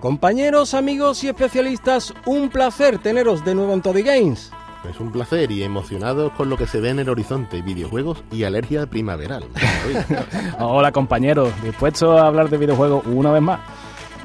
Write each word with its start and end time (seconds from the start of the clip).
Compañeros, 0.00 0.74
amigos 0.74 1.24
y 1.24 1.28
especialistas, 1.28 2.12
un 2.26 2.50
placer 2.50 2.98
teneros 2.98 3.44
de 3.44 3.54
nuevo 3.54 3.72
en 3.72 3.82
Toddy 3.82 4.02
Games. 4.02 4.50
Es 4.88 5.00
un 5.00 5.10
placer 5.10 5.50
y 5.50 5.62
emocionados 5.62 6.32
con 6.32 6.50
lo 6.50 6.58
que 6.58 6.66
se 6.66 6.78
ve 6.78 6.90
en 6.90 6.98
el 6.98 7.08
horizonte, 7.08 7.62
videojuegos 7.62 8.22
y 8.30 8.44
alergia 8.44 8.86
primaveral. 8.86 9.44
Hola 10.60 10.92
compañeros, 10.92 11.50
dispuestos 11.62 12.20
a 12.20 12.26
hablar 12.26 12.50
de 12.50 12.58
videojuegos 12.58 13.06
una 13.06 13.32
vez 13.32 13.40
más. 13.40 13.60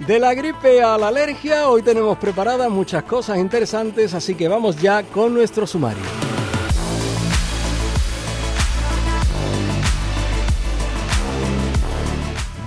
De 0.06 0.20
la 0.20 0.34
gripe 0.34 0.82
a 0.82 0.98
la 0.98 1.10
alergia, 1.10 1.70
hoy 1.70 1.82
tenemos 1.82 2.18
preparadas 2.18 2.70
muchas 2.70 3.04
cosas 3.04 3.38
interesantes, 3.38 4.14
así 4.14 4.36
que 4.36 4.48
vamos 4.48 4.82
ya 4.82 5.04
con 5.04 5.34
nuestro 5.34 5.66
sumario. 5.66 6.04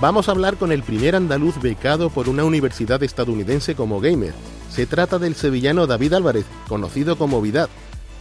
Vamos 0.03 0.27
a 0.27 0.33
hablar 0.33 0.57
con 0.57 0.73
el 0.73 0.83
primer 0.83 1.15
andaluz 1.15 1.61
becado 1.61 2.09
por 2.09 2.27
una 2.27 2.43
universidad 2.43 3.01
estadounidense 3.03 3.73
como 3.73 4.01
gamer. 4.01 4.33
Se 4.69 4.85
trata 4.85 5.17
del 5.17 5.33
sevillano 5.33 5.87
David 5.87 6.11
Álvarez, 6.11 6.43
conocido 6.67 7.17
como 7.17 7.41
Vidad, 7.41 7.69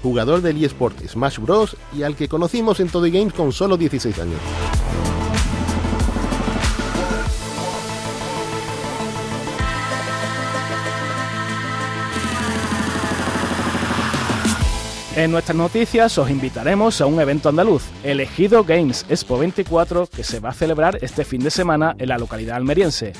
jugador 0.00 0.42
del 0.42 0.64
eSport 0.64 0.96
Smash 1.04 1.40
Bros. 1.40 1.76
y 1.92 2.04
al 2.04 2.14
que 2.14 2.28
conocimos 2.28 2.78
en 2.78 2.88
Todo 2.88 3.10
Games 3.10 3.32
con 3.32 3.50
solo 3.50 3.76
16 3.76 4.16
años. 4.20 4.38
En 15.14 15.30
nuestras 15.30 15.56
noticias 15.56 16.16
os 16.16 16.30
invitaremos 16.30 17.02
a 17.02 17.06
un 17.06 17.20
evento 17.20 17.50
andaluz, 17.50 17.82
Elegido 18.02 18.64
Games 18.64 19.04
Expo 19.10 19.36
24, 19.36 20.06
que 20.06 20.24
se 20.24 20.40
va 20.40 20.48
a 20.48 20.54
celebrar 20.54 20.98
este 21.02 21.26
fin 21.26 21.42
de 21.42 21.50
semana 21.50 21.94
en 21.98 22.08
la 22.08 22.16
localidad 22.16 22.56
almeriense. 22.56 23.12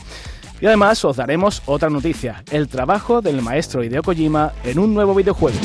Y 0.63 0.67
además 0.67 1.05
os 1.05 1.17
daremos 1.17 1.63
otra 1.67 1.91
noticia, 1.91 2.43
el 2.51 2.69
trabajo 2.69 3.20
del 3.20 3.43
maestro 3.43 3.85
Hideo 3.85 4.03
Kojima 4.03 4.55
en 4.65 4.79
un 4.79 4.95
nuevo 4.95 5.15
videojuego. 5.15 5.59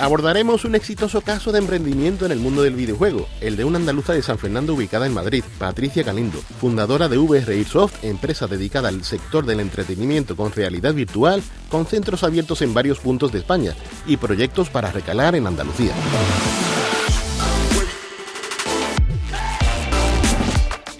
Abordaremos 0.00 0.64
un 0.64 0.74
exitoso 0.74 1.20
caso 1.20 1.52
de 1.52 1.58
emprendimiento 1.58 2.24
en 2.24 2.32
el 2.32 2.38
mundo 2.38 2.62
del 2.62 2.74
videojuego, 2.74 3.28
el 3.42 3.56
de 3.56 3.66
una 3.66 3.76
andaluza 3.76 4.14
de 4.14 4.22
San 4.22 4.38
Fernando 4.38 4.72
ubicada 4.72 5.04
en 5.04 5.12
Madrid, 5.12 5.44
Patricia 5.58 6.02
Calindo, 6.02 6.38
fundadora 6.58 7.06
de 7.06 7.18
VR 7.18 7.52
Airsoft, 7.52 8.02
empresa 8.02 8.46
dedicada 8.46 8.88
al 8.88 9.04
sector 9.04 9.44
del 9.44 9.60
entretenimiento 9.60 10.36
con 10.36 10.52
realidad 10.52 10.94
virtual, 10.94 11.42
con 11.68 11.84
centros 11.84 12.24
abiertos 12.24 12.62
en 12.62 12.72
varios 12.72 12.98
puntos 12.98 13.30
de 13.30 13.40
España 13.40 13.74
y 14.06 14.16
proyectos 14.16 14.70
para 14.70 14.90
recalar 14.90 15.34
en 15.34 15.46
Andalucía. 15.46 15.92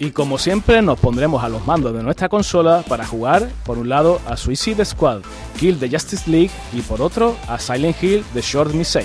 Y 0.03 0.13
como 0.13 0.39
siempre 0.39 0.81
nos 0.81 0.99
pondremos 0.99 1.45
a 1.45 1.51
los 1.51 1.67
mandos 1.67 1.93
de 1.93 2.03
nuestra 2.03 2.31
consola 2.31 2.83
para 2.89 3.07
jugar 3.07 3.51
por 3.67 3.77
un 3.77 3.91
lado 3.91 4.19
a 4.27 4.35
Suicide 4.35 4.83
Squad, 4.83 5.21
Kill 5.59 5.79
the 5.79 5.91
Justice 5.91 6.29
League 6.29 6.51
y 6.73 6.81
por 6.81 7.03
otro 7.03 7.37
a 7.47 7.59
Silent 7.59 8.03
Hill 8.03 8.25
The 8.33 8.41
Short 8.41 8.73
Message. 8.73 9.05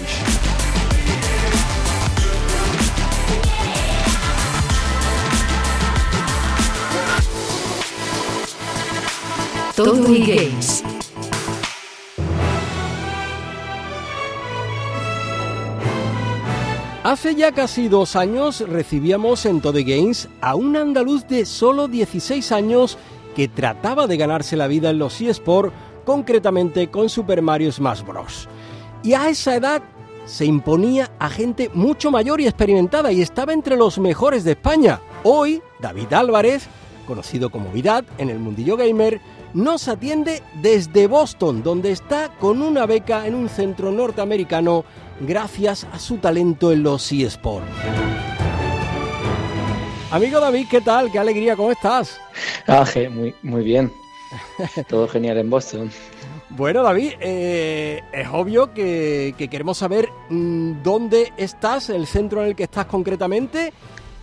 Todo 9.75 10.01
Games 10.03 10.81
Hace 17.05 17.35
ya 17.35 17.51
casi 17.51 17.87
dos 17.87 18.15
años 18.15 18.61
recibíamos 18.61 19.45
en 19.45 19.61
Todo 19.61 19.77
Games 19.85 20.27
a 20.41 20.55
un 20.55 20.75
andaluz 20.75 21.27
de 21.27 21.45
solo 21.45 21.87
16 21.87 22.51
años 22.51 22.97
que 23.35 23.47
trataba 23.47 24.07
de 24.07 24.17
ganarse 24.17 24.57
la 24.57 24.65
vida 24.65 24.89
en 24.89 24.97
los 24.97 25.21
eSports, 25.21 25.71
concretamente 26.03 26.89
con 26.89 27.07
Super 27.07 27.43
Mario 27.43 27.71
Smash 27.71 28.01
Bros. 28.01 28.49
Y 29.03 29.13
a 29.13 29.29
esa 29.29 29.55
edad 29.55 29.83
se 30.25 30.45
imponía 30.45 31.11
a 31.19 31.29
gente 31.29 31.69
mucho 31.75 32.09
mayor 32.09 32.41
y 32.41 32.47
experimentada 32.47 33.11
y 33.11 33.21
estaba 33.21 33.53
entre 33.53 33.77
los 33.77 33.99
mejores 33.99 34.43
de 34.43 34.53
España. 34.53 34.99
Hoy, 35.21 35.61
David 35.79 36.11
Álvarez, 36.11 36.67
conocido 37.05 37.51
como 37.51 37.69
Vidad 37.69 38.03
en 38.17 38.31
el 38.31 38.39
mundillo 38.39 38.77
gamer, 38.77 39.21
nos 39.53 39.87
atiende 39.87 40.41
desde 40.59 41.05
Boston, 41.05 41.61
donde 41.61 41.91
está 41.91 42.29
con 42.39 42.63
una 42.63 42.87
beca 42.87 43.27
en 43.27 43.35
un 43.35 43.47
centro 43.47 43.91
norteamericano 43.91 44.85
gracias 45.19 45.85
a 45.91 45.99
su 45.99 46.17
talento 46.17 46.71
en 46.71 46.83
los 46.83 47.11
eSports. 47.11 47.67
Amigo 50.11 50.39
David, 50.39 50.67
¿qué 50.69 50.81
tal? 50.81 51.11
Qué 51.11 51.19
alegría, 51.19 51.55
¿cómo 51.55 51.71
estás? 51.71 52.19
Ah, 52.67 52.85
muy, 53.11 53.35
muy 53.43 53.63
bien. 53.63 53.91
Todo 54.87 55.07
genial 55.07 55.37
en 55.37 55.49
Boston. 55.49 55.91
Bueno, 56.49 56.83
David, 56.83 57.13
eh, 57.19 58.01
es 58.13 58.27
obvio 58.31 58.73
que, 58.73 59.35
queremos 59.49 59.77
saber 59.77 60.09
mm, 60.29 60.83
dónde 60.83 61.33
estás, 61.37 61.89
el 61.89 62.07
centro 62.07 62.41
en 62.41 62.49
el 62.49 62.55
que 62.55 62.63
estás 62.63 62.85
concretamente, 62.85 63.73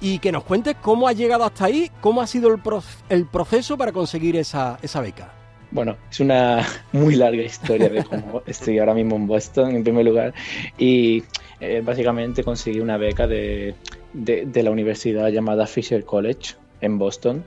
y 0.00 0.18
que 0.18 0.32
nos 0.32 0.44
cuentes 0.44 0.76
cómo 0.80 1.08
has 1.08 1.16
llegado 1.16 1.44
hasta 1.44 1.66
ahí, 1.66 1.90
cómo 2.00 2.22
ha 2.22 2.26
sido 2.26 2.48
el, 2.48 2.60
el 3.08 3.26
proceso 3.26 3.76
para 3.76 3.92
conseguir 3.92 4.36
esa, 4.36 4.78
esa 4.82 5.00
beca. 5.00 5.41
Bueno, 5.72 5.96
es 6.10 6.20
una 6.20 6.66
muy 6.92 7.16
larga 7.16 7.42
historia 7.42 7.88
de 7.88 8.04
cómo 8.04 8.42
estoy 8.46 8.78
ahora 8.78 8.94
mismo 8.94 9.16
en 9.16 9.26
Boston, 9.26 9.74
en 9.74 9.82
primer 9.82 10.04
lugar, 10.04 10.34
y 10.76 11.22
eh, 11.60 11.82
básicamente 11.82 12.44
conseguí 12.44 12.80
una 12.80 12.98
beca 12.98 13.26
de, 13.26 13.74
de, 14.12 14.62
la 14.62 14.70
universidad 14.70 15.28
llamada 15.30 15.66
Fisher 15.66 16.04
College 16.04 16.56
en 16.82 16.98
Boston, 16.98 17.44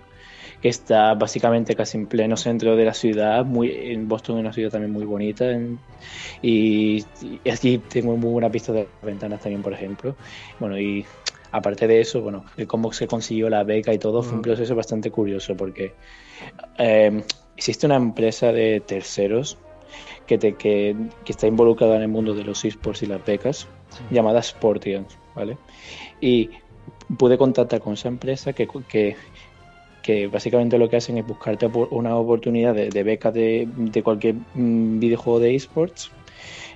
que 0.60 0.70
está 0.70 1.14
básicamente 1.14 1.76
casi 1.76 2.00
en 2.00 2.08
pleno 2.08 2.36
centro 2.36 2.76
de 2.76 2.86
la 2.86 2.96
ciudad. 2.96 3.46
Muy, 3.46 3.72
en 3.72 4.08
Boston 4.08 4.38
es 4.38 4.42
una 4.42 4.54
ciudad 4.54 4.72
también 4.72 4.92
muy 4.92 5.06
bonita. 5.06 5.46
y, 6.42 7.06
y, 7.44 7.50
aquí 7.50 7.78
tengo 7.78 8.18
muy 8.18 8.32
buena 8.32 8.50
pista 8.50 8.74
de 8.74 8.88
ventanas 9.04 9.42
también, 9.42 9.62
por 9.62 9.74
ejemplo. 9.74 10.16
Bueno, 10.60 10.80
y 10.80 11.06
aparte 11.52 11.86
de 11.88 12.02
eso, 12.02 12.22
bueno, 12.22 12.44
cómo 12.66 12.92
se 12.92 13.06
consiguió 13.06 13.50
la 13.50 13.64
beca 13.64 13.94
y 13.94 14.00
todo, 14.00 14.24
fue 14.24 14.36
un 14.36 14.42
proceso 14.42 14.76
bastante 14.76 15.12
curioso 15.12 15.56
porque 15.56 15.94
eh, 16.80 17.24
existe 17.58 17.86
una 17.86 17.96
empresa 17.96 18.52
de 18.52 18.82
terceros 18.82 19.58
que, 20.28 20.38
te, 20.38 20.56
que, 20.56 20.96
está 21.28 21.48
involucrada 21.48 21.96
en 21.96 22.04
el 22.04 22.08
mundo 22.08 22.34
de 22.34 22.44
los 22.44 22.66
esports 22.66 23.04
y 23.04 23.06
las 23.06 23.24
becas, 23.24 23.68
llamada 24.10 24.42
Sportians, 24.42 25.18
¿vale? 25.36 25.58
Y 26.20 26.50
pude 27.18 27.38
contactar 27.38 27.80
con 27.82 27.94
esa 27.94 28.08
empresa 28.08 28.54
que, 28.54 28.68
que, 28.88 29.16
que 30.02 30.28
básicamente 30.28 30.78
lo 30.78 30.90
que 30.90 30.98
hacen 30.98 31.18
es 31.18 31.26
buscarte 31.26 31.68
una 31.68 32.16
oportunidad 32.16 32.74
de, 32.74 32.90
de 32.90 33.04
beca 33.04 33.32
de, 33.32 33.68
de, 33.76 34.04
cualquier 34.04 34.36
mm, 34.54 35.00
videojuego 35.00 35.40
de 35.40 35.56
esports 35.56 36.12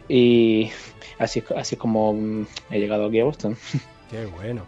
y 0.07 0.71
así, 1.17 1.43
así 1.55 1.75
es 1.75 1.79
como 1.79 2.13
mm, 2.13 2.47
he 2.71 2.79
llegado 2.79 3.05
aquí 3.05 3.19
a 3.19 3.25
Boston. 3.25 3.57
Qué 4.09 4.25
bueno. 4.25 4.63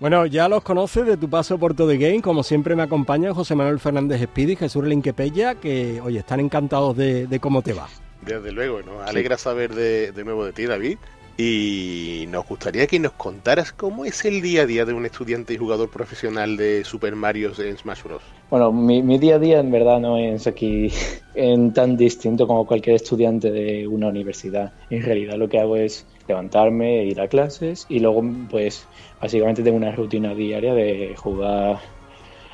Bueno, 0.00 0.24
ya 0.24 0.48
los 0.48 0.62
conoces 0.62 1.04
de 1.04 1.18
tu 1.18 1.28
paso 1.28 1.58
por 1.58 1.74
todo 1.74 1.88
Game. 1.88 2.22
Como 2.22 2.42
siempre 2.42 2.74
me 2.74 2.82
acompaña 2.82 3.34
José 3.34 3.54
Manuel 3.54 3.78
Fernández 3.78 4.26
y 4.34 4.56
Jesús 4.56 4.82
Linquepella, 4.82 5.56
que, 5.56 6.00
oye, 6.00 6.20
están 6.20 6.40
encantados 6.40 6.96
de, 6.96 7.38
cómo 7.38 7.60
te 7.60 7.74
va. 7.74 7.86
Desde 8.22 8.50
luego, 8.50 8.80
¿no? 8.80 9.02
Alegra 9.02 9.36
saber 9.36 9.74
de, 9.74 10.12
de 10.12 10.24
nuevo 10.24 10.46
de 10.46 10.54
ti, 10.54 10.64
David. 10.64 10.96
Y 11.36 12.26
nos 12.30 12.46
gustaría 12.46 12.86
que 12.86 12.98
nos 12.98 13.12
contaras 13.12 13.72
cómo 13.72 14.06
es 14.06 14.24
el 14.24 14.40
día 14.40 14.62
a 14.62 14.66
día 14.66 14.86
de 14.86 14.94
un 14.94 15.04
estudiante 15.04 15.52
y 15.52 15.58
jugador 15.58 15.90
profesional 15.90 16.56
de 16.56 16.82
Super 16.84 17.14
Mario 17.14 17.52
en 17.58 17.76
Smash 17.76 18.02
Bros. 18.02 18.22
Bueno, 18.48 18.72
mi, 18.72 19.02
mi 19.02 19.18
día 19.18 19.36
a 19.36 19.38
día 19.38 19.60
en 19.60 19.70
verdad 19.70 20.00
no 20.00 20.16
es 20.16 20.46
aquí 20.46 20.90
en 21.34 21.74
tan 21.74 21.98
distinto 21.98 22.46
como 22.46 22.66
cualquier 22.66 22.96
estudiante 22.96 23.50
de 23.50 23.86
una 23.86 24.08
universidad. 24.08 24.72
En 24.88 25.02
realidad 25.02 25.36
lo 25.36 25.48
que 25.48 25.60
hago 25.60 25.76
es 25.76 26.06
levantarme, 26.30 27.04
ir 27.04 27.20
a 27.20 27.28
clases 27.28 27.86
y 27.88 28.00
luego 28.00 28.22
pues 28.50 28.86
básicamente 29.20 29.62
tengo 29.62 29.76
una 29.76 29.92
rutina 29.92 30.34
diaria 30.34 30.74
de 30.74 31.14
jugar 31.16 31.78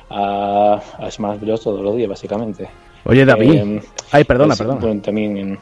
a, 0.09 0.81
Smash 1.09 1.39
Bros 1.39 1.61
todos 1.61 1.81
los 1.81 1.95
días 1.95 2.09
básicamente. 2.09 2.69
Oye 3.05 3.25
David, 3.25 3.53
eh, 3.53 3.81
ay 4.11 4.23
perdona, 4.23 4.55
pues, 4.55 4.67
perdona. 4.67 5.01
también 5.01 5.57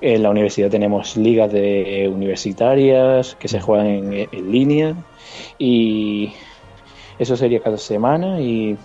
en, 0.00 0.22
la 0.22 0.30
universidad 0.30 0.70
tenemos 0.70 1.16
ligas 1.16 1.52
de 1.52 2.10
universitarias 2.12 3.36
que 3.36 3.48
se 3.48 3.60
juegan 3.60 4.12
en, 4.12 4.52
línea 4.52 4.94
y 5.58 6.32
eso 7.18 7.36
sería 7.36 7.60
cada 7.60 7.78
semana 7.78 8.40
y, 8.40 8.76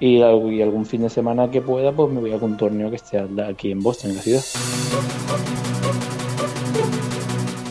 y, 0.00 0.22
algún 0.22 0.86
fin 0.86 1.02
de 1.02 1.10
semana 1.10 1.50
que 1.50 1.60
pueda, 1.60 1.92
pues 1.92 2.10
me 2.12 2.20
voy 2.20 2.30
a 2.30 2.34
algún 2.34 2.56
torneo 2.56 2.90
que 2.90 2.96
esté 2.96 3.18
aquí 3.18 3.72
en 3.72 3.82
Boston, 3.82 4.10
en 4.10 4.16
la 4.16 4.22
ciudad. 4.22 4.42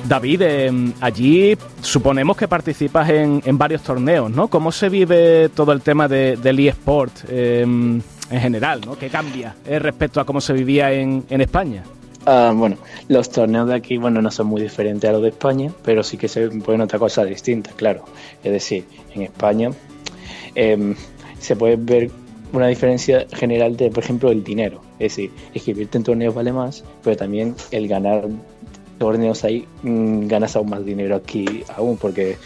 David, 0.08 0.42
em, 0.44 0.94
allí 1.02 1.58
suponemos 1.82 2.38
que 2.38 2.48
participas 2.48 3.10
en, 3.10 3.42
varios 3.58 3.82
torneos, 3.82 4.30
¿no? 4.30 4.48
¿Cómo 4.48 4.72
se 4.72 4.90
vive 4.90 5.50
todo 5.50 5.72
el 5.72 5.82
tema 5.82 6.08
del 6.08 6.60
eSport 6.60 7.12
em, 7.30 8.02
en 8.30 8.40
general, 8.40 8.82
¿no? 8.86 8.98
¿Qué 8.98 9.10
cambia 9.10 9.56
eh, 9.66 9.80
respecto 9.80 10.22
a 10.22 10.26
cómo 10.26 10.42
se 10.42 10.54
vivía 10.54 10.92
en, 10.92 11.26
España? 11.30 11.84
Ah, 12.28 12.54
bueno, 12.56 12.78
los 13.08 13.30
torneos 13.32 13.68
de 13.68 13.76
aquí, 13.76 13.98
bueno, 13.98 14.22
no 14.22 14.30
son 14.30 14.48
muy 14.48 14.62
diferentes 14.62 15.10
a 15.10 15.14
los 15.14 15.24
de 15.24 15.30
España, 15.30 15.72
pero 15.84 16.04
sí 16.04 16.18
que 16.18 16.28
se 16.28 16.50
pueden 16.50 16.82
otra 16.82 17.00
cosa 17.00 17.24
distinta, 17.24 17.72
claro. 17.76 18.06
Es 18.44 18.52
decir, 18.52 18.86
en 19.14 19.24
España 19.24 19.72
em, 20.54 20.96
se 21.40 21.56
puede 21.56 21.78
ver 21.78 22.12
una 22.54 22.68
diferencia 22.68 23.26
general 23.34 23.76
de, 23.76 23.90
por 23.90 24.04
ejemplo, 24.04 24.32
el 24.32 24.44
dinero. 24.44 24.82
Es 25.00 25.16
decir, 25.16 25.32
escribirte 25.54 25.98
en 25.98 26.04
torneos 26.04 26.36
vale 26.36 26.54
más, 26.54 26.84
pero 27.04 27.18
también 27.18 27.56
el 27.72 27.88
ganar 27.88 28.28
torneos 28.98 29.44
ahí 29.44 29.66
mm, 29.84 30.28
ganas 30.28 30.56
aún 30.56 30.70
más 30.70 30.86
dinero 30.86 31.16
aquí 31.16 31.64
aún 31.76 31.98
porque 31.98 32.38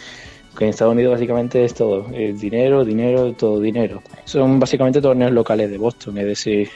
en 0.58 0.68
Estados 0.68 0.92
Unidos 0.92 1.12
básicamente 1.12 1.64
es 1.64 1.74
todo 1.74 2.02
dinero, 2.02 2.84
dinero, 2.84 3.32
todo 3.32 3.60
dinero. 3.60 4.02
Son 4.24 4.58
básicamente 4.60 5.00
torneos 5.00 5.32
locales 5.32 5.70
de 5.70 5.78
Boston, 5.78 6.18
es 6.18 6.26
decir, 6.26 6.68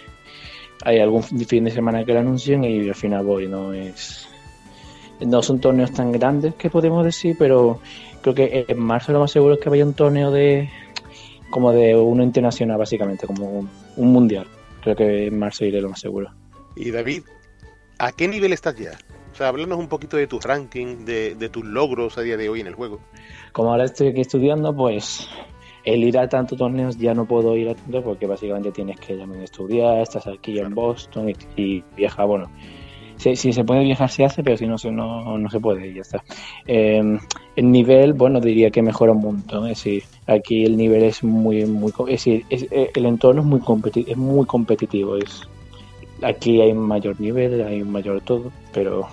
hay 0.84 1.00
algún 1.00 1.22
fin 1.22 1.64
de 1.64 1.70
semana 1.70 2.04
que 2.04 2.14
lo 2.14 2.20
anuncian 2.20 2.64
y 2.64 2.88
al 2.88 2.94
final 2.94 3.24
voy, 3.24 3.46
no 3.46 3.72
es 3.72 4.28
no 5.20 5.42
son 5.42 5.60
torneos 5.60 5.92
tan 5.92 6.12
grandes 6.12 6.54
que 6.54 6.70
podemos 6.70 7.04
decir, 7.04 7.36
pero 7.38 7.80
creo 8.20 8.34
que 8.34 8.64
en 8.66 8.78
marzo 8.78 9.12
lo 9.12 9.20
más 9.20 9.30
seguro 9.30 9.54
es 9.54 9.60
que 9.60 9.70
vaya 9.70 9.84
un 9.84 9.94
torneo 9.94 10.30
de 10.30 10.68
como 11.50 11.72
de 11.72 11.94
uno 11.94 12.22
internacional 12.22 12.78
básicamente, 12.78 13.26
como 13.26 13.46
un, 13.46 13.70
un 13.96 14.12
mundial. 14.12 14.46
Creo 14.82 14.96
que 14.96 15.26
en 15.26 15.38
marzo 15.38 15.64
iré 15.64 15.80
lo 15.80 15.88
más 15.88 16.00
seguro. 16.00 16.32
Y 16.74 16.90
David, 16.90 17.22
¿a 17.98 18.12
qué 18.12 18.26
nivel 18.26 18.52
estás 18.52 18.76
ya? 18.76 18.98
O 19.34 19.36
sea, 19.36 19.48
háblanos 19.48 19.80
un 19.80 19.88
poquito 19.88 20.16
de 20.16 20.28
tu 20.28 20.38
ranking, 20.38 21.04
de, 21.04 21.48
tus 21.48 21.64
logros 21.64 22.16
a 22.18 22.20
día 22.22 22.36
de 22.36 22.48
hoy 22.48 22.60
en 22.60 22.68
el 22.68 22.76
juego. 22.76 23.00
Como 23.50 23.70
ahora 23.70 23.84
estoy 23.84 24.06
aquí 24.10 24.20
estudiando, 24.20 24.72
pues 24.72 25.28
el 25.82 26.04
ir 26.04 26.16
a 26.18 26.28
tantos 26.28 26.56
torneos 26.56 26.96
ya 26.98 27.14
no 27.14 27.24
puedo 27.24 27.56
ir 27.56 27.68
a 27.68 27.74
tanto 27.74 28.00
porque 28.04 28.28
básicamente 28.28 28.70
tienes 28.70 29.00
que 29.00 29.14
a 29.20 29.42
estudiar, 29.42 29.98
estás 29.98 30.28
aquí 30.28 30.56
en 30.60 30.72
Boston 30.72 31.30
y, 31.30 31.34
y 31.60 31.84
viajar, 31.96 32.28
bueno, 32.28 32.48
si, 33.16 33.34
se 33.34 33.64
puede 33.64 33.82
viajar 33.82 34.08
se 34.08 34.24
hace, 34.24 34.44
pero 34.44 34.56
si 34.56 34.66
no, 34.68 34.76
no, 34.92 35.36
no 35.36 35.50
se 35.50 35.58
puede 35.58 35.88
y 35.88 35.94
ya 35.94 36.02
está. 36.02 36.22
Em, 36.64 37.18
el 37.56 37.72
nivel, 37.72 38.12
bueno, 38.12 38.40
diría 38.40 38.70
que 38.70 38.82
mejora 38.82 39.10
un 39.10 39.20
montón, 39.20 39.64
es 39.64 39.78
decir, 39.78 40.04
aquí 40.28 40.64
el 40.64 40.76
nivel 40.76 41.02
es 41.02 41.24
muy, 41.24 41.66
muy, 41.66 41.90
es 41.90 42.24
decir, 42.24 42.44
eh, 42.50 42.90
el 42.94 43.06
entorno 43.06 43.40
es 43.40 43.46
muy, 43.48 43.60
es 44.06 44.16
muy 44.16 44.46
competitivo, 44.46 45.16
es, 45.16 45.42
aquí 46.22 46.60
hay 46.60 46.70
un 46.70 46.86
mayor 46.86 47.20
nivel, 47.20 47.62
hay 47.62 47.82
un 47.82 47.90
mayor 47.90 48.20
todo, 48.20 48.52
pero 48.72 49.08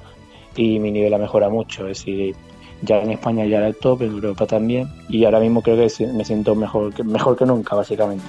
y 0.56 0.80
mi 0.80 0.92
nivel 0.92 1.14
ha 1.14 1.18
mejorado 1.18 1.52
mucho. 1.52 1.88
Es 1.88 2.00
decir, 2.00 2.36
ya 2.82 3.02
en 3.02 3.12
España 3.12 3.46
ya 3.46 3.58
era 3.58 3.68
el 3.68 3.76
top, 3.76 4.04
en 4.04 4.12
Europa 4.12 4.46
también, 4.46 4.90
y 5.10 5.24
ahora 5.26 5.40
mismo 5.40 5.62
creo 5.62 5.78
que 5.78 6.08
me 6.08 6.26
siento 6.26 6.56
mejor 6.56 6.94
que, 6.94 7.04
mejor 7.04 7.38
que 7.38 7.46
nunca, 7.46 7.76
básicamente. 7.76 8.24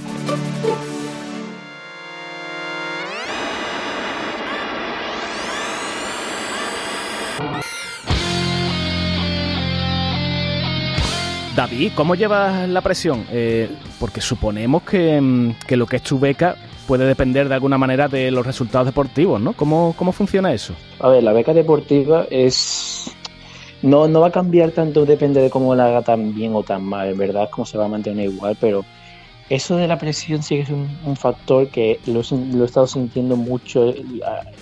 David, 11.54 11.92
¿cómo 11.94 12.14
llevas 12.14 12.66
la 12.66 12.80
presión? 12.80 13.26
Eh, 13.30 13.69
porque 14.00 14.22
suponemos 14.22 14.82
que, 14.84 15.20
mm, 15.20 15.54
que, 15.66 15.76
lo 15.76 15.86
que 15.86 15.96
es 15.96 16.02
tu 16.02 16.19
beca 16.19 16.56
puede 16.87 17.06
depender 17.06 17.49
de 17.49 17.55
alguna 17.55 17.79
manera 17.79 18.08
de 18.08 18.31
los 18.31 18.46
resultados 18.46 18.87
deportivos, 18.87 19.40
¿no? 19.40 19.52
¿Cómo, 19.52 19.94
cómo 19.96 20.12
funciona 20.12 20.52
eso? 20.52 20.75
A 21.00 21.08
ver, 21.08 21.23
la 21.23 21.32
beca 21.32 21.55
deportiva 21.55 22.26
es... 22.31 23.11
No, 23.82 24.06
no 24.06 24.20
va 24.20 24.29
a 24.29 24.32
cambiar 24.32 24.70
tanto, 24.70 25.05
depende 25.05 25.40
de 25.40 25.50
cómo 25.50 25.75
la 25.75 25.87
haga 25.87 26.02
tan 26.02 26.34
bien 26.34 26.55
o 26.55 26.62
tan 26.62 26.84
mal, 26.84 27.08
en 27.08 27.19
verdad, 27.19 27.49
cómo 27.50 27.67
se 27.67 27.76
va 27.76 27.87
a 27.87 27.88
mantener 27.88 28.26
igual, 28.26 28.56
pero 28.61 28.84
eso 29.48 29.76
de 29.76 29.88
la 29.88 29.98
presión 29.98 30.42
sí 30.42 30.56
que 30.56 30.62
es 30.62 30.70
un, 30.70 31.16
factor 31.16 31.68
que 31.68 32.00
lo, 32.06 32.20
he 32.20 32.64
estado 32.64 32.86
sintiendo 32.86 33.36
mucho 33.36 33.92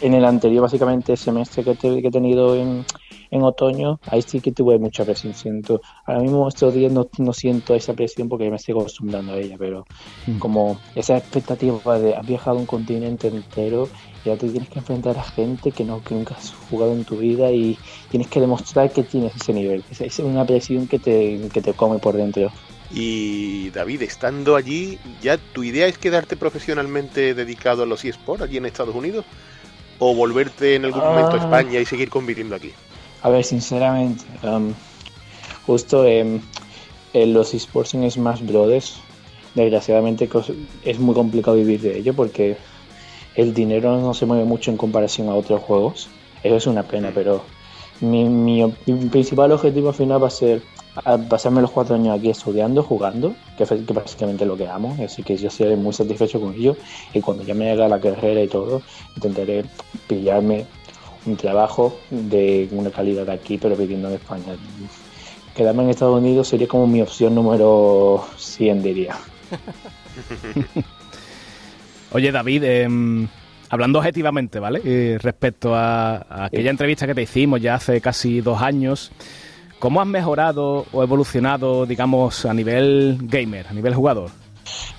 en 0.01 0.15
el 0.15 0.25
anterior, 0.25 0.63
básicamente, 0.63 1.17
semestre 1.17 1.65
que, 1.65 1.77
que 1.77 2.09
he 2.09 2.11
tenido 2.11 2.57
en, 2.57 2.85
en 3.31 3.43
otoño, 3.43 4.01
ahí 4.07 4.23
sí 4.23 4.41
que 4.41 4.53
tuve 4.53 4.79
mucha 4.79 5.05
presión. 5.05 5.35
Siento, 5.35 5.81
ahora 6.05 6.21
mismo 6.21 6.49
estos 6.49 6.75
días 6.75 6.93
no, 6.93 7.09
no 7.19 7.33
siento 7.33 7.75
esa 7.75 7.95
presión 7.95 8.29
porque 8.29 8.51
me 8.51 8.57
estoy 8.57 8.73
acostumbrando 8.73 9.33
a 9.33 9.39
ella, 9.39 9.57
pero 9.59 9.87
mm. 10.27 10.39
como 10.39 10.79
esa 10.95 11.17
expectativa 11.17 11.99
de 11.99 12.15
has 12.15 12.27
viajado 12.27 12.59
un 12.59 12.67
continente 12.67 13.29
entero, 13.29 13.89
ya 14.25 14.37
te 14.37 14.49
tienes 14.49 14.69
que 14.69 14.81
enfrentar 14.81 15.17
a 15.17 15.23
gente 15.23 15.73
que, 15.73 15.85
no, 15.85 16.03
que 16.03 16.15
nunca 16.15 16.35
has 16.35 16.53
jugado 16.69 16.93
en 16.93 17.05
tu 17.05 17.17
vida 17.17 17.51
y 17.53 17.79
tienes 18.11 18.29
que 18.29 18.41
demostrar 18.41 18.91
que 18.91 19.03
tienes 19.03 19.35
ese 19.37 19.53
nivel. 19.53 19.85
Es, 19.91 20.01
es 20.01 20.19
una 20.19 20.45
presión 20.45 20.87
que 20.89 20.99
te, 20.99 21.49
que 21.53 21.63
te 21.63 21.73
come 21.73 21.99
por 21.99 22.17
dentro. 22.17 22.51
Y 22.93 23.71
David, 23.71 24.03
estando 24.03 24.57
allí, 24.57 24.99
¿ya 25.23 25.39
tu 25.39 25.63
idea 25.63 25.87
es 25.87 25.97
quedarte 25.97 26.37
profesionalmente 26.37 27.35
dedicado 27.35 27.85
a 27.85 27.87
los 27.87 28.05
eSports 28.05 28.43
allí 28.43 28.57
en 28.57 28.67
Estados 28.67 28.95
Unidos? 28.95 29.25
¿O 29.99 30.15
volverte 30.15 30.75
en 30.75 30.87
algún 30.87 31.03
momento 31.03 31.33
a 31.33 31.35
ah. 31.35 31.45
España 31.45 31.79
y 31.79 31.85
seguir 31.87 32.11
conviviendo 32.11 32.57
aquí? 32.57 32.73
A 33.23 33.29
ver, 33.29 33.45
sinceramente, 33.45 34.25
um, 34.43 34.73
justo 35.67 36.05
en 36.07 36.43
los 37.13 37.55
esports 37.55 37.95
en 37.95 38.11
Smash 38.11 38.43
Brothers, 38.43 38.97
desgraciadamente 39.55 40.29
es 40.85 40.99
muy 40.99 41.15
complicado 41.15 41.57
vivir 41.57 41.81
de 41.81 41.99
ello 41.99 42.15
porque 42.15 42.57
el 43.35 43.55
dinero 43.55 44.01
no 44.01 44.15
se 44.15 44.27
mueve 44.27 44.45
mucho 44.45 44.71
en 44.71 44.77
comparación 44.77 45.29
a 45.29 45.35
otros 45.35 45.63
juegos. 45.63 46.09
Eso 46.43 46.57
es 46.57 46.67
una 46.67 46.83
pena, 46.85 47.11
pero 47.15 47.43
mi, 48.01 48.25
mi, 48.25 48.73
principal 49.11 49.53
objetivo 49.53 49.91
al 49.91 49.95
final 49.95 50.23
va 50.23 50.29
a 50.29 50.31
ser 50.31 50.63
pasarme 51.29 51.61
los 51.61 51.71
cuatro 51.71 51.95
años 51.95 52.19
aquí 52.19 52.31
estudiando, 52.31 52.83
jugando, 52.83 53.35
que 53.57 53.65
es 53.65 53.87
básicamente 53.87 54.45
lo 54.45 54.57
que 54.57 54.69
amo, 54.69 54.97
así 55.05 55.23
que 55.23 55.37
yo 55.37 55.51
seré 55.51 55.77
muy 55.77 55.93
satisfecho 55.93 56.41
con 56.41 56.55
ello 56.55 56.77
y 57.15 57.21
cuando 57.21 57.45
ya 57.45 57.55
me 57.55 57.71
haga 57.71 57.89
la 57.89 58.01
carrera 58.01 58.43
y 58.43 58.49
todo, 58.49 58.83
intentaré 59.17 59.65
pillarme 60.09 60.67
un 61.27 61.37
trabajo 61.37 61.99
de 62.11 62.69
una 62.73 62.91
calidad 62.91 63.27
de 63.27 63.33
aquí, 63.33 63.59
pero 63.59 63.77
viviendo 63.77 64.09
en 64.09 64.15
España. 64.15 64.57
Quedarme 65.55 65.85
en 65.85 65.91
Estados 65.91 66.19
Unidos 66.19 66.49
sería 66.49 66.67
como 66.69 66.87
mi 66.87 67.03
opción 67.03 67.35
número 67.35 68.25
100, 68.37 68.83
diría. 68.83 69.17
Oye, 72.13 72.33
David, 72.33 72.65
em, 72.65 73.29
hablando 73.69 73.99
objetivamente, 73.99 74.59
¿vale? 74.59 74.81
Eh, 74.85 75.19
respecto 75.21 75.75
a, 75.75 76.45
aquella 76.47 76.71
entrevista 76.71 77.07
que 77.07 77.15
te 77.15 77.23
hicimos 77.23 77.61
ya 77.61 77.75
hace 77.75 78.01
casi 78.01 78.41
dos 78.41 78.61
años, 78.63 79.13
¿cómo 79.81 80.01
has 80.01 80.07
mejorado 80.07 80.87
o 80.93 81.03
evolucionado, 81.03 81.87
digamos, 81.87 82.45
a 82.45 82.55
nivel 82.55 83.19
gamer, 83.23 83.67
a 83.67 83.73
nivel 83.73 83.95
jugador? 83.95 84.31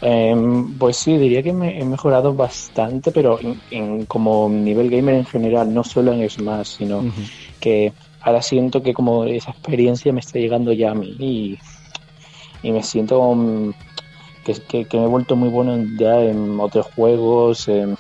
Em, 0.02 0.78
pues 0.78 0.98
sí, 0.98 1.18
diría 1.18 1.44
que 1.44 1.54
me 1.54 1.80
he 1.80 1.86
mejorado 1.86 2.34
bastante, 2.34 3.12
pero 3.12 3.40
en, 3.70 4.06
como 4.08 4.50
nivel 4.50 4.90
gamer 4.90 5.16
en 5.16 5.26
general, 5.26 5.74
no 5.74 5.84
solo 5.84 6.12
en 6.12 6.28
Smash, 6.30 6.78
sino 6.80 7.06
que 7.60 7.94
ahora 8.22 8.42
siento 8.42 8.82
que 8.82 8.94
como 8.94 9.24
esa 9.26 9.52
experiencia 9.52 10.12
me 10.12 10.20
está 10.20 10.40
llegando 10.40 10.74
ya 10.74 10.92
a 10.92 10.96
mí 10.96 11.16
y, 12.64 12.72
me 12.72 12.84
siento 12.84 13.74
que, 14.44 14.88
me 14.94 15.04
he 15.04 15.08
vuelto 15.08 15.36
muy 15.36 15.50
bueno 15.50 15.78
ya 15.98 16.20
en 16.22 16.60
otros 16.60 16.88
juegos, 16.88 17.68
en, 17.68 17.98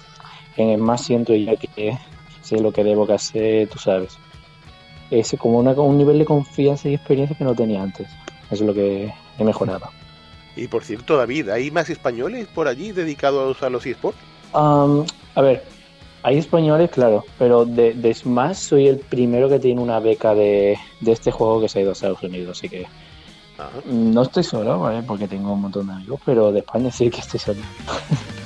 Smash 0.57 0.99
siento 0.99 1.35
ya 1.35 1.55
que 1.55 1.97
sé 2.41 2.59
lo 2.59 2.71
que 2.71 2.83
debo 2.83 3.05
que 3.05 3.13
hacer, 3.13 3.69
tú 3.69 3.77
sabes. 3.77 4.17
Es 5.11 5.35
como 5.37 5.59
un 5.59 5.97
nivel 5.97 6.17
de 6.17 6.25
confianza 6.25 6.89
y 6.89 6.95
experiencia 6.95 7.37
que 7.37 7.43
no 7.43 7.53
tenía 7.53 7.83
antes. 7.83 8.07
Eso 8.49 8.63
es 8.63 8.67
lo 8.67 8.73
que 8.73 9.13
he 9.37 9.43
mejorado. 9.43 9.89
Y 10.55 10.67
por 10.67 10.83
cierto, 10.83 11.17
David, 11.17 11.49
¿hay 11.49 11.71
más 11.71 11.89
españoles 11.89 12.47
por 12.47 12.67
allí 12.67 12.91
dedicados 12.91 13.61
a 13.63 13.69
los 13.69 13.85
eSports? 13.85 14.17
a 14.53 15.41
ver, 15.41 15.63
hay 16.23 16.37
españoles, 16.37 16.89
claro, 16.91 17.23
pero 17.39 17.65
de, 17.65 17.93
de, 17.93 18.13
Smash 18.13 18.57
soy 18.57 18.87
el 18.87 18.97
primero 18.97 19.47
que 19.47 19.59
tiene 19.59 19.79
una 19.79 19.99
beca 19.99 20.35
de, 20.35 20.77
este 21.05 21.31
juego 21.31 21.61
que 21.61 21.69
se 21.69 21.79
ha 21.79 21.81
ido 21.81 21.91
a 21.91 21.93
Estados 21.93 22.21
Unidos, 22.21 22.57
así 22.57 22.67
que 22.67 22.85
no 23.85 24.23
estoy 24.23 24.43
solo, 24.43 24.79
¿vale? 24.79 25.03
Porque 25.03 25.27
tengo 25.27 25.53
un 25.53 25.61
montón 25.61 25.87
de 25.87 25.93
amigos, 25.93 26.19
pero 26.25 26.51
de 26.51 26.59
España 26.59 26.91
sí 26.91 27.09
que 27.09 27.21
estoy 27.21 27.39
solo. 27.39 27.61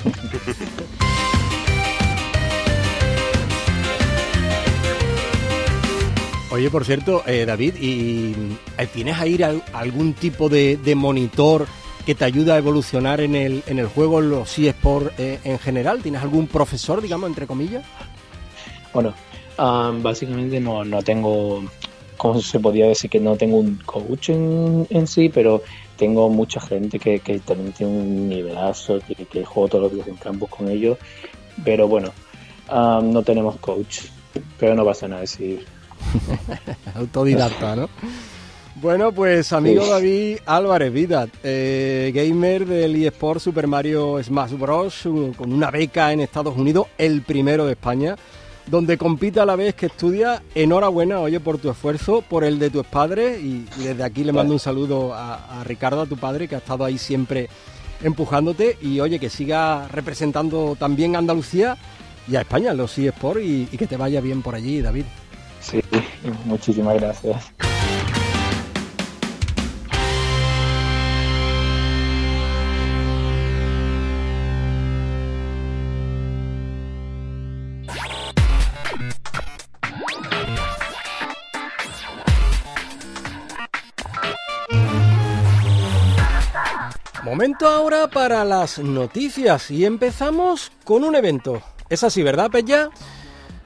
Oye, 6.55 6.69
por 6.69 6.85
cierto, 6.85 7.21
eh, 7.27 7.45
David, 7.45 7.75
¿y 7.81 8.33
eh, 8.77 8.87
tienes 8.93 9.19
ahí 9.19 9.37
algún 9.73 10.13
tipo 10.13 10.47
de, 10.47 10.79
monitor 10.95 11.67
que 12.05 12.15
te 12.15 12.23
ayuda 12.23 12.53
a 12.53 12.57
evolucionar 12.59 13.19
en 13.19 13.35
el, 13.35 13.61
juego, 13.93 14.21
en 14.21 14.29
los 14.29 14.57
eSports 14.57 15.19
eh, 15.19 15.37
en 15.43 15.59
general? 15.59 16.01
¿Tienes 16.01 16.21
algún 16.21 16.47
profesor, 16.47 17.01
digamos, 17.01 17.27
entre 17.27 17.45
comillas? 17.45 17.83
Bueno, 18.93 19.13
básicamente 19.57 20.61
no, 20.61 20.85
no 20.85 21.03
tengo, 21.03 21.61
como 22.15 22.39
se 22.39 22.61
podría 22.61 22.87
decir 22.87 23.09
que 23.09 23.19
no 23.19 23.35
tengo 23.35 23.57
un 23.57 23.75
coach 23.85 24.29
en, 24.29 25.07
sí, 25.07 25.27
pero 25.27 25.61
tengo 25.97 26.29
mucha 26.29 26.61
gente 26.61 26.99
que, 26.99 27.19
que 27.19 27.39
también 27.39 27.73
tiene 27.73 27.91
un 27.91 28.29
nivelazo, 28.29 29.01
que, 29.05 29.25
que 29.25 29.43
juego 29.43 29.67
todos 29.67 29.83
los 29.83 29.93
días 29.93 30.07
en 30.07 30.15
campus 30.15 30.49
con 30.51 30.69
ellos, 30.69 30.97
pero 31.65 31.89
bueno, 31.89 32.13
no 32.69 33.23
tenemos 33.23 33.57
coach, 33.57 34.03
pero 34.57 34.73
no 34.73 34.85
pasa 34.85 35.09
nada 35.09 35.19
decir. 35.19 35.74
Autodidacta, 36.95 37.75
¿no? 37.75 37.89
Bueno, 38.81 39.13
pues 39.13 39.53
amigo 39.53 39.87
David 39.87 40.39
Álvarez 40.45 40.91
Vida, 40.91 41.27
eh, 41.43 42.11
gamer 42.13 42.65
del 42.65 43.03
eSport 43.05 43.39
Super 43.39 43.67
Mario 43.67 44.21
Smash 44.21 44.51
Bros. 44.51 45.07
con 45.37 45.53
una 45.53 45.71
beca 45.71 46.11
en 46.11 46.19
Estados 46.19 46.57
Unidos, 46.57 46.87
el 46.97 47.21
primero 47.21 47.65
de 47.65 47.71
España, 47.71 48.17
donde 48.67 48.97
compite 48.97 49.39
a 49.39 49.45
la 49.45 49.55
vez 49.55 49.75
que 49.75 49.85
estudia. 49.85 50.43
Enhorabuena, 50.53 51.21
oye, 51.21 51.39
por 51.39 51.57
tu 51.57 51.69
esfuerzo, 51.69 52.21
por 52.21 52.43
el 52.43 52.59
de 52.59 52.69
tus 52.69 52.85
padres 52.85 53.41
y 53.41 53.65
desde 53.77 54.03
aquí 54.03 54.25
le 54.25 54.33
mando 54.33 54.53
un 54.53 54.59
saludo 54.59 55.13
a, 55.13 55.63
Ricardo, 55.63 56.01
a 56.01 56.05
tu 56.05 56.17
padre, 56.17 56.49
que 56.49 56.55
ha 56.55 56.59
estado 56.59 56.83
ahí 56.83 56.97
siempre 56.97 57.47
empujándote 58.03 58.77
y 58.81 58.99
oye, 58.99 59.19
que 59.19 59.29
siga 59.29 59.87
representando 59.87 60.75
también 60.77 61.15
a 61.15 61.19
Andalucía 61.19 61.77
y 62.27 62.35
a 62.35 62.41
España 62.41 62.73
los 62.73 62.97
eSports 62.97 63.41
y, 63.41 63.69
y 63.71 63.77
que 63.77 63.87
te 63.87 63.95
vaya 63.95 64.19
bien 64.19 64.41
por 64.41 64.53
allí, 64.53 64.81
David. 64.81 65.05
Muchísimas 66.45 66.95
gracias. 66.95 67.51
Momento 87.23 87.67
ahora 87.67 88.07
para 88.07 88.45
las 88.45 88.79
noticias 88.79 89.69
y 89.69 89.83
empezamos 89.83 90.71
con 90.83 91.03
un 91.03 91.15
evento. 91.15 91.61
Es 91.89 92.03
así, 92.03 92.23
¿verdad, 92.23 92.49
Pella? 92.49 92.89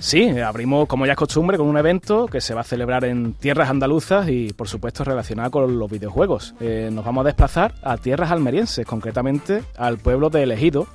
Sí, 0.02 0.30
abrimos 0.40 0.88
como 0.88 1.06
ya 1.06 1.12
es 1.12 1.18
costumbre 1.18 1.58
con 1.58 1.68
un 1.68 1.78
evento 1.78 2.28
que 2.28 2.40
se 2.40 2.54
va 2.54 2.62
a 2.62 2.64
celebrar 2.64 3.04
en 3.04 3.34
tierras 3.34 3.70
andaluzas 3.70 4.30
y 4.30 4.54
por 4.54 4.70
supuesto 4.70 5.04
relacionado 5.04 5.52
con 5.52 5.78
los 5.78 5.92
videojuegos. 5.92 6.56
Eh, 6.62 6.90
nos 6.90 7.04
vamos 7.04 7.24
a 7.24 7.26
desplazar 7.26 7.76
a 7.84 7.98
tierras 7.98 8.32
almerienses, 8.32 8.86
concretamente 8.86 9.62
al 9.78 9.98
pueblo 9.98 10.30
de 10.30 10.44
Elegido 10.44 10.88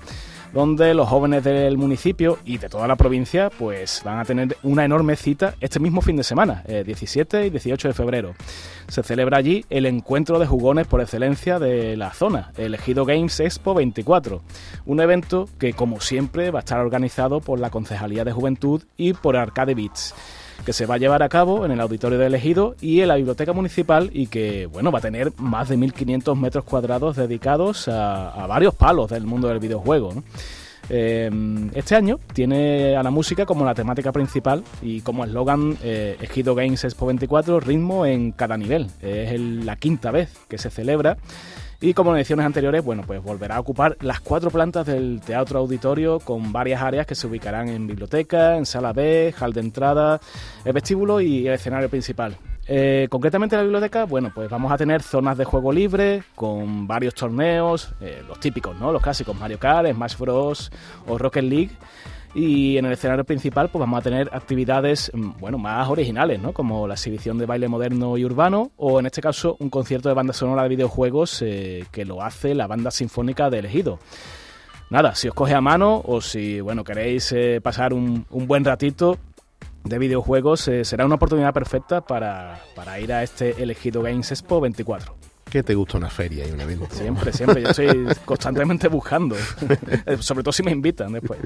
donde 0.55 0.95
los 0.95 1.09
jóvenes 1.09 1.43
del 1.43 1.77
municipio 1.77 2.39
y 2.45 2.59
de 2.59 2.69
toda 2.69 2.87
la 2.87 2.95
provincia 2.95 3.51
pues 3.51 4.03
van 4.05 4.21
a 4.21 4.25
tener 4.25 4.57
una 4.63 4.85
enorme 4.85 5.17
cita 5.17 5.57
este 5.61 5.81
mismo 5.81 6.01
fin 6.01 6.17
de 6.17 6.23
semana, 6.23 6.63
17 6.67 7.41
eh, 7.41 7.47
y 7.47 7.51
18 7.51 7.89
de 7.89 7.95
febrero. 7.95 8.35
Se 8.87 9.03
celebra 9.03 9.37
allí 9.37 9.65
el 9.69 9.85
encuentro 9.85 10.39
de 10.39 10.47
jugones 10.47 10.87
por 10.87 11.01
excelencia 11.01 11.59
de 11.59 11.97
la 11.97 12.15
zona, 12.15 12.53
el 12.57 12.75
Ejido 12.75 13.05
Games 13.05 13.41
Expo 13.41 13.75
24, 13.75 14.43
un 14.87 15.01
evento 15.01 15.49
que 15.59 15.73
como 15.73 16.01
siempre 16.01 16.53
va 16.53 16.61
a 16.61 16.63
estar 16.63 16.79
organizado 16.79 17.41
por 17.41 17.59
la 17.59 17.71
Concejalía 17.71 18.25
de 18.25 18.33
Juventud 18.33 18.85
y 18.97 19.15
por 19.15 19.37
Arcade 19.37 19.75
Beats 19.75 20.15
que 20.65 20.73
se 20.73 20.87
va 20.87 20.95
a 20.95 20.99
llevar 20.99 21.23
a 21.23 21.29
cabo 21.29 21.65
en 21.65 21.73
el 21.73 21.81
auditorio 21.81 22.19
de 22.19 22.27
Elegido 22.27 22.75
y 22.81 23.01
en 23.01 23.09
la 23.09 23.17
biblioteca 23.17 23.53
municipal 23.53 24.11
y 24.13 24.27
que 24.29 24.67
bueno 24.67 24.91
va 24.91 24.99
a 24.99 25.03
tener 25.03 25.33
más 25.39 25.69
de 25.69 25.77
1.500 25.77 26.37
metros 26.37 26.65
cuadrados 26.65 27.17
dedicados 27.17 27.89
a, 27.89 28.47
varios 28.47 28.75
palos 28.75 29.11
del 29.11 29.27
mundo 29.27 29.49
del 29.49 29.59
videojuego. 29.59 30.23
Em, 30.91 31.71
este 31.75 31.95
año 31.97 32.19
tiene 32.35 32.95
a 32.95 33.03
la 33.03 33.11
música 33.11 33.47
como 33.47 33.65
la 33.65 33.75
temática 33.75 34.13
principal 34.13 34.63
y 34.83 35.01
como 35.01 35.25
eslogan 35.25 35.79
eh, 35.83 36.17
Ejido 36.21 36.55
Games 36.55 36.85
Expo 36.85 37.07
24, 37.07 37.61
ritmo 37.61 38.05
en 38.05 38.33
cada 38.33 38.57
nivel. 38.57 38.91
Es 39.01 39.41
la 39.41 39.77
quinta 39.77 40.11
vez 40.11 40.31
que 40.49 40.59
se 40.59 40.71
celebra 40.71 41.17
y 41.85 41.93
como 41.93 42.13
en 42.13 42.17
ediciones 42.17 42.47
anteriores, 42.47 42.83
bueno, 42.83 43.03
pues 43.07 43.23
volverá 43.23 43.57
a 43.57 43.61
ocupar 43.61 43.99
las 44.01 44.21
cuatro 44.21 44.51
plantas 44.51 44.87
del 44.87 45.21
teatro 45.21 45.59
auditorio 45.59 46.19
con 46.19 46.51
varias 46.51 46.81
áreas 46.81 47.07
que 47.07 47.15
se 47.15 47.27
ubicarán 47.27 47.69
en 47.69 47.87
biblioteca, 47.87 48.57
en 48.57 48.65
sala 48.65 48.95
B, 48.95 49.35
hall 49.39 49.53
de 49.53 49.61
entrada, 49.61 50.19
el 50.65 50.73
vestíbulo 50.73 51.21
y 51.21 51.47
el 51.47 51.53
escenario 51.53 51.91
principal. 51.91 52.39
Eh, 52.67 53.07
concretamente 53.11 53.55
en 53.55 53.59
la 53.59 53.65
biblioteca, 53.65 54.05
bueno, 54.05 54.33
pues 54.35 54.49
vamos 54.49 54.73
a 54.73 54.79
tener 54.79 55.03
zonas 55.03 55.37
de 55.37 55.45
juego 55.45 55.73
libre 55.73 56.23
con 56.35 56.87
varios 56.87 57.15
torneos, 57.15 57.93
eh, 58.01 58.23
los 58.27 58.41
típicos, 58.41 58.75
¿no? 58.81 58.91
Los 58.91 59.03
clásicos, 59.03 59.39
Mario 59.39 59.59
Kart, 59.59 59.87
Smash 59.93 60.17
Bros. 60.17 60.73
o 61.07 61.19
Rocket 61.19 61.45
League. 61.45 61.77
Y 62.35 62.77
en 62.79 62.85
el 62.85 62.93
escenario 62.93 63.25
principal 63.25 63.69
pues 63.69 63.81
vamos 63.81 64.01
a 64.01 64.03
tener 64.03 64.29
actividades 64.33 65.11
mm, 65.15 65.39
bueno, 65.39 65.59
más 65.59 65.89
originales, 65.89 66.41
¿no? 66.41 66.53
como 66.53 66.89
la 66.89 66.95
exhibición 66.95 67.39
de 67.39 67.47
baile 67.47 67.69
moderno 67.69 68.17
y 68.17 68.25
urbano 68.25 68.73
o 68.77 68.99
en 68.99 69.07
este 69.07 69.21
caso 69.21 69.57
un 69.61 69.71
concierto 69.71 70.09
de 70.09 70.15
banda 70.15 70.33
sonora 70.33 70.65
de 70.65 70.69
videojuegos 70.71 71.43
eh, 71.43 71.85
que 71.93 72.05
lo 72.05 72.23
hace 72.23 72.55
la 72.55 72.67
banda 72.67 72.91
sinfónica 72.91 73.51
de 73.51 73.61
Elegido. 73.61 74.01
Nada, 74.91 75.15
si 75.15 75.29
os 75.29 75.35
coge 75.35 75.55
a 75.55 75.61
mano 75.61 76.03
o 76.05 76.21
si 76.21 76.61
bueno, 76.61 76.85
queréis 76.85 77.33
eh, 77.33 77.61
pasar 77.63 77.95
un, 77.95 78.27
buen 78.31 78.65
ratito 78.65 79.19
de 79.85 79.99
videojuegos, 79.99 80.69
eh, 80.69 80.85
será 80.85 81.07
una 81.07 81.15
oportunidad 81.15 81.55
perfecta 81.55 82.01
para, 82.01 82.61
para 82.75 82.99
ir 83.01 83.13
a 83.13 83.23
este 83.23 83.63
Elegido 83.63 84.03
Games 84.03 84.31
Expo 84.31 84.61
24 84.61 85.24
que 85.55 85.63
te 85.63 85.77
gusta 85.77 85.99
una 85.99 86.11
feria 86.11 86.49
y 86.49 86.51
un 86.51 86.61
evento. 86.61 86.89
Siempre, 86.91 87.33
siempre. 87.33 87.63
Yo 87.63 87.69
estoy 87.69 88.09
constantemente 88.25 88.89
buscando. 88.89 89.37
Eh, 90.07 90.17
sobre 90.19 90.43
todo 90.43 90.53
si 90.53 90.65
me 90.65 90.73
invitan 90.73 91.13
después. 91.13 91.39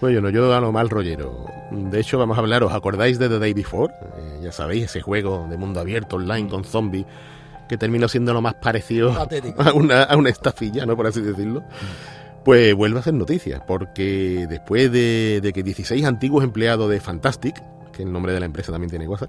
Bueno, 0.00 0.30
yo 0.30 0.48
gano 0.48 0.70
mal 0.70 0.88
rollero. 0.88 1.46
De 1.72 1.98
hecho, 1.98 2.16
vamos 2.16 2.38
a 2.38 2.40
hablar, 2.40 2.62
¿os 2.62 2.72
acordáis 2.72 3.18
de 3.18 3.28
The 3.28 3.40
Day 3.40 3.54
Before? 3.54 3.92
Eh, 3.92 4.40
ya 4.44 4.52
sabéis, 4.52 4.84
ese 4.84 5.00
juego 5.00 5.48
de 5.50 5.56
mundo 5.56 5.80
abierto 5.80 6.16
online 6.16 6.48
con 6.48 6.64
zombies 6.64 7.06
que 7.68 7.76
terminó 7.76 8.06
siendo 8.06 8.32
lo 8.32 8.40
más 8.40 8.54
parecido 8.54 9.12
a 9.58 9.72
una, 9.72 10.04
a 10.04 10.16
una 10.16 10.30
estafilla, 10.30 10.86
¿no? 10.86 10.96
Por 10.96 11.08
así 11.08 11.20
decirlo. 11.20 11.64
Pues 12.44 12.72
vuelve 12.74 12.98
a 12.98 13.00
hacer 13.00 13.14
noticias, 13.14 13.60
porque 13.66 14.46
después 14.48 14.92
de, 14.92 15.40
de 15.42 15.52
que 15.52 15.64
16 15.64 16.04
antiguos 16.04 16.44
empleados 16.44 16.88
de 16.88 17.00
Fantastic, 17.00 17.60
que 17.92 18.04
el 18.04 18.12
nombre 18.12 18.32
de 18.32 18.38
la 18.38 18.46
empresa 18.46 18.70
también 18.70 18.90
tiene 18.90 19.06
cosas, 19.06 19.28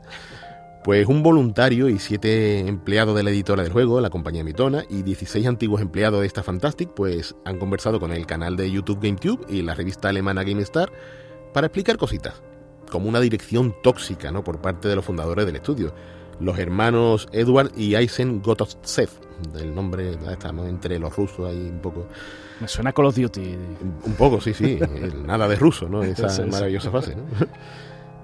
pues 0.83 1.07
un 1.07 1.23
voluntario 1.23 1.89
y 1.89 1.99
siete 1.99 2.59
empleados 2.59 3.15
de 3.15 3.23
la 3.23 3.29
editora 3.31 3.63
del 3.63 3.71
juego, 3.71 3.99
la 4.01 4.09
compañía 4.09 4.43
Mitona, 4.43 4.83
y 4.89 5.03
16 5.03 5.45
antiguos 5.45 5.81
empleados 5.81 6.21
de 6.21 6.27
esta 6.27 6.43
Fantastic, 6.43 6.89
pues 6.93 7.35
han 7.45 7.59
conversado 7.59 7.99
con 7.99 8.11
el 8.11 8.25
canal 8.25 8.55
de 8.55 8.71
YouTube 8.71 8.99
GameTube 9.01 9.45
y 9.49 9.61
la 9.61 9.75
revista 9.75 10.09
alemana 10.09 10.43
GameStar 10.43 10.91
para 11.53 11.67
explicar 11.67 11.97
cositas, 11.97 12.41
como 12.89 13.09
una 13.09 13.19
dirección 13.19 13.75
tóxica, 13.83 14.31
¿no? 14.31 14.43
Por 14.43 14.61
parte 14.61 14.87
de 14.87 14.95
los 14.95 15.05
fundadores 15.05 15.45
del 15.45 15.57
estudio, 15.57 15.93
los 16.39 16.57
hermanos 16.57 17.27
Edward 17.33 17.71
y 17.75 17.95
Eisen 17.95 18.41
Gotovtsev. 18.41 19.09
El 19.59 19.75
nombre, 19.75 20.17
estamos 20.31 20.67
entre 20.67 20.99
los 20.99 21.15
rusos 21.15 21.49
ahí 21.49 21.69
un 21.69 21.79
poco. 21.79 22.07
Me 22.59 22.67
suena 22.67 22.91
Call 22.91 23.05
of 23.05 23.15
Duty. 23.15 23.57
Un 24.05 24.13
poco, 24.17 24.41
sí, 24.41 24.53
sí. 24.53 24.79
nada 25.25 25.47
de 25.47 25.55
ruso, 25.55 25.87
¿no? 25.87 26.03
Esa 26.03 26.45
maravillosa 26.45 26.91
fase, 26.91 27.15
¿no? 27.15 27.23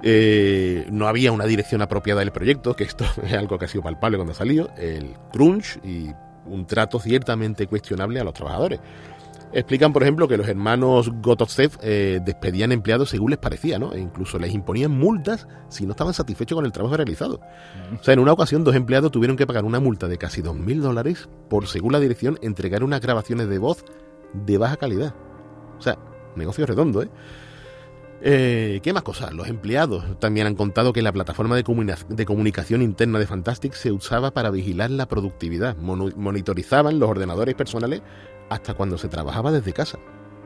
Eh, 0.07 0.85
no 0.91 1.07
había 1.07 1.31
una 1.31 1.45
dirección 1.45 1.81
apropiada 1.81 2.19
del 2.19 2.31
proyecto, 2.31 2.75
que 2.75 2.83
esto 2.83 3.05
es 3.23 3.33
algo 3.33 3.57
que 3.57 3.65
ha 3.65 3.67
sido 3.67 3.83
palpable 3.83 4.17
cuando 4.17 4.33
ha 4.33 4.35
salido, 4.35 4.69
el 4.77 5.15
crunch 5.31 5.79
y 5.83 6.11
un 6.45 6.67
trato 6.67 6.99
ciertamente 6.99 7.65
cuestionable 7.65 8.19
a 8.19 8.23
los 8.23 8.35
trabajadores. 8.35 8.79
Explican, 9.51 9.93
por 9.93 10.03
ejemplo, 10.03 10.27
que 10.27 10.37
los 10.37 10.47
hermanos 10.47 11.09
Gotovtsev 11.23 11.79
eh, 11.81 12.19
despedían 12.23 12.71
empleados 12.71 13.09
según 13.09 13.31
les 13.31 13.39
parecía, 13.39 13.79
¿no? 13.79 13.93
E 13.93 13.99
incluso 13.99 14.37
les 14.37 14.53
imponían 14.53 14.91
multas 14.91 15.47
si 15.69 15.85
no 15.85 15.91
estaban 15.91 16.13
satisfechos 16.13 16.55
con 16.55 16.65
el 16.65 16.71
trabajo 16.71 16.97
realizado. 16.97 17.39
O 17.99 18.03
sea, 18.03 18.13
en 18.13 18.19
una 18.19 18.33
ocasión 18.33 18.63
dos 18.63 18.75
empleados 18.75 19.11
tuvieron 19.11 19.37
que 19.37 19.47
pagar 19.47 19.65
una 19.65 19.79
multa 19.79 20.07
de 20.07 20.17
casi 20.19 20.43
2.000 20.43 20.81
dólares 20.81 21.29
por, 21.49 21.67
según 21.67 21.93
la 21.93 21.99
dirección, 21.99 22.37
entregar 22.43 22.83
unas 22.83 23.01
grabaciones 23.01 23.47
de 23.47 23.57
voz 23.57 23.85
de 24.33 24.57
baja 24.59 24.77
calidad. 24.77 25.15
O 25.79 25.81
sea, 25.81 25.97
negocio 26.35 26.65
redondo, 26.65 27.01
¿eh? 27.01 27.09
Eh, 28.27 28.79
¿Qué 28.81 28.91
más 28.91 29.03
cosas? 29.03 29.33
Los 29.33 29.47
empleados 29.49 30.19
también 30.19 30.47
han 30.47 30.55
contado 30.55 30.93
que 30.93 31.03
la 31.03 31.13
plataforma 31.13 31.55
de, 31.55 31.63
comunicación 31.63 32.81
interna 32.81 33.19
de 33.19 33.27
Fantastic 33.27 33.73
se 33.73 33.91
usaba 33.91 34.31
para 34.31 34.49
vigilar 34.49 34.89
la 34.89 35.05
productividad. 35.05 35.77
monitorizaban 35.77 36.97
los 36.97 37.07
ordenadores 37.07 37.53
personales 37.53 38.01
hasta 38.49 38.73
cuando 38.73 38.97
se 38.97 39.09
trabajaba 39.09 39.51
desde 39.51 39.73
casa. 39.73 39.99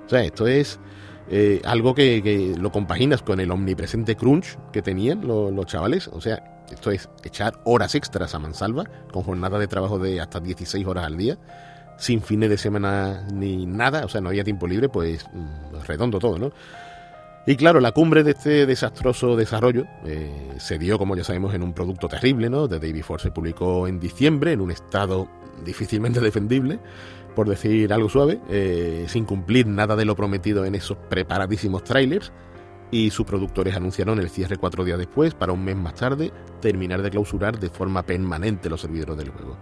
O 0.06 0.10
sea, 0.10 0.22
esto 0.26 0.46
es 0.46 0.78
eh, 1.30 1.62
algo 1.64 1.96
que, 1.96 2.54
lo 2.60 2.70
compaginas 2.70 3.22
con 3.22 3.40
el 3.40 3.50
omnipresente 3.50 4.18
crunch 4.18 4.58
que 4.74 4.82
tenían 4.82 5.26
los, 5.26 5.66
chavales. 5.66 6.10
O 6.10 6.20
sea, 6.20 6.66
esto 6.70 6.92
es 6.92 7.08
echar 7.24 7.62
horas 7.64 7.96
extras 7.96 8.36
a 8.36 8.40
mansalva, 8.40 8.84
con 9.14 9.24
jornada 9.24 9.58
de 9.58 9.70
trabajo 9.70 10.00
de 10.00 10.20
hasta 10.20 10.42
16 10.42 10.86
horas 10.86 11.06
al 11.06 11.16
día, 11.16 11.38
sin 11.98 12.22
fines 12.22 12.50
de 12.50 12.58
semana 12.58 13.26
ni 13.32 13.66
nada. 13.66 14.04
O 14.04 14.10
sea, 14.10 14.20
no 14.20 14.28
había 14.28 14.44
tiempo 14.44 14.68
libre, 14.68 14.90
pues 14.90 15.26
mm, 15.32 15.86
redondo 15.88 16.20
todo, 16.20 16.38
¿no? 16.38 16.52
Y 17.50 17.56
claro, 17.56 17.80
la 17.80 17.94
cumbre 17.94 18.22
de 18.22 18.30
este 18.30 18.68
desastroso 18.68 19.36
desarrollo 19.36 19.88
eh, 20.06 20.54
se 20.60 20.78
dio, 20.78 21.00
como 21.00 21.16
ya 21.16 21.24
sabemos, 21.24 21.56
en 21.56 21.64
un 21.64 21.74
producto 21.74 22.08
terrible, 22.08 22.48
¿no? 22.48 22.70
The 22.70 22.78
Day 22.78 22.94
Before 22.94 23.20
se 23.20 23.32
publicó 23.32 23.88
en 23.88 24.00
diciembre 24.00 24.52
en 24.52 24.62
un 24.62 24.70
estado 24.70 25.28
difícilmente 25.66 26.20
defendible, 26.20 26.80
por 27.36 27.50
decir 27.50 27.92
algo 27.92 28.08
suave, 28.08 28.40
eh, 28.50 29.06
sin 29.08 29.26
cumplir 29.26 29.66
nada 29.66 29.96
de 29.96 30.06
lo 30.06 30.16
prometido 30.16 30.64
en 30.64 30.76
esos 30.76 30.96
preparadísimos 31.10 31.84
trailers. 31.84 32.32
Y 32.92 33.10
sus 33.10 33.26
productores 33.26 33.76
anunciaron 33.76 34.20
el 34.20 34.30
cierre 34.30 34.58
cuatro 34.58 34.86
días 34.86 35.00
después, 35.00 35.34
para 35.34 35.52
un 35.52 35.66
mes 35.66 35.76
más 35.76 35.96
tarde 35.96 36.32
terminar 36.62 37.02
de 37.02 37.10
clausurar 37.10 37.60
de 37.60 37.72
forma 37.72 38.04
permanente 38.04 38.70
los 38.70 38.82
servidores 38.82 39.18
del 39.18 39.30
juego. 39.30 39.58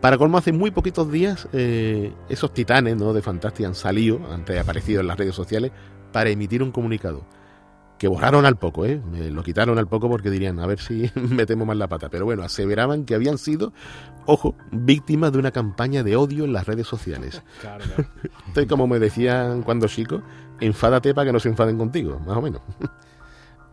Para 0.00 0.18
colmo, 0.18 0.38
hace 0.38 0.52
muy 0.52 0.70
poquitos 0.70 1.10
días, 1.10 1.48
eh, 1.52 2.12
esos 2.28 2.52
titanes 2.52 2.96
¿no? 2.96 3.12
de 3.12 3.22
Fantastic 3.22 3.64
han 3.64 3.74
salido, 3.74 4.20
antes 4.30 4.58
aparecido 4.58 5.00
en 5.00 5.06
las 5.06 5.16
redes 5.16 5.34
sociales, 5.34 5.72
para 6.12 6.30
emitir 6.30 6.62
un 6.62 6.72
comunicado. 6.72 7.24
Que 7.98 8.08
borraron 8.08 8.44
al 8.44 8.56
poco, 8.56 8.84
¿eh? 8.84 9.00
lo 9.32 9.42
quitaron 9.42 9.78
al 9.78 9.86
poco 9.86 10.10
porque 10.10 10.28
dirían, 10.28 10.60
a 10.60 10.66
ver 10.66 10.78
si 10.80 11.10
metemos 11.14 11.66
más 11.66 11.78
la 11.78 11.88
pata. 11.88 12.10
Pero 12.10 12.26
bueno, 12.26 12.42
aseveraban 12.42 13.06
que 13.06 13.14
habían 13.14 13.38
sido, 13.38 13.72
ojo, 14.26 14.54
víctimas 14.70 15.32
de 15.32 15.38
una 15.38 15.50
campaña 15.50 16.02
de 16.02 16.14
odio 16.14 16.44
en 16.44 16.52
las 16.52 16.66
redes 16.66 16.86
sociales. 16.86 17.42
Claro, 17.60 17.84
Entonces, 18.46 18.66
como 18.68 18.86
me 18.86 18.98
decían 18.98 19.62
cuando 19.62 19.88
chico, 19.88 20.20
enfádate 20.60 21.14
para 21.14 21.26
que 21.26 21.32
no 21.32 21.40
se 21.40 21.48
enfaden 21.48 21.78
contigo, 21.78 22.20
más 22.20 22.36
o 22.36 22.42
menos. 22.42 22.60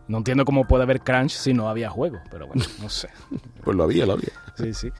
No 0.06 0.18
entiendo 0.18 0.44
cómo 0.44 0.66
puede 0.66 0.82
haber 0.82 1.00
crunch 1.00 1.30
si 1.30 1.54
no 1.54 1.66
había 1.66 1.88
juego, 1.88 2.20
pero 2.30 2.46
bueno, 2.46 2.62
no 2.82 2.90
sé. 2.90 3.08
pues 3.62 3.74
lo 3.74 3.84
había, 3.84 4.04
lo 4.04 4.12
había. 4.12 4.32
Sí, 4.54 4.74
sí. 4.74 4.90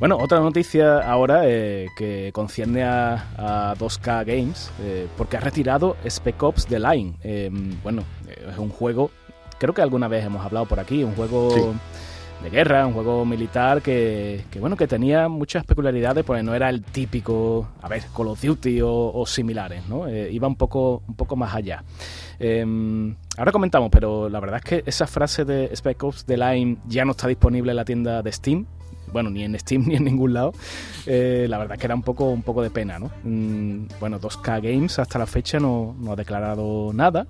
Bueno, 0.00 0.18
otra 0.18 0.40
noticia 0.40 0.98
ahora 0.98 1.42
eh, 1.44 1.86
que 1.96 2.30
concierne 2.32 2.82
a, 2.82 3.74
2K 3.78 4.24
Games, 4.26 4.70
eh, 4.82 5.06
porque 5.16 5.36
ha 5.36 5.40
retirado 5.40 5.96
Spec 6.08 6.42
Ops 6.42 6.66
The 6.66 6.80
Line. 6.80 7.14
Em, 7.22 7.80
bueno, 7.82 8.02
es 8.28 8.58
un 8.58 8.70
juego, 8.70 9.10
creo 9.58 9.72
que 9.72 9.82
alguna 9.82 10.08
vez 10.08 10.24
hemos 10.24 10.44
hablado 10.44 10.66
por 10.66 10.80
aquí, 10.80 11.04
un 11.04 11.14
juego 11.14 11.74
de 12.42 12.50
guerra, 12.50 12.86
un 12.86 12.92
juego 12.92 13.24
militar 13.24 13.82
que, 13.82 14.44
bueno, 14.60 14.76
que 14.76 14.88
tenía 14.88 15.28
muchas 15.28 15.64
peculiaridades, 15.64 16.24
porque 16.24 16.42
no 16.42 16.54
era 16.54 16.68
el 16.70 16.82
típico, 16.82 17.68
a 17.80 17.88
ver, 17.88 18.02
Call 18.14 18.28
of 18.28 18.42
Duty 18.42 18.80
o, 18.82 19.24
similares, 19.26 19.88
¿no? 19.88 20.08
Eh, 20.08 20.28
iba 20.32 20.48
un 20.48 20.56
poco, 20.56 21.02
un 21.06 21.14
poco 21.14 21.36
más 21.36 21.54
allá. 21.54 21.84
Em, 22.40 23.14
ahora 23.38 23.52
comentamos, 23.52 23.90
pero 23.90 24.28
la 24.28 24.40
verdad 24.40 24.60
es 24.62 24.64
que 24.64 24.82
esa 24.90 25.06
frase 25.06 25.44
de 25.44 25.74
Spec 25.74 26.02
Ops 26.02 26.24
The 26.24 26.36
Line 26.36 26.78
ya 26.88 27.04
no 27.04 27.12
está 27.12 27.28
disponible 27.28 27.70
en 27.70 27.76
la 27.76 27.84
tienda 27.84 28.22
de 28.22 28.32
Steam 28.32 28.66
bueno, 29.14 29.30
ni 29.30 29.44
en 29.44 29.58
Steam 29.58 29.86
ni 29.86 29.94
en 29.94 30.04
ningún 30.04 30.34
lado, 30.34 30.52
eh, 31.06 31.46
la 31.48 31.56
verdad 31.56 31.76
es 31.76 31.80
que 31.80 31.86
era 31.86 31.94
un 31.94 32.02
poco, 32.02 32.28
un 32.30 32.42
poco 32.42 32.62
de 32.62 32.70
pena, 32.70 32.98
¿no? 32.98 33.10
Mm, 33.22 33.86
bueno, 34.00 34.20
2K 34.20 34.60
Games 34.60 34.98
hasta 34.98 35.18
la 35.18 35.26
fecha 35.26 35.58
no, 35.58 35.94
no 35.98 36.12
ha 36.12 36.16
declarado 36.16 36.92
nada. 36.92 37.26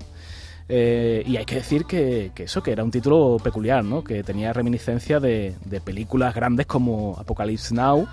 Eh, 0.66 1.22
y 1.26 1.36
hay 1.36 1.44
que 1.44 1.56
decir 1.56 1.84
que, 1.84 2.32
eso, 2.36 2.62
que 2.62 2.72
era 2.72 2.82
un 2.82 2.90
título 2.90 3.36
peculiar, 3.42 3.84
¿no? 3.84 4.02
que 4.02 4.22
tenía 4.22 4.52
reminiscencia 4.52 5.20
de, 5.20 5.54
películas 5.84 6.34
grandes 6.34 6.64
como 6.66 7.16
Apocalypse 7.18 7.74
Now 7.74 8.08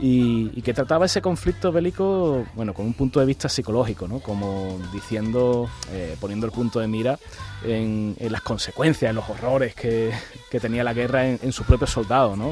y, 0.00 0.60
que 0.62 0.74
trataba 0.74 1.06
ese 1.06 1.22
conflicto 1.22 1.70
bélico 1.70 2.44
bueno, 2.54 2.74
con 2.74 2.86
un 2.86 2.94
punto 2.94 3.20
de 3.20 3.26
vista 3.26 3.48
psicológico, 3.48 4.08
¿no? 4.08 4.18
como 4.18 4.80
diciendo, 4.92 5.68
eh, 5.92 6.16
poniendo 6.20 6.46
el 6.46 6.52
punto 6.52 6.80
de 6.80 6.88
mira 6.88 7.18
en, 7.64 8.16
las 8.18 8.42
consecuencias, 8.42 9.10
en 9.10 9.16
los 9.16 9.28
horrores 9.28 9.74
que, 9.74 10.12
tenía 10.60 10.84
la 10.84 10.92
guerra 10.92 11.26
en, 11.26 11.52
sus 11.52 11.66
propios 11.66 11.90
soldados. 11.90 12.36
¿no? 12.36 12.50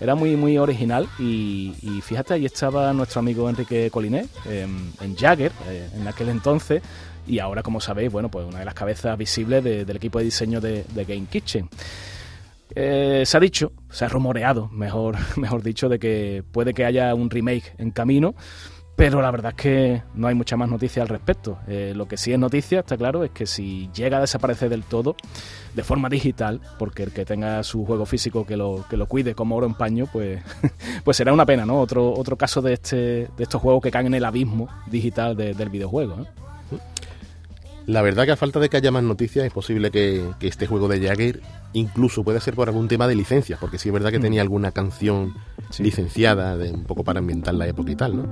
Era 0.00 0.14
muy, 0.14 0.34
muy 0.34 0.58
original 0.58 1.08
y, 1.18 1.72
fíjate, 2.02 2.34
ahí 2.34 2.44
estaba 2.44 2.92
nuestro 2.92 3.20
amigo 3.20 3.48
Enrique 3.48 3.90
Colinet 3.90 4.28
en 4.46 5.16
Jagger 5.16 5.52
eh, 5.68 5.88
en 5.94 6.08
aquel 6.08 6.28
entonces 6.28 6.82
y 7.30 7.38
ahora, 7.38 7.62
como 7.62 7.80
sabéis, 7.80 8.10
bueno, 8.10 8.28
pues 8.28 8.44
una 8.44 8.58
de 8.58 8.64
las 8.64 8.74
cabezas 8.74 9.16
visibles 9.16 9.62
del 9.62 9.96
equipo 9.96 10.18
de 10.18 10.24
diseño 10.24 10.60
de, 10.60 10.84
Game 10.94 11.26
Kitchen. 11.30 11.68
Eh, 12.74 13.22
se 13.24 13.36
ha 13.36 13.40
dicho, 13.40 13.72
se 13.88 14.04
ha 14.04 14.08
rumoreado, 14.08 14.68
mejor, 14.68 15.16
mejor 15.36 15.62
dicho, 15.62 15.88
de 15.88 15.98
que 15.98 16.42
puede 16.50 16.74
que 16.74 16.84
haya 16.84 17.14
un 17.14 17.30
remake 17.30 17.74
en 17.78 17.92
camino, 17.92 18.34
pero 18.96 19.22
la 19.22 19.30
verdad 19.30 19.54
es 19.56 19.62
que 19.62 20.02
no 20.14 20.26
hay 20.26 20.34
mucha 20.34 20.56
más 20.56 20.68
noticia 20.68 21.02
al 21.02 21.08
respecto. 21.08 21.58
Eh, 21.68 21.92
lo 21.96 22.06
que 22.06 22.16
sí 22.16 22.32
es 22.32 22.38
noticia, 22.38 22.80
está 22.80 22.96
claro, 22.96 23.22
es 23.22 23.30
que 23.30 23.46
si 23.46 23.88
llega 23.94 24.18
a 24.18 24.20
desaparecer 24.20 24.68
del 24.68 24.82
todo, 24.82 25.14
de 25.74 25.84
forma 25.84 26.08
digital, 26.08 26.60
porque 26.78 27.04
el 27.04 27.12
que 27.12 27.24
tenga 27.24 27.62
su 27.62 27.86
juego 27.86 28.06
físico 28.06 28.44
que 28.44 28.56
lo, 28.56 28.84
que 28.90 28.96
lo 28.96 29.06
cuide 29.06 29.34
como 29.34 29.56
oro 29.56 29.66
en 29.66 29.74
paño, 29.74 30.06
pues, 30.12 30.42
pues 31.04 31.16
será 31.16 31.32
una 31.32 31.46
pena, 31.46 31.64
¿no? 31.64 31.80
Otro, 31.80 32.12
otro 32.12 32.36
caso 32.36 32.60
de, 32.60 32.72
este, 32.72 32.96
de 32.96 33.42
estos 33.42 33.62
juegos 33.62 33.82
que 33.82 33.90
caen 33.92 34.08
en 34.08 34.14
el 34.14 34.24
abismo 34.24 34.68
digital 34.88 35.36
del 35.36 35.70
videojuego. 35.70 36.26
La 37.86 38.02
verdad 38.02 38.24
que 38.24 38.32
a 38.32 38.36
falta 38.36 38.60
de 38.60 38.68
que 38.68 38.76
haya 38.76 38.90
más 38.90 39.02
noticias 39.02 39.44
es 39.44 39.52
posible 39.52 39.90
que, 39.90 40.24
este 40.40 40.66
juego 40.66 40.88
de 40.88 41.00
Jagger 41.00 41.40
incluso 41.72 42.24
pueda 42.24 42.40
ser 42.40 42.54
por 42.54 42.68
algún 42.68 42.88
tema 42.88 43.06
de 43.08 43.14
licencias, 43.14 43.58
porque 43.60 43.78
sí 43.78 43.88
es 43.88 43.92
verdad 43.92 44.10
que 44.10 44.18
mm. 44.18 44.22
tenía 44.22 44.42
alguna 44.42 44.72
canción 44.72 45.34
licenciada 45.78 46.56
de, 46.56 46.72
un 46.72 46.84
poco 46.84 47.04
para 47.04 47.20
ambientar 47.20 47.54
la 47.54 47.66
época 47.66 47.92
y 47.92 47.96
tal, 47.96 48.16
¿no? 48.16 48.28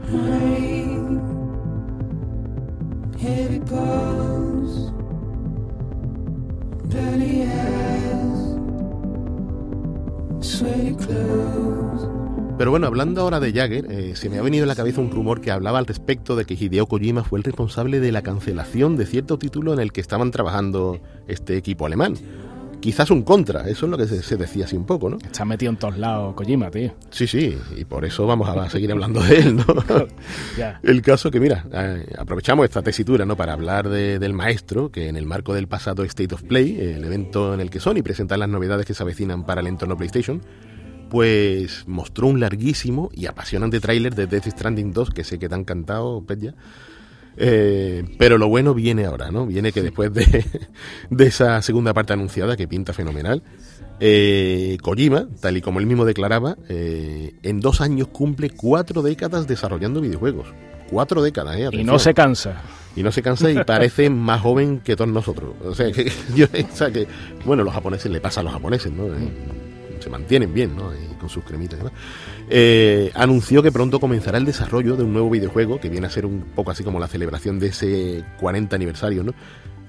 Pero 12.59 12.73
bueno, 12.73 12.88
hablando 12.88 13.21
ahora 13.21 13.38
de 13.38 13.53
Jagger, 13.53 13.87
eh, 13.88 14.16
se 14.16 14.29
me 14.29 14.38
ha 14.38 14.42
venido 14.42 14.64
a 14.64 14.66
la 14.66 14.75
cabeza 14.75 15.01
un 15.01 15.12
rumor 15.12 15.40
que 15.40 15.53
hablaba 15.53 15.79
al 15.79 15.87
respecto 15.87 16.35
de 16.35 16.44
que 16.44 16.55
Hideo 16.55 16.87
Kojima 16.87 17.23
fue 17.23 17.38
el 17.38 17.44
responsable 17.44 18.01
de 18.01 18.11
la 18.11 18.23
cancelación 18.23 18.97
de 18.97 19.07
cierto 19.07 19.38
título 19.38 19.73
en 19.73 19.79
el 19.79 19.92
que 19.92 20.01
estaban 20.01 20.33
trabajando 20.33 20.99
este 21.29 21.57
equipo 21.57 21.87
alemán. 21.87 22.14
Quizás 22.81 23.12
un 23.12 23.23
contra, 23.23 23.68
eso 23.68 23.87
es 23.87 23.90
lo 23.90 23.97
que 23.97 24.07
se, 24.09 24.37
decía 24.37 24.64
así 24.64 24.77
un 24.77 24.87
poco, 24.87 25.09
¿no? 25.09 25.18
Está 25.18 25.44
metido 25.44 25.71
en 25.71 25.79
todos 25.79 25.99
lados 25.99 26.35
Kojima, 26.35 26.68
tío. 26.68 26.92
Sí, 27.11 27.29
sí, 27.29 27.57
y 27.77 27.85
por 27.85 28.05
eso 28.05 28.27
vamos 28.27 28.49
a 28.49 28.68
seguir 28.71 28.90
hablando 28.90 29.23
de 29.23 29.38
él, 29.38 29.57
¿no? 29.57 29.64
El 30.83 31.01
caso 31.01 31.31
que, 31.31 31.38
mira, 31.38 31.64
eh, 31.73 32.12
aprovechamos 32.18 32.64
esta 32.64 32.83
tesitura, 32.83 33.25
¿no? 33.25 33.37
Para 33.37 33.53
hablar 33.53 33.88
del 33.88 34.33
maestro, 34.33 34.90
que 34.90 35.09
en 35.09 35.16
el 35.16 35.27
marco 35.27 35.55
del 35.55 35.68
pasado 35.68 36.03
State 36.03 36.35
of 36.35 36.42
Play, 36.42 36.77
el 36.81 37.05
evento 37.05 37.55
en 37.55 37.61
el 37.61 37.71
que 37.71 37.79
Sony 37.79 38.03
presenta 38.03 38.37
las 38.37 38.49
novedades 38.49 38.85
que 38.85 38.94
se 38.94 39.03
avecinan 39.05 39.47
para 39.47 39.61
el 39.61 39.68
entorno 39.68 39.97
PlayStation, 39.97 40.42
pues 41.09 41.85
mostró 41.87 42.29
un 42.29 42.40
larguísimo 42.40 43.11
y 43.14 43.27
apasionante 43.27 43.81
tráiler 43.81 44.14
de 44.14 44.27
Death 44.27 44.49
Stranding 44.49 44.92
2, 44.92 45.11
que 45.11 45.25
sé 45.25 45.38
que 45.38 45.49
te 45.49 45.55
han 45.55 45.64
cantado, 45.64 46.23
Petya. 46.23 46.55
Eh, 47.40 48.05
pero 48.18 48.37
lo 48.37 48.49
bueno 48.49 48.75
viene 48.75 49.05
ahora, 49.05 49.31
¿no? 49.31 49.47
Viene 49.47 49.71
que 49.71 49.83
después 49.83 50.12
de, 51.11 51.27
esa 51.27 51.62
segunda 51.62 51.94
parte 51.94 52.12
anunciada, 52.12 52.57
que 52.57 52.66
pinta 52.66 52.92
fenomenal, 52.92 53.42
eh, 54.01 54.77
Kojima, 54.83 55.29
tal 55.40 55.57
y 55.57 55.61
como 55.61 55.79
él 55.79 55.87
mismo 55.87 56.05
declaraba, 56.05 56.57
eh, 56.68 57.35
en 57.42 57.61
dos 57.61 57.81
años 57.81 58.09
cumple 58.09 58.51
cuatro 58.51 59.03
décadas 59.03 59.47
desarrollando 59.47 60.01
videojuegos. 60.01 60.49
Cuatro 60.90 61.23
décadas, 61.23 61.57
¿eh? 61.59 61.68
Y 61.73 61.85
no 61.85 61.99
se 61.99 62.14
cansa. 62.14 62.62
Y 62.97 63.03
no 63.03 63.12
se 63.12 63.23
cansa 63.23 63.51
y 63.51 63.62
parece 63.64 64.11
más 64.11 64.40
joven 64.40 64.81
que 64.81 64.97
todos 64.97 65.11
nosotros. 65.11 65.55
O 65.64 65.75
sea, 65.75 65.92
que, 65.92 66.11
yo, 66.35 66.47
o 66.47 66.77
sea, 66.77 66.90
que 66.90 67.07
bueno, 67.44 67.62
los 67.62 67.73
japoneses 67.73 68.11
le 68.11 68.21
pasa 68.21 68.40
a 68.40 68.42
los 68.44 68.53
japoneses, 68.53 68.92
¿no? 68.92 69.05
Se 70.09 70.11
mantienen 70.11 70.55
bien, 70.55 70.75
¿no? 70.75 70.90
con 71.21 71.29
sus 71.29 71.44
cremitas 71.44 71.75
y 71.75 71.83
demás. 71.83 71.92
Eh, 72.49 73.11
anunció 73.14 73.62
que 73.62 73.71
pronto 73.71 74.01
comenzará 74.01 74.38
el 74.38 74.47
desarrollo 74.47 74.97
de 74.97 75.05
un 75.05 75.12
nuevo 75.12 75.31
videojuego 75.31 75.79
que 75.81 75.90
viene 75.90 76.07
a 76.07 76.11
ser 76.11 76.25
un 76.25 76.40
poco 76.55 76.71
así 76.71 76.83
como 76.83 76.99
la 76.99 77.09
celebración 77.09 77.59
de 77.59 77.68
ese 77.68 78.25
40 78.40 78.75
aniversario, 78.75 79.23
¿no? 79.23 79.35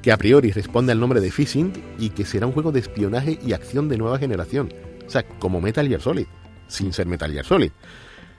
Que 0.02 0.12
a 0.12 0.18
priori 0.18 0.52
responde 0.52 0.92
al 0.92 1.00
nombre 1.00 1.22
de 1.22 1.32
Fishing 1.32 1.72
y 1.98 2.10
que 2.10 2.26
será 2.26 2.48
un 2.48 2.54
juego 2.54 2.72
de 2.72 2.80
espionaje 2.80 3.40
y 3.46 3.54
acción 3.54 3.88
de 3.90 3.98
nueva 3.98 4.18
generación. 4.18 4.74
O 5.08 5.10
sea, 5.10 5.24
como 5.24 5.62
Metal 5.62 5.88
Gear 5.88 6.02
Solid, 6.02 6.26
sin 6.68 6.94
ser 6.94 7.08
Metal 7.08 7.32
Gear 7.32 7.46
Solid. 7.46 7.72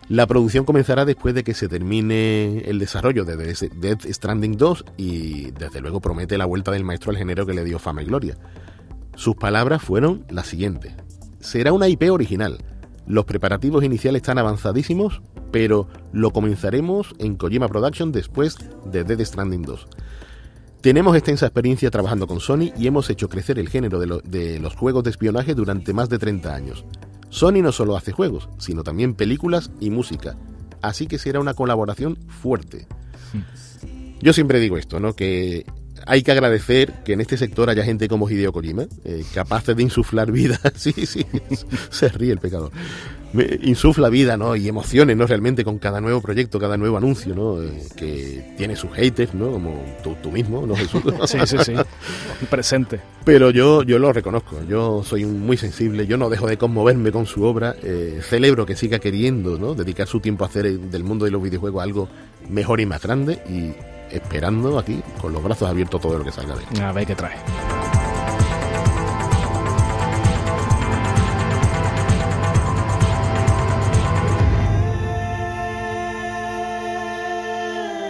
La 0.08 0.26
producción 0.26 0.64
comenzará 0.64 1.04
después 1.04 1.34
de 1.34 1.44
que 1.44 1.54
se 1.54 1.68
termine 1.68 2.62
el 2.66 2.78
desarrollo 2.78 3.24
de 3.24 3.36
Death 3.36 4.06
Stranding 4.06 4.56
2 4.56 4.84
y 4.96 5.50
desde 5.52 5.80
luego 5.80 6.00
promete 6.00 6.36
la 6.36 6.46
vuelta 6.46 6.72
del 6.72 6.84
maestro 6.84 7.10
al 7.10 7.16
género 7.16 7.46
que 7.46 7.54
le 7.54 7.64
dio 7.64 7.78
fama 7.78 8.02
y 8.02 8.06
gloria. 8.06 8.36
Sus 9.14 9.36
palabras 9.36 9.82
fueron 9.82 10.24
las 10.28 10.46
siguientes 10.46 10.94
será 11.40 11.72
una 11.72 11.88
IP 11.88 12.10
original. 12.10 12.58
Los 13.06 13.24
preparativos 13.24 13.82
iniciales 13.82 14.20
están 14.20 14.38
avanzadísimos, 14.38 15.20
pero 15.50 15.88
lo 16.12 16.30
comenzaremos 16.30 17.14
en 17.18 17.36
Kojima 17.36 17.68
Production 17.68 18.12
después 18.12 18.56
de 18.84 19.04
Dead 19.04 19.24
Stranding 19.24 19.62
2. 19.62 19.86
Tenemos 20.80 21.16
extensa 21.16 21.46
experiencia 21.46 21.90
trabajando 21.90 22.26
con 22.26 22.40
Sony 22.40 22.72
y 22.78 22.86
hemos 22.86 23.10
hecho 23.10 23.28
crecer 23.28 23.58
el 23.58 23.68
género 23.68 23.98
de, 23.98 24.20
de, 24.24 24.58
los 24.60 24.76
juegos 24.76 25.04
de 25.04 25.10
espionaje 25.10 25.54
durante 25.54 25.92
más 25.92 26.08
de 26.08 26.18
30 26.18 26.54
años. 26.54 26.84
Sony 27.28 27.62
no 27.62 27.72
solo 27.72 27.96
hace 27.96 28.12
juegos, 28.12 28.48
sino 28.58 28.82
también 28.82 29.14
películas 29.14 29.70
y 29.80 29.90
música, 29.90 30.36
así 30.80 31.06
que 31.06 31.18
será 31.18 31.40
una 31.40 31.54
colaboración 31.54 32.16
fuerte. 32.28 32.86
Yo 34.20 34.32
siempre 34.32 34.60
digo 34.60 34.76
esto, 34.76 35.00
¿no? 35.00 35.14
Que 35.14 35.66
hay 36.10 36.24
que 36.24 36.32
agradecer 36.32 36.92
que 37.04 37.12
en 37.12 37.20
este 37.20 37.36
sector 37.36 37.70
haya 37.70 37.84
gente 37.84 38.08
como 38.08 38.28
Hideo 38.28 38.52
Kojima, 38.52 38.86
eh, 39.04 39.22
capaces 39.32 39.76
de 39.76 39.84
insuflar 39.84 40.32
vida. 40.32 40.58
sí, 40.74 40.92
sí, 41.06 41.24
se 41.88 42.08
ríe 42.08 42.32
el 42.32 42.40
pecador. 42.40 42.72
insufla 43.62 44.08
vida, 44.08 44.36
¿no? 44.36 44.56
Y 44.56 44.66
emociones, 44.66 45.16
¿no? 45.16 45.24
Realmente 45.28 45.62
con 45.62 45.78
cada 45.78 46.00
nuevo 46.00 46.20
proyecto, 46.20 46.58
cada 46.58 46.76
nuevo 46.76 46.96
anuncio, 46.96 47.32
¿no? 47.36 47.62
Eh, 47.62 47.84
que 47.96 48.54
tiene 48.56 48.74
sus 48.74 48.90
haters, 48.90 49.34
¿no? 49.34 49.52
Como 49.52 49.84
tú, 50.02 50.32
mismo, 50.32 50.66
¿no, 50.66 50.74
Jesús? 50.74 51.00
sí, 51.26 51.38
sí, 51.46 51.58
sí. 51.64 51.74
Presente. 52.50 52.98
Pero 53.24 53.52
yo, 53.52 53.84
yo 53.84 54.00
lo 54.00 54.12
reconozco. 54.12 54.56
Yo 54.68 55.04
soy 55.04 55.24
muy 55.24 55.58
sensible. 55.58 56.08
Yo 56.08 56.16
no 56.16 56.28
dejo 56.28 56.48
de 56.48 56.56
conmoverme 56.56 57.12
con 57.12 57.26
su 57.26 57.44
obra. 57.44 57.76
Eh, 57.84 58.18
celebro 58.20 58.66
que 58.66 58.74
siga 58.74 58.98
queriendo, 58.98 59.58
¿no? 59.58 59.76
Dedicar 59.76 60.08
su 60.08 60.18
tiempo 60.18 60.42
a 60.42 60.48
hacer 60.48 60.76
del 60.76 61.04
mundo 61.04 61.24
de 61.24 61.30
los 61.30 61.40
videojuegos 61.40 61.84
algo 61.84 62.08
mejor 62.48 62.80
y 62.80 62.86
más 62.86 63.00
grande. 63.00 63.34
Y 63.48 63.99
esperando 64.10 64.78
aquí 64.78 65.02
con 65.20 65.32
los 65.32 65.42
brazos 65.42 65.68
abiertos 65.68 66.00
todo 66.00 66.18
lo 66.18 66.24
que 66.24 66.32
salga 66.32 66.56
de 66.56 66.62
él. 66.62 66.82
A 66.82 66.92
ver 66.92 67.06
qué 67.06 67.14
trae. 67.14 67.36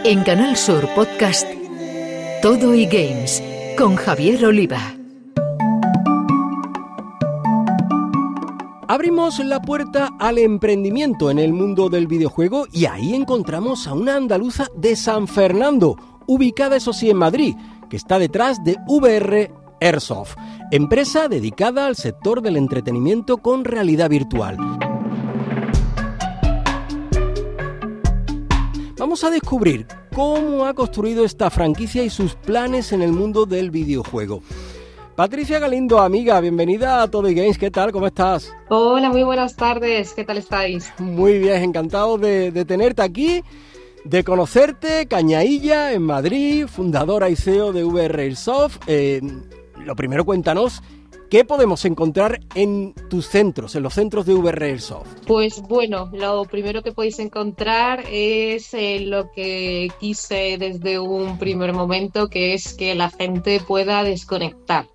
En 0.02 0.24
Canal 0.24 0.56
Sur 0.56 0.88
Podcast 0.94 1.46
Todo 2.40 2.74
y 2.74 2.86
Games 2.86 3.42
con 3.76 3.96
Javier 3.96 4.46
Oliva. 4.46 4.99
Abrimos 8.90 9.38
la 9.38 9.62
puerta 9.62 10.11
al 10.18 10.37
emprendimiento 10.38 11.31
en 11.31 11.38
el 11.38 11.53
mundo 11.53 11.88
del 11.88 12.09
videojuego 12.09 12.66
y 12.72 12.87
ahí 12.87 13.14
encontramos 13.14 13.87
a 13.87 13.94
una 13.94 14.16
andaluza 14.16 14.66
de 14.76 14.96
San 14.96 15.29
Fernando, 15.29 15.96
ubicada 16.26 16.74
eso 16.74 16.92
sí 16.92 17.09
en 17.09 17.16
Madrid, 17.16 17.55
que 17.88 17.96
está 17.96 18.18
detrás 18.18 18.64
de 18.64 18.79
VR 18.88 19.53
Airsoft, 19.81 20.35
empresa 20.72 21.29
dedicada 21.29 21.87
al 21.87 21.94
sector 21.94 22.42
del 22.42 22.57
entretenimiento 22.57 23.37
con 23.37 23.64
realidad 23.64 24.11
virtual. 24.11 24.57
Vamos 28.98 29.22
a 29.22 29.31
descubrir 29.31 29.87
cómo 30.12 30.64
ha 30.64 30.74
construido 30.74 31.24
esta 31.24 31.48
franquicia 31.48 32.03
y 32.03 32.11
sus 32.11 32.35
planes 32.35 32.90
en 32.90 33.03
el 33.03 33.12
mundo 33.12 33.46
del 33.46 33.70
videojuego. 33.70 34.42
Patricia 35.16 35.58
Galindo, 35.58 36.00
amiga, 36.00 36.40
bienvenida 36.40 37.02
a 37.02 37.08
Todo 37.10 37.24
Games. 37.24 37.58
¿Qué 37.58 37.70
tal? 37.70 37.92
¿Cómo 37.92 38.06
estás? 38.06 38.54
Hola, 38.68 39.10
muy 39.10 39.22
buenas 39.22 39.54
tardes. 39.54 40.14
¿Qué 40.14 40.24
tal 40.24 40.38
estáis? 40.38 40.92
Muy 40.98 41.38
bien, 41.38 41.62
encantado 41.62 42.16
de, 42.16 42.50
de 42.50 42.64
tenerte 42.64 43.02
aquí, 43.02 43.42
de 44.04 44.24
conocerte, 44.24 45.06
Cañailla, 45.06 45.92
en 45.92 46.02
Madrid, 46.02 46.66
fundadora 46.66 47.28
y 47.28 47.36
CEO 47.36 47.72
de 47.72 47.84
VR 47.84 48.22
Airsoft. 48.22 48.78
Eh, 48.86 49.20
lo 49.84 49.94
primero, 49.94 50.24
cuéntanos 50.24 50.82
¿Qué 51.30 51.44
podemos 51.44 51.84
encontrar 51.84 52.40
en 52.56 52.92
tus 53.08 53.28
centros, 53.28 53.76
en 53.76 53.84
los 53.84 53.94
centros 53.94 54.26
de 54.26 54.34
VR 54.34 54.66
Airsoft? 54.66 55.06
Pues 55.28 55.62
bueno, 55.62 56.10
lo 56.12 56.44
primero 56.44 56.82
que 56.82 56.90
podéis 56.90 57.20
encontrar 57.20 58.02
es 58.10 58.74
eh, 58.74 58.98
lo 58.98 59.30
que 59.30 59.92
quise 60.00 60.56
desde 60.58 60.98
un 60.98 61.38
primer 61.38 61.72
momento, 61.72 62.26
que 62.28 62.52
es 62.54 62.74
que 62.74 62.96
la 62.96 63.10
gente 63.10 63.60
pueda 63.60 64.02
desconectar 64.02 64.86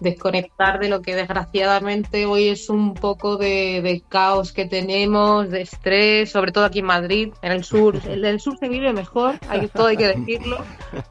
desconectar 0.00 0.78
de 0.78 0.88
lo 0.88 1.02
que 1.02 1.14
desgraciadamente 1.14 2.26
hoy 2.26 2.48
es 2.48 2.68
un 2.68 2.94
poco 2.94 3.36
de, 3.36 4.02
caos 4.08 4.52
que 4.52 4.66
tenemos, 4.66 5.50
de 5.50 5.62
estrés, 5.62 6.30
sobre 6.30 6.52
todo 6.52 6.64
aquí 6.64 6.80
en 6.80 6.86
Madrid, 6.86 7.28
en 7.42 7.52
el 7.52 7.64
sur. 7.64 8.00
En 8.10 8.24
el 8.24 8.40
sur 8.40 8.58
se 8.58 8.68
vive 8.68 8.92
mejor, 8.92 9.38
hay, 9.48 9.68
todo 9.68 9.86
hay 9.86 9.96
que 9.96 10.08
decirlo, 10.08 10.58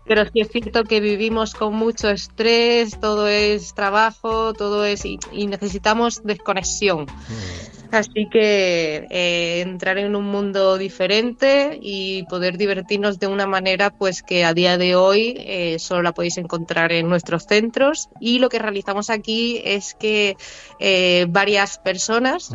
pero 0.05 0.25
sí 0.25 0.41
es 0.41 0.49
cierto 0.49 0.83
que 0.83 0.99
vivimos 0.99 1.53
con 1.53 1.73
mucho 1.73 2.09
estrés, 2.09 2.99
todo 2.99 3.27
es 3.27 3.73
trabajo, 3.73 4.53
todo 4.53 4.85
es... 4.85 5.05
y, 5.05 5.17
necesitamos 5.47 6.21
desconexión. 6.23 7.07
Así 7.91 8.29
que 8.29 9.07
eh, 9.09 9.61
entrar 9.61 9.97
en 9.97 10.15
un 10.15 10.25
mundo 10.25 10.77
diferente 10.77 11.79
y 11.81 12.23
poder 12.23 12.57
divertirnos 12.57 13.17
de 13.19 13.25
una 13.25 13.47
manera 13.47 13.89
pues 13.89 14.21
que 14.21 14.45
a 14.45 14.53
día 14.53 14.77
de 14.77 14.95
hoy 14.95 15.35
eh, 15.37 15.79
solo 15.79 16.03
la 16.03 16.13
podéis 16.13 16.37
encontrar 16.37 16.91
en 16.91 17.09
nuestros 17.09 17.45
centros. 17.45 18.09
Y 18.19 18.37
lo 18.39 18.49
que 18.49 18.59
realizamos 18.59 19.09
aquí 19.09 19.59
es 19.63 19.95
que 19.95 20.37
eh, 20.79 21.25
varias 21.29 21.79
personas 21.79 22.51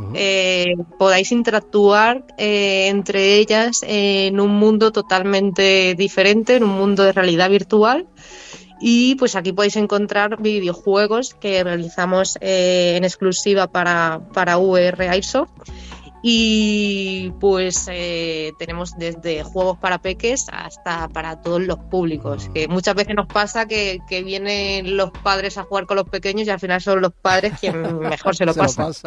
podáis 0.99 1.33
interactuar 1.33 2.25
entre 2.39 3.37
ellas 3.37 3.81
en 3.87 4.39
un 4.39 4.53
mundo 4.53 4.93
totalmente 4.93 5.95
diferente, 5.97 6.57
en 6.57 6.65
un 6.65 6.77
mundo 6.77 7.03
de 7.03 7.13
realidad 7.13 7.51
virtual 7.51 8.07
y 8.81 9.15
pues 9.17 9.37
aquí 9.37 9.53
podéis 9.53 9.77
encontrar 9.77 10.41
videojuegos 10.41 11.35
que 11.35 11.63
realizamos 11.63 12.39
eh, 12.41 12.95
en 12.97 13.05
exclusiva 13.05 13.67
para, 13.67 14.21
para 14.33 14.59
VR 14.59 15.09
Airsoft. 15.09 15.51
Y 16.27 17.33
pues 17.39 17.87
eh, 17.91 18.53
tenemos 18.59 18.97
desde 18.97 19.43
juegos 19.43 19.77
para 19.77 19.99
peques 19.99 20.47
hasta 20.51 21.07
para 21.09 21.43
todos 21.43 21.61
los 21.61 21.79
públicos. 21.79 22.51
Que 22.55 22.67
muchas 22.67 22.95
veces 22.95 23.15
nos 23.15 23.27
pasa 23.27 23.67
que, 23.67 24.01
vienen 24.25 24.97
los 24.97 25.11
padres 25.11 25.59
a 25.59 25.65
jugar 25.65 25.85
con 25.85 25.99
los 25.99 26.09
pequeños 26.09 26.47
y 26.47 26.51
al 26.51 26.59
final 26.59 26.81
son 26.81 27.03
los 27.03 27.13
padres 27.13 27.53
quien 27.61 27.99
mejor 27.99 28.35
se 28.35 28.47
lo 28.47 28.55
pasan. 28.55 28.95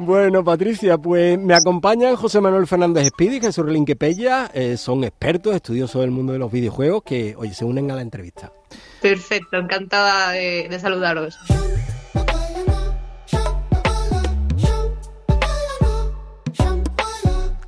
Bueno, 0.00 0.44
Patricia, 0.44 0.96
pues 0.96 1.36
me 1.40 1.54
acompañan 1.54 2.14
José 2.14 2.40
Manuel 2.40 2.68
Fernández 2.68 3.08
Speedy 3.08 3.38
y 3.38 3.40
Jesús 3.40 3.66
Relinque 3.66 3.96
Pella. 3.96 4.48
Eh, 4.54 4.76
son 4.76 5.02
expertos, 5.02 5.56
estudiosos 5.56 6.02
del 6.02 6.12
mundo 6.12 6.32
de 6.32 6.38
los 6.38 6.52
videojuegos 6.52 7.02
que 7.02 7.34
hoy 7.36 7.52
se 7.52 7.64
unen 7.64 7.90
a 7.90 7.96
la 7.96 8.02
entrevista. 8.02 8.52
Perfecto, 9.02 9.56
encantada 9.56 10.30
de 10.30 10.78
saludaros. 10.80 11.36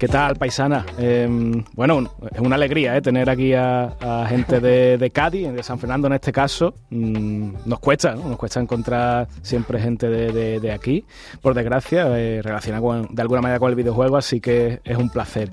¿Qué 0.01 0.09
tal, 0.09 0.37
paisana? 0.37 0.87
Em, 0.97 1.63
bueno, 1.75 2.11
es 2.33 2.41
una 2.41 2.55
alegría 2.55 2.97
¿eh? 2.97 3.03
tener 3.03 3.29
aquí 3.29 3.53
a, 3.53 4.25
gente 4.31 4.59
de, 4.59 5.11
Cádiz, 5.11 5.53
de 5.53 5.63
San 5.63 5.79
Fernando 5.79 6.07
en 6.07 6.15
este 6.15 6.33
caso. 6.33 6.73
Mm, 6.89 7.53
nos 7.67 7.81
cuesta, 7.81 8.15
¿no? 8.15 8.27
Nos 8.27 8.39
cuesta 8.39 8.61
encontrar 8.61 9.29
siempre 9.43 9.79
gente 9.79 10.09
de, 10.09 10.73
aquí, 10.73 11.05
por 11.43 11.53
desgracia, 11.53 12.19
eh, 12.19 12.41
relacionada 12.41 13.09
de 13.11 13.21
alguna 13.21 13.43
manera 13.43 13.61
con 13.61 13.69
el 13.69 13.77
videojuego, 13.77 14.17
así 14.17 14.41
que 14.41 14.81
es 14.85 14.97
un 14.97 15.11
placer. 15.11 15.51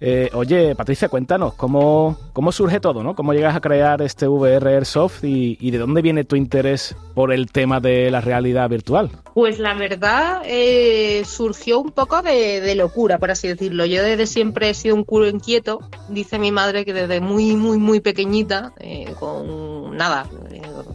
Eh, 0.00 0.30
oye, 0.32 0.76
Patricia, 0.76 1.08
cuéntanos, 1.08 1.54
¿cómo, 1.54 2.16
¿cómo 2.32 2.52
surge 2.52 2.78
todo? 2.78 3.02
¿no? 3.02 3.16
¿Cómo 3.16 3.34
llegas 3.34 3.56
a 3.56 3.60
crear 3.60 4.00
este 4.00 4.28
VR 4.28 4.74
Airsoft 4.74 5.24
y, 5.24 5.70
de 5.70 5.78
dónde 5.78 6.02
viene 6.02 6.24
tu 6.24 6.36
interés 6.36 6.94
por 7.14 7.32
el 7.32 7.50
tema 7.50 7.80
de 7.80 8.10
la 8.10 8.20
realidad 8.20 8.68
virtual? 8.68 9.10
Pues 9.34 9.58
la 9.58 9.74
verdad 9.74 10.42
eh, 10.44 11.24
surgió 11.26 11.80
un 11.80 11.90
poco 11.90 12.22
de, 12.22 12.74
locura, 12.76 13.18
por 13.18 13.32
así 13.32 13.48
decirlo. 13.48 13.86
Yo 13.86 14.02
desde 14.02 14.26
siempre 14.26 14.70
he 14.70 14.74
sido 14.74 14.94
un 14.94 15.04
culo 15.04 15.26
inquieto. 15.26 15.80
Dice 16.08 16.38
mi 16.38 16.52
madre 16.52 16.84
que 16.84 16.94
desde 16.94 17.20
muy, 17.20 17.56
muy, 17.56 17.78
muy 17.78 17.98
pequeñita, 18.00 18.72
eh, 18.78 19.14
con 19.18 19.96
nada, 19.96 20.26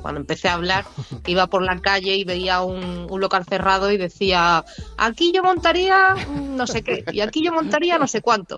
cuando 0.02 0.22
empecé 0.22 0.48
a 0.48 0.54
hablar, 0.54 0.86
iba 1.28 1.48
por 1.48 1.62
la 1.62 1.80
calle 1.80 2.16
y 2.16 2.24
veía 2.24 2.62
un, 2.62 3.08
un 3.10 3.22
local 3.22 3.44
cerrado 3.44 3.92
y 3.92 3.98
decía, 3.98 4.64
aquí 4.98 5.34
yo 5.34 5.44
montaría 5.44 6.16
no 6.54 6.68
sé 6.68 6.84
qué, 6.84 7.04
y 7.12 7.22
aquí 7.22 7.44
yo 7.44 7.52
montaría 7.52 7.98
no 7.98 8.08
sé 8.08 8.22
cuánto. 8.22 8.58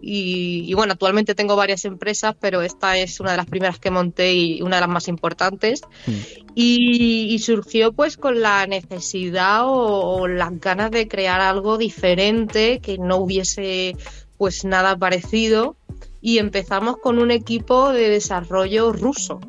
Y, 0.00 0.72
bueno, 0.74 0.92
actualmente 0.92 1.34
tengo 1.34 1.56
varias 1.56 1.84
empresas, 1.84 2.34
pero 2.38 2.62
esta 2.62 2.96
es 2.96 3.20
una 3.20 3.32
de 3.32 3.36
las 3.36 3.46
primeras 3.46 3.78
que 3.78 3.90
monté 3.90 4.34
y 4.34 4.62
una 4.62 4.76
de 4.76 4.80
las 4.80 4.90
más 4.90 5.08
importantes. 5.08 5.82
Mm. 6.06 6.12
Y, 6.54 7.38
surgió 7.38 7.92
pues 7.92 8.16
con 8.16 8.40
la 8.40 8.66
necesidad 8.66 9.62
o, 9.64 10.28
las 10.28 10.58
ganas 10.60 10.90
de 10.90 11.08
crear 11.08 11.40
algo 11.40 11.78
diferente, 11.78 12.80
que 12.80 12.98
no 12.98 13.16
hubiese 13.16 13.96
pues 14.36 14.64
nada 14.64 14.96
parecido. 14.96 15.76
Y 16.20 16.38
empezamos 16.38 16.96
con 16.96 17.18
un 17.18 17.30
equipo 17.30 17.92
de 17.92 18.08
desarrollo 18.08 18.92
ruso. 18.92 19.40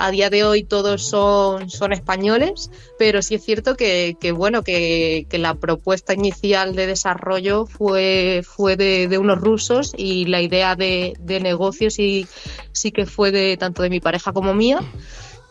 A 0.00 0.12
día 0.12 0.30
de 0.30 0.44
hoy 0.44 0.62
todos 0.62 1.02
son, 1.08 1.66
españoles, 1.92 2.70
pero 3.00 3.20
sí 3.20 3.34
es 3.34 3.44
cierto 3.44 3.74
que, 3.74 4.16
bueno, 4.32 4.62
que, 4.62 5.26
la 5.32 5.54
propuesta 5.54 6.14
inicial 6.14 6.76
de 6.76 6.86
desarrollo 6.86 7.66
fue, 7.66 8.42
fue 8.44 8.76
de, 8.76 9.18
unos 9.18 9.40
rusos 9.40 9.94
y 9.96 10.26
la 10.26 10.40
idea 10.40 10.76
de, 10.76 11.14
de 11.18 11.40
negocio 11.40 11.90
sí, 11.90 12.28
sí 12.70 12.92
que 12.92 13.06
fue 13.06 13.32
de 13.32 13.56
tanto 13.56 13.82
de 13.82 13.90
mi 13.90 13.98
pareja 13.98 14.32
como 14.32 14.54
mía. 14.54 14.80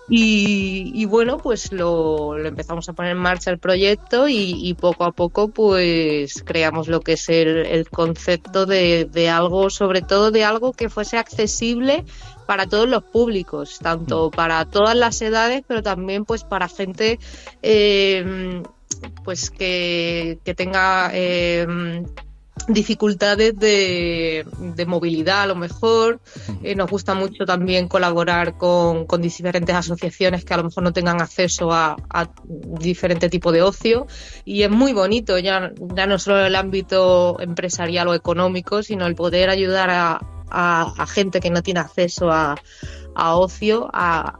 Y, 0.09 1.05
bueno, 1.05 1.37
pues 1.37 1.73
lo, 1.73 2.37
empezamos 2.37 2.87
a 2.87 2.93
poner 2.93 3.11
en 3.11 3.17
marcha 3.17 3.51
el 3.51 3.59
proyecto 3.59 4.29
y, 4.29 4.73
poco 4.79 5.03
a 5.03 5.11
poco 5.11 5.49
pues 5.49 6.43
creamos 6.45 6.87
lo 6.87 7.01
que 7.01 7.13
es 7.13 7.27
el, 7.27 7.89
concepto 7.89 8.65
de, 8.65 9.29
algo, 9.29 9.69
sobre 9.69 10.01
todo 10.01 10.31
de 10.31 10.45
algo 10.45 10.71
que 10.71 10.89
fuese 10.89 11.17
accesible 11.17 12.05
para 12.47 12.65
todos 12.65 12.89
los 12.89 13.03
públicos, 13.03 13.77
tanto 13.79 14.29
mm. 14.29 14.31
para 14.31 14.65
todas 14.65 14.95
las 14.95 15.21
edades, 15.21 15.63
pero 15.67 15.83
también 15.83 16.25
pues 16.25 16.43
para 16.43 16.67
gente 16.67 17.19
eh, 17.61 18.63
pues 19.23 19.51
que, 19.51 20.39
tenga 20.55 21.11
eh, 21.13 21.67
dificultades 22.67 23.57
de, 23.57 24.45
movilidad 24.87 25.43
a 25.43 25.47
lo 25.47 25.55
mejor. 25.55 26.19
Eh, 26.63 26.75
nos 26.75 26.89
gusta 26.89 27.13
mucho 27.13 27.45
también 27.45 27.87
colaborar 27.87 28.57
con, 28.57 29.05
diferentes 29.19 29.75
asociaciones 29.75 30.45
que 30.45 30.53
a 30.53 30.57
lo 30.57 30.63
mejor 30.63 30.83
no 30.83 30.93
tengan 30.93 31.21
acceso 31.21 31.71
a, 31.71 31.95
diferente 32.45 33.29
tipo 33.29 33.51
de 33.51 33.61
ocio. 33.61 34.07
Y 34.45 34.63
es 34.63 34.71
muy 34.71 34.93
bonito, 34.93 35.37
ya, 35.37 35.71
ya 35.95 36.07
no 36.07 36.17
solo 36.17 36.39
en 36.39 36.45
el 36.45 36.55
ámbito 36.55 37.39
empresarial 37.39 38.07
o 38.07 38.13
económico, 38.13 38.83
sino 38.83 39.05
el 39.05 39.15
poder 39.15 39.49
ayudar 39.49 39.89
a, 39.89 40.36
gente 41.07 41.39
que 41.39 41.49
no 41.49 41.61
tiene 41.61 41.79
acceso 41.79 42.31
a, 42.31 42.55
ocio, 43.15 43.89
a, 43.93 44.37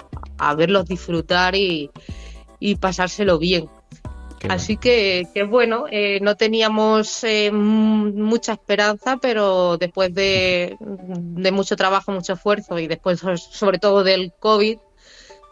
verlos 0.56 0.88
disfrutar 0.88 1.56
y, 1.56 1.89
y 2.60 2.76
pasárselo 2.76 3.39
bien. 3.39 3.70
Así 4.50 4.78
que, 4.78 5.28
que, 5.34 5.43
bueno, 5.43 5.86
eh, 5.89 6.20
no 6.22 6.36
teníamos 6.36 7.24
eh, 7.24 7.52
mucha 7.52 8.54
esperanza, 8.54 9.17
pero 9.17 9.78
después 9.78 10.13
de, 10.13 10.78
de, 10.80 11.52
mucho 11.52 11.76
trabajo, 11.76 12.12
mucho 12.12 12.34
esfuerzo 12.34 12.78
y 12.78 12.88
después 12.88 13.20
sobre 13.20 13.80
todo 13.80 14.04
del 14.04 14.32
COVID, 14.39 14.78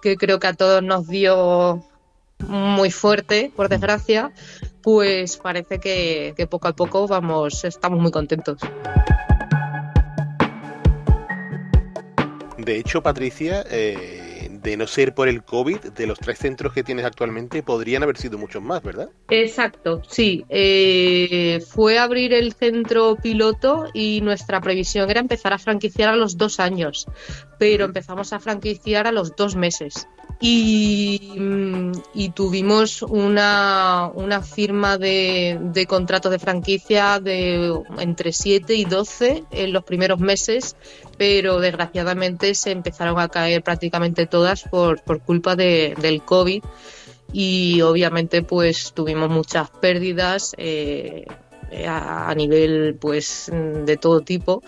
que 0.02 0.16
creo 0.18 0.40
que 0.40 0.48
a 0.48 0.54
todos 0.54 0.84
nos 0.84 1.08
dio 1.08 1.84
muy 2.48 2.92
fuerte, 2.92 3.52
por 3.56 3.70
desgracia, 3.70 4.32
pues 4.84 5.38
parece 5.38 5.80
que, 5.80 6.34
que 6.38 6.46
poco 6.46 6.68
a 6.68 6.74
poco 6.74 7.08
vamos, 7.08 7.64
estamos 7.66 8.00
muy 8.00 8.12
contentos. 8.12 8.60
De 12.66 12.78
hecho, 12.78 13.04
Patricia, 13.04 13.64
eh, 13.70 14.50
de 14.50 14.76
no 14.76 14.88
ser 14.88 15.14
por 15.14 15.28
el 15.28 15.44
COVID, 15.44 15.78
de 15.78 16.08
los 16.08 16.18
tres 16.18 16.40
centros 16.40 16.74
que 16.74 16.84
tienes 16.84 17.06
actualmente, 17.06 17.62
podrían 17.62 18.02
haber 18.02 18.18
sido 18.18 18.40
muchos 18.40 18.64
más, 18.64 18.82
¿verdad? 18.82 19.10
Exacto, 19.30 20.02
sí. 20.08 20.46
Eh, 20.50 21.64
fue 21.70 22.00
abrir 22.00 22.34
el 22.34 22.54
centro 22.54 23.18
piloto 23.18 23.92
y 23.94 24.20
nuestra 24.22 24.62
previsión 24.62 25.12
era 25.12 25.20
empezar 25.20 25.54
a 25.54 25.60
franquiciar 25.60 26.10
a 26.10 26.16
los 26.16 26.38
dos 26.38 26.60
años, 26.60 27.06
pero 27.60 27.86
empezamos 27.86 28.34
a 28.34 28.40
franquiciar 28.40 29.06
a 29.06 29.12
los 29.12 29.36
dos 29.36 29.56
meses. 29.56 30.08
Y, 30.42 31.32
y, 32.14 32.30
tuvimos 32.32 33.02
una, 33.02 34.12
una 34.14 34.42
firma 34.42 34.98
de, 34.98 35.58
de, 35.62 35.86
contratos 35.86 36.30
de 36.30 36.40
franquicia 36.40 37.22
de 37.22 37.74
entre 38.00 38.34
7 38.34 38.76
y 38.76 38.84
12 38.84 39.46
en 39.50 39.72
los 39.72 39.86
primeros 39.86 40.20
meses, 40.20 40.76
pero 41.18 41.60
desgraciadamente 41.62 42.54
se 42.54 42.72
empezaron 42.72 43.18
a 43.18 43.30
caer 43.30 43.64
prácticamente 43.64 44.28
todas 44.28 44.64
por, 44.64 45.02
por 45.04 45.22
culpa 45.22 45.56
de, 45.56 45.96
del 46.02 46.22
COVID 46.22 46.64
y 47.32 47.82
obviamente 47.82 48.44
pues 48.44 48.92
tuvimos 48.94 49.30
muchas 49.30 49.70
pérdidas 49.70 50.54
eh, 50.58 51.26
a, 51.88 52.30
a 52.30 52.36
nivel 52.36 52.98
pues 53.00 53.52
de 53.52 53.98
todo 53.98 54.22
tipo. 54.22 54.62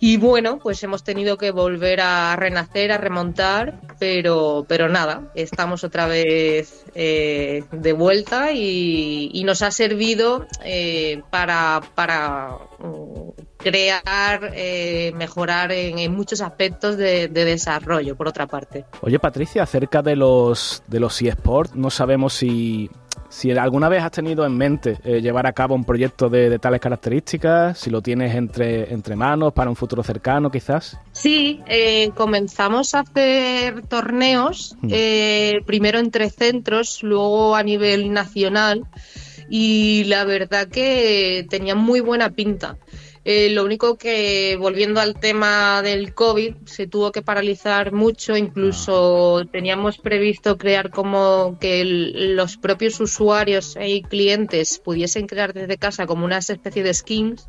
Y 0.00 0.16
bueno, 0.16 0.58
pues 0.62 0.82
hemos 0.84 1.02
tenido 1.02 1.36
que 1.36 1.50
volver 1.50 2.00
a 2.00 2.36
renacer, 2.36 2.92
a 2.92 2.98
remontar, 2.98 3.80
pero, 3.98 4.64
pero 4.68 4.88
nada, 4.88 5.32
estamos 5.34 5.82
otra 5.82 6.06
vez 6.06 6.84
eh, 6.94 7.64
de 7.72 7.92
vuelta 7.92 8.52
y, 8.52 9.42
nos 9.44 9.62
ha 9.62 9.70
servido 9.70 10.46
eh, 10.62 11.22
para, 11.30 11.80
para 11.94 12.58
mm, 12.78 13.30
crear, 13.56 14.52
eh, 14.54 15.12
mejorar 15.16 15.72
en, 15.72 15.98
en, 15.98 16.14
muchos 16.14 16.42
aspectos 16.42 16.98
de, 16.98 17.28
de, 17.28 17.44
desarrollo, 17.46 18.14
por 18.14 18.28
otra 18.28 18.46
parte. 18.46 18.84
Oye, 19.00 19.18
Patricia, 19.18 19.62
acerca 19.62 20.02
de 20.02 20.16
los, 20.16 20.82
de 20.86 21.00
los 21.00 21.20
eSports, 21.22 21.74
no 21.74 21.88
sabemos 21.88 22.34
si 22.34 22.90
si 23.28 23.50
alguna 23.50 23.88
vez 23.88 24.02
has 24.02 24.10
tenido 24.10 24.44
en 24.46 24.56
mente 24.56 24.98
eh, 25.04 25.20
llevar 25.20 25.46
a 25.46 25.52
cabo 25.52 25.74
un 25.74 25.84
proyecto 25.84 26.28
de, 26.28 26.48
de, 26.48 26.58
tales 26.58 26.80
características, 26.80 27.78
si 27.78 27.90
lo 27.90 28.00
tienes 28.00 28.34
entre, 28.34 28.92
entre 28.92 29.16
manos 29.16 29.52
para 29.52 29.70
un 29.70 29.76
futuro 29.76 30.02
cercano 30.02 30.50
quizás. 30.50 30.98
Sí, 31.12 31.60
eh, 31.66 32.10
comenzamos 32.14 32.94
a 32.94 33.00
hacer 33.00 33.82
torneos, 33.86 34.76
mm. 34.80 34.88
eh, 34.90 35.60
primero 35.66 35.98
entre 35.98 36.30
centros, 36.30 37.02
luego 37.02 37.54
a 37.54 37.62
nivel 37.62 38.12
nacional 38.12 38.86
y 39.48 40.04
la 40.04 40.24
verdad 40.24 40.68
que 40.68 41.46
tenía 41.48 41.74
muy 41.74 42.00
buena 42.00 42.30
pinta. 42.30 42.76
Eh, 43.30 43.50
lo 43.50 43.62
único 43.62 43.98
que, 43.98 44.56
volviendo 44.58 45.02
al 45.02 45.12
tema 45.20 45.82
del 45.82 46.14
COVID, 46.14 46.54
se 46.64 46.86
tuvo 46.86 47.12
que 47.12 47.20
paralizar 47.20 47.92
mucho. 47.92 48.38
Incluso 48.38 49.44
teníamos 49.52 49.98
previsto 49.98 50.56
crear 50.56 50.88
como 50.88 51.58
que 51.60 51.82
el, 51.82 52.36
los 52.36 52.56
propios 52.56 52.98
usuarios 53.00 53.76
y 53.78 54.00
clientes 54.00 54.78
pudiesen 54.78 55.26
crear 55.26 55.52
desde 55.52 55.76
casa 55.76 56.06
como 56.06 56.24
una 56.24 56.38
especie 56.38 56.82
de 56.82 56.94
skins. 56.94 57.46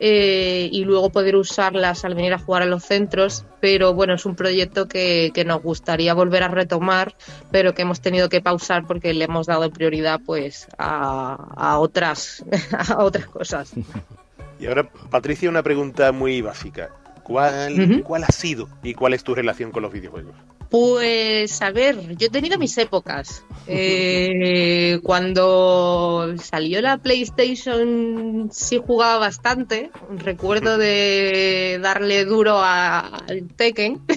Eh, 0.00 0.70
y 0.72 0.84
luego 0.86 1.10
poder 1.10 1.36
usarlas 1.36 2.06
al 2.06 2.14
venir 2.14 2.32
a 2.32 2.38
jugar 2.38 2.62
a 2.62 2.66
los 2.66 2.82
centros. 2.82 3.44
Pero 3.60 3.92
bueno, 3.92 4.14
es 4.14 4.24
un 4.24 4.34
proyecto 4.34 4.88
que, 4.88 5.30
que, 5.34 5.44
nos 5.44 5.62
gustaría 5.62 6.14
volver 6.14 6.42
a 6.42 6.48
retomar, 6.48 7.14
pero 7.50 7.74
que 7.74 7.82
hemos 7.82 8.00
tenido 8.00 8.30
que 8.30 8.40
pausar 8.40 8.86
porque 8.86 9.12
le 9.12 9.26
hemos 9.26 9.46
dado 9.46 9.70
prioridad 9.70 10.22
pues 10.24 10.68
a, 10.78 11.34
a 11.54 11.78
otras, 11.80 12.46
a 12.72 13.04
otras 13.04 13.26
cosas. 13.26 13.74
Y 14.58 14.66
ahora, 14.66 14.88
Patricia, 15.10 15.48
una 15.48 15.62
pregunta 15.62 16.12
muy 16.12 16.40
básica. 16.40 16.90
¿Cuál, 17.22 17.72
uh 17.72 17.76
-huh. 17.76 18.02
¿Cuál 18.02 18.24
ha 18.24 18.32
sido 18.32 18.68
y 18.82 18.94
cuál 18.94 19.12
es 19.12 19.24
tu 19.24 19.34
relación 19.34 19.72
con 19.72 19.82
los 19.82 19.92
videojuegos? 19.92 20.34
Pues 20.70 21.62
a 21.62 21.70
ver, 21.70 22.16
yo 22.16 22.26
he 22.26 22.30
tenido 22.30 22.58
mis 22.58 22.76
épocas. 22.78 23.44
Eh, 23.66 24.98
cuando 25.02 26.34
salió 26.38 26.80
la 26.80 26.98
PlayStation 26.98 28.48
sí 28.52 28.80
jugaba 28.84 29.18
bastante. 29.18 29.90
Recuerdo 30.18 30.78
de 30.78 31.78
darle 31.82 32.24
duro 32.24 32.58
al 32.60 33.48
Tekken. 33.56 34.00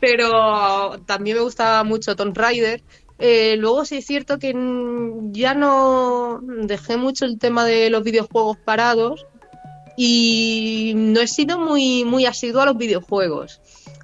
Pero 0.00 0.98
también 1.06 1.36
me 1.36 1.42
gustaba 1.42 1.82
mucho 1.84 2.16
Tomb 2.16 2.36
Raider. 2.36 2.82
Eh, 3.18 3.56
luego 3.58 3.84
sí 3.84 3.96
es 3.96 4.06
cierto 4.06 4.38
que 4.38 4.54
ya 5.32 5.54
no 5.54 6.40
dejé 6.42 6.96
mucho 6.96 7.24
el 7.24 7.38
tema 7.38 7.64
de 7.64 7.90
los 7.90 8.04
videojuegos 8.04 8.56
parados 8.58 9.26
y 9.96 10.92
no 10.94 11.20
he 11.20 11.26
sido 11.26 11.58
muy, 11.58 12.04
muy 12.04 12.26
asiduo 12.26 12.62
a 12.62 12.66
los 12.66 12.76
videojuegos. 12.76 13.60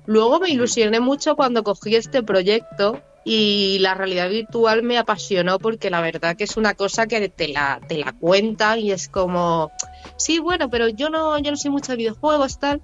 Luego 0.07 0.40
me 0.40 0.50
ilusioné 0.50 0.98
mucho 1.00 1.37
cuando 1.37 1.62
cogí 1.62 1.94
este 1.94 2.22
proyecto 2.22 3.00
y 3.24 3.79
la 3.81 3.94
realidad 3.94 4.29
virtual 4.29 4.83
me 4.83 4.98
apasionó 4.98 5.59
porque 5.59 5.90
la 5.90 6.00
verdad 6.00 6.37
que 6.37 6.44
es 6.44 6.57
una 6.57 6.74
cosa 6.74 7.07
que 7.07 7.29
te 7.29 7.48
la, 7.48 7.81
te 7.88 7.96
la 7.96 8.12
cuentan 8.12 8.81
y 8.81 8.92
es 8.92 9.09
como, 9.09 9.70
sí, 10.16 10.40
bueno, 10.40 10.68
pero 10.68 10.88
yo 10.88 11.09
no, 11.09 11.38
yo 11.38 11.50
no 11.50 11.57
soy 11.57 11.70
mucho 11.70 11.92
de 11.92 11.98
videojuegos, 11.98 12.59
tal. 12.59 12.83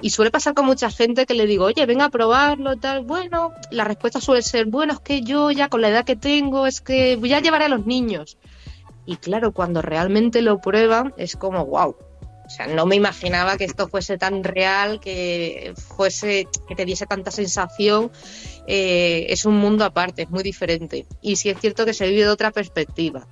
Y 0.00 0.10
suele 0.10 0.30
pasar 0.30 0.54
con 0.54 0.66
mucha 0.66 0.90
gente 0.90 1.24
que 1.24 1.34
le 1.34 1.46
digo, 1.46 1.64
oye, 1.64 1.86
venga 1.86 2.06
a 2.06 2.10
probarlo, 2.10 2.76
tal. 2.76 3.04
Bueno, 3.04 3.52
la 3.70 3.84
respuesta 3.84 4.20
suele 4.20 4.42
ser, 4.42 4.66
bueno, 4.66 4.92
es 4.92 5.00
que 5.00 5.22
yo 5.22 5.50
ya 5.50 5.68
con 5.68 5.80
la 5.80 5.88
edad 5.88 6.04
que 6.04 6.16
tengo, 6.16 6.66
es 6.66 6.80
que 6.80 7.16
voy 7.16 7.32
a 7.32 7.40
llevar 7.40 7.62
a 7.62 7.68
los 7.68 7.86
niños. 7.86 8.36
Y 9.06 9.16
claro, 9.16 9.52
cuando 9.52 9.80
realmente 9.80 10.42
lo 10.42 10.60
prueban, 10.60 11.14
es 11.16 11.36
como, 11.36 11.64
wow. 11.64 11.96
O 12.46 12.48
sea, 12.48 12.66
no 12.68 12.86
me 12.86 12.94
imaginaba 12.94 13.56
que 13.56 13.64
esto 13.64 13.88
fuese 13.88 14.18
tan 14.18 14.44
real, 14.44 15.00
que 15.00 15.74
fuese, 15.96 16.46
que 16.68 16.76
te 16.76 16.84
diese 16.84 17.06
tanta 17.06 17.30
sensación. 17.30 18.12
Eh, 18.68 19.26
es 19.30 19.46
un 19.46 19.56
mundo 19.56 19.84
aparte, 19.84 20.22
es 20.22 20.30
muy 20.30 20.42
diferente. 20.42 21.06
Y 21.22 21.36
sí 21.36 21.48
es 21.48 21.58
cierto 21.58 21.84
que 21.84 21.94
se 21.94 22.06
vive 22.06 22.22
de 22.22 22.28
otra 22.28 22.52
perspectiva. 22.52 23.26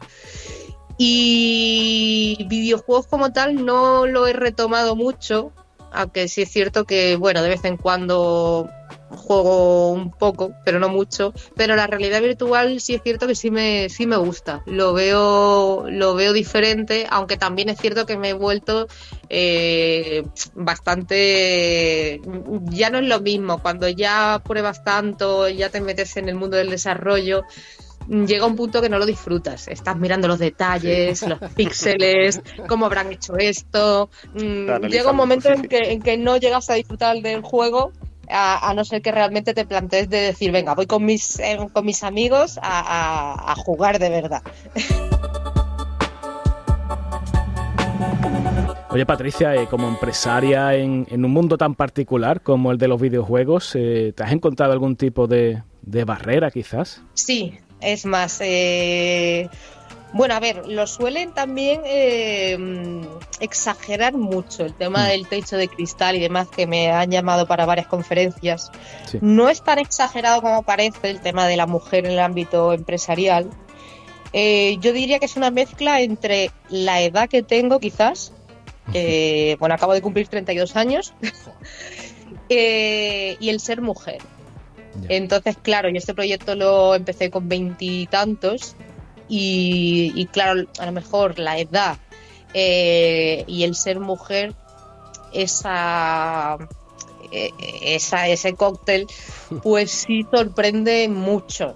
Y 0.97 2.45
videojuegos 2.49 3.07
como 3.07 3.33
tal 3.33 3.65
no 3.65 4.07
lo 4.07 4.27
he 4.27 4.33
retomado 4.33 4.97
mucho, 4.97 5.53
aunque 5.95 6.29
sí 6.29 6.43
es 6.43 6.51
cierto 6.51 6.85
que, 6.85 7.17
bueno, 7.17 7.43
de 7.43 7.49
vez 7.49 7.65
en 7.65 7.77
cuando 7.77 8.69
juego 9.15 9.91
un 9.91 10.11
poco, 10.11 10.55
pero 10.65 10.79
no 10.79 10.89
mucho, 10.89 11.33
pero 11.57 11.77
la 11.77 11.87
realidad 11.87 12.21
virtual 12.21 12.81
sí 12.81 12.95
es 12.95 13.03
cierto 13.03 13.27
que 13.27 13.35
sí 13.35 13.51
me, 13.51 13.89
sí 13.89 14.07
me 14.07 14.17
gusta, 14.17 14.63
lo 14.67 14.93
veo, 14.93 15.87
lo 15.89 16.15
veo 16.15 16.33
diferente, 16.33 17.07
aunque 17.09 17.37
también 17.37 17.69
es 17.69 17.79
cierto 17.79 18.07
que 18.07 18.19
me 18.19 18.31
he 18.31 18.33
vuelto 18.35 18.89
eh, 19.29 20.25
bastante, 20.55 22.21
ya 22.71 22.91
no 22.91 22.99
es 22.99 23.09
lo 23.09 23.21
mismo, 23.21 23.63
cuando 23.63 23.89
ya 23.89 24.43
pruebas 24.45 24.85
tanto, 24.85 25.49
ya 25.49 25.71
te 25.71 25.81
metes 25.81 26.17
en 26.17 26.29
el 26.29 26.35
mundo 26.35 26.57
del 26.57 26.71
desarrollo, 26.71 27.45
llega 28.09 28.47
un 28.47 28.57
punto 28.57 28.81
que 28.81 28.89
no 28.89 28.99
lo 28.99 29.07
disfrutas. 29.07 29.69
Estás 29.69 29.97
mirando 29.97 30.29
los 30.29 30.39
detalles, 30.39 31.21
sí. 31.21 31.27
los 31.27 31.39
píxeles, 31.53 32.41
cómo 32.69 32.87
habrán 32.87 33.13
hecho 33.13 33.37
esto. 33.37 34.11
Mm, 34.35 34.87
llega 34.87 35.11
un 35.11 35.17
momento 35.17 35.51
en 35.51 35.63
que, 35.63 35.93
en 35.93 36.03
que 36.03 36.17
no 36.17 36.37
llegas 36.37 36.71
a 36.71 36.75
disfrutar 36.75 37.17
del 37.21 37.43
juego 37.43 37.93
a, 38.29 38.71
a, 38.71 38.75
no 38.75 38.85
ser 38.85 39.03
que 39.03 39.13
realmente 39.13 39.55
te 39.55 39.67
plantees 39.67 40.09
de 40.09 40.19
decir, 40.19 40.51
venga, 40.51 40.75
voy 40.75 40.87
con 40.87 41.05
mis, 41.05 41.39
eh, 41.41 41.59
con 41.73 41.85
mis 41.85 42.03
amigos 42.03 42.59
a, 42.63 42.81
a, 42.81 43.53
a 43.53 43.55
jugar 43.57 43.99
de 43.99 44.09
verdad. 44.09 44.43
Oye 48.91 49.07
Patricia, 49.07 49.57
eh, 49.57 49.67
como 49.69 49.89
empresaria 49.89 50.75
en, 50.75 51.05
en, 51.11 51.25
un 51.25 51.33
mundo 51.33 51.59
tan 51.59 51.75
particular 51.75 52.43
como 52.43 52.71
el 52.71 52.79
de 52.79 52.87
los 52.87 53.01
videojuegos, 53.01 53.75
eh, 53.75 54.13
¿te 54.15 54.23
has 54.23 54.31
encontrado 54.31 54.73
algún 54.73 54.95
tipo 54.95 55.27
de, 55.27 55.65
de 55.83 56.05
barrera 56.05 56.53
quizás? 56.53 57.03
Sí, 57.15 57.59
es 57.85 58.05
más, 58.07 58.39
eh, 58.41 59.49
bueno, 60.15 60.35
a 60.35 60.41
ver, 60.41 60.69
lo 60.69 60.87
suelen 60.87 61.33
también 61.33 61.83
eh, 61.85 62.57
exagerar 63.41 64.15
mucho 64.15 64.65
el 64.65 64.73
tema 64.73 65.05
mm. 65.05 65.09
del 65.09 65.27
techo 65.27 65.57
de 65.57 65.67
cristal 65.67 66.15
y 66.15 66.21
demás 66.21 66.47
que 66.49 66.69
me 66.69 66.93
han 66.93 67.11
llamado 67.11 67.49
para 67.49 67.67
varias 67.67 67.89
conferencias. 67.89 68.71
Sí. 69.11 69.19
No 69.21 69.49
es 69.49 69.63
tan 69.63 69.81
exagerado 69.81 70.41
como 70.41 70.63
parece 70.63 71.11
el 71.11 71.21
tema 71.21 71.49
de 71.49 71.57
la 71.57 71.67
mujer 71.67 72.07
en 72.07 72.13
el 72.13 72.21
ámbito 72.21 72.73
empresarial. 72.73 73.51
Eh, 74.33 74.79
yo 74.81 74.93
diría 74.93 75.19
que 75.19 75.27
es 75.27 75.37
una 75.37 75.51
mezcla 75.51 76.01
entre 76.01 76.53
la 76.69 77.01
edad 77.01 77.29
que 77.29 77.43
tengo 77.43 77.81
quizás, 77.81 78.33
eh, 78.93 79.57
bueno, 79.59 79.75
acabo 79.75 79.95
de 79.95 80.03
cumplir 80.03 80.29
32 80.29 80.77
años, 80.77 81.13
eh, 82.49 83.37
y 83.41 83.49
el 83.49 83.59
ser 83.59 83.81
mujer 83.81 84.19
Entonces, 85.09 85.57
claro, 85.61 85.89
yo 85.89 85.99
este 85.99 86.15
proyecto 86.15 86.55
lo 86.55 86.95
empecé 86.95 87.31
con 87.31 87.49
veintitantos 87.49 88.77
y, 89.29 90.13
y, 90.15 90.27
claro, 90.27 90.67
a 90.79 90.87
lo 90.87 90.93
mejor 90.93 91.39
la 91.39 91.59
edad 91.59 91.99
eh, 92.53 93.45
y 93.47 93.65
el 93.65 93.75
ser 93.75 94.01
mujer, 94.01 94.55
esa, 95.33 96.57
eh, 97.33 97.51
esa, 97.83 98.29
ese 98.29 98.55
cóctel, 98.55 99.07
pues 99.63 99.91
sí 99.91 100.25
sorprende 100.31 101.09
mucho. 101.09 101.75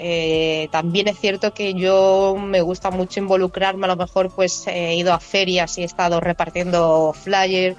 Eh, 0.00 0.68
también 0.70 1.08
es 1.08 1.18
cierto 1.18 1.52
que 1.52 1.74
yo 1.74 2.36
me 2.38 2.60
gusta 2.60 2.90
mucho 2.90 3.18
involucrarme, 3.18 3.86
a 3.86 3.88
lo 3.88 3.96
mejor 3.96 4.30
pues 4.30 4.64
he 4.68 4.94
ido 4.94 5.12
a 5.12 5.18
ferias 5.18 5.76
y 5.76 5.82
he 5.82 5.84
estado 5.84 6.20
repartiendo 6.20 7.12
flyers 7.12 7.76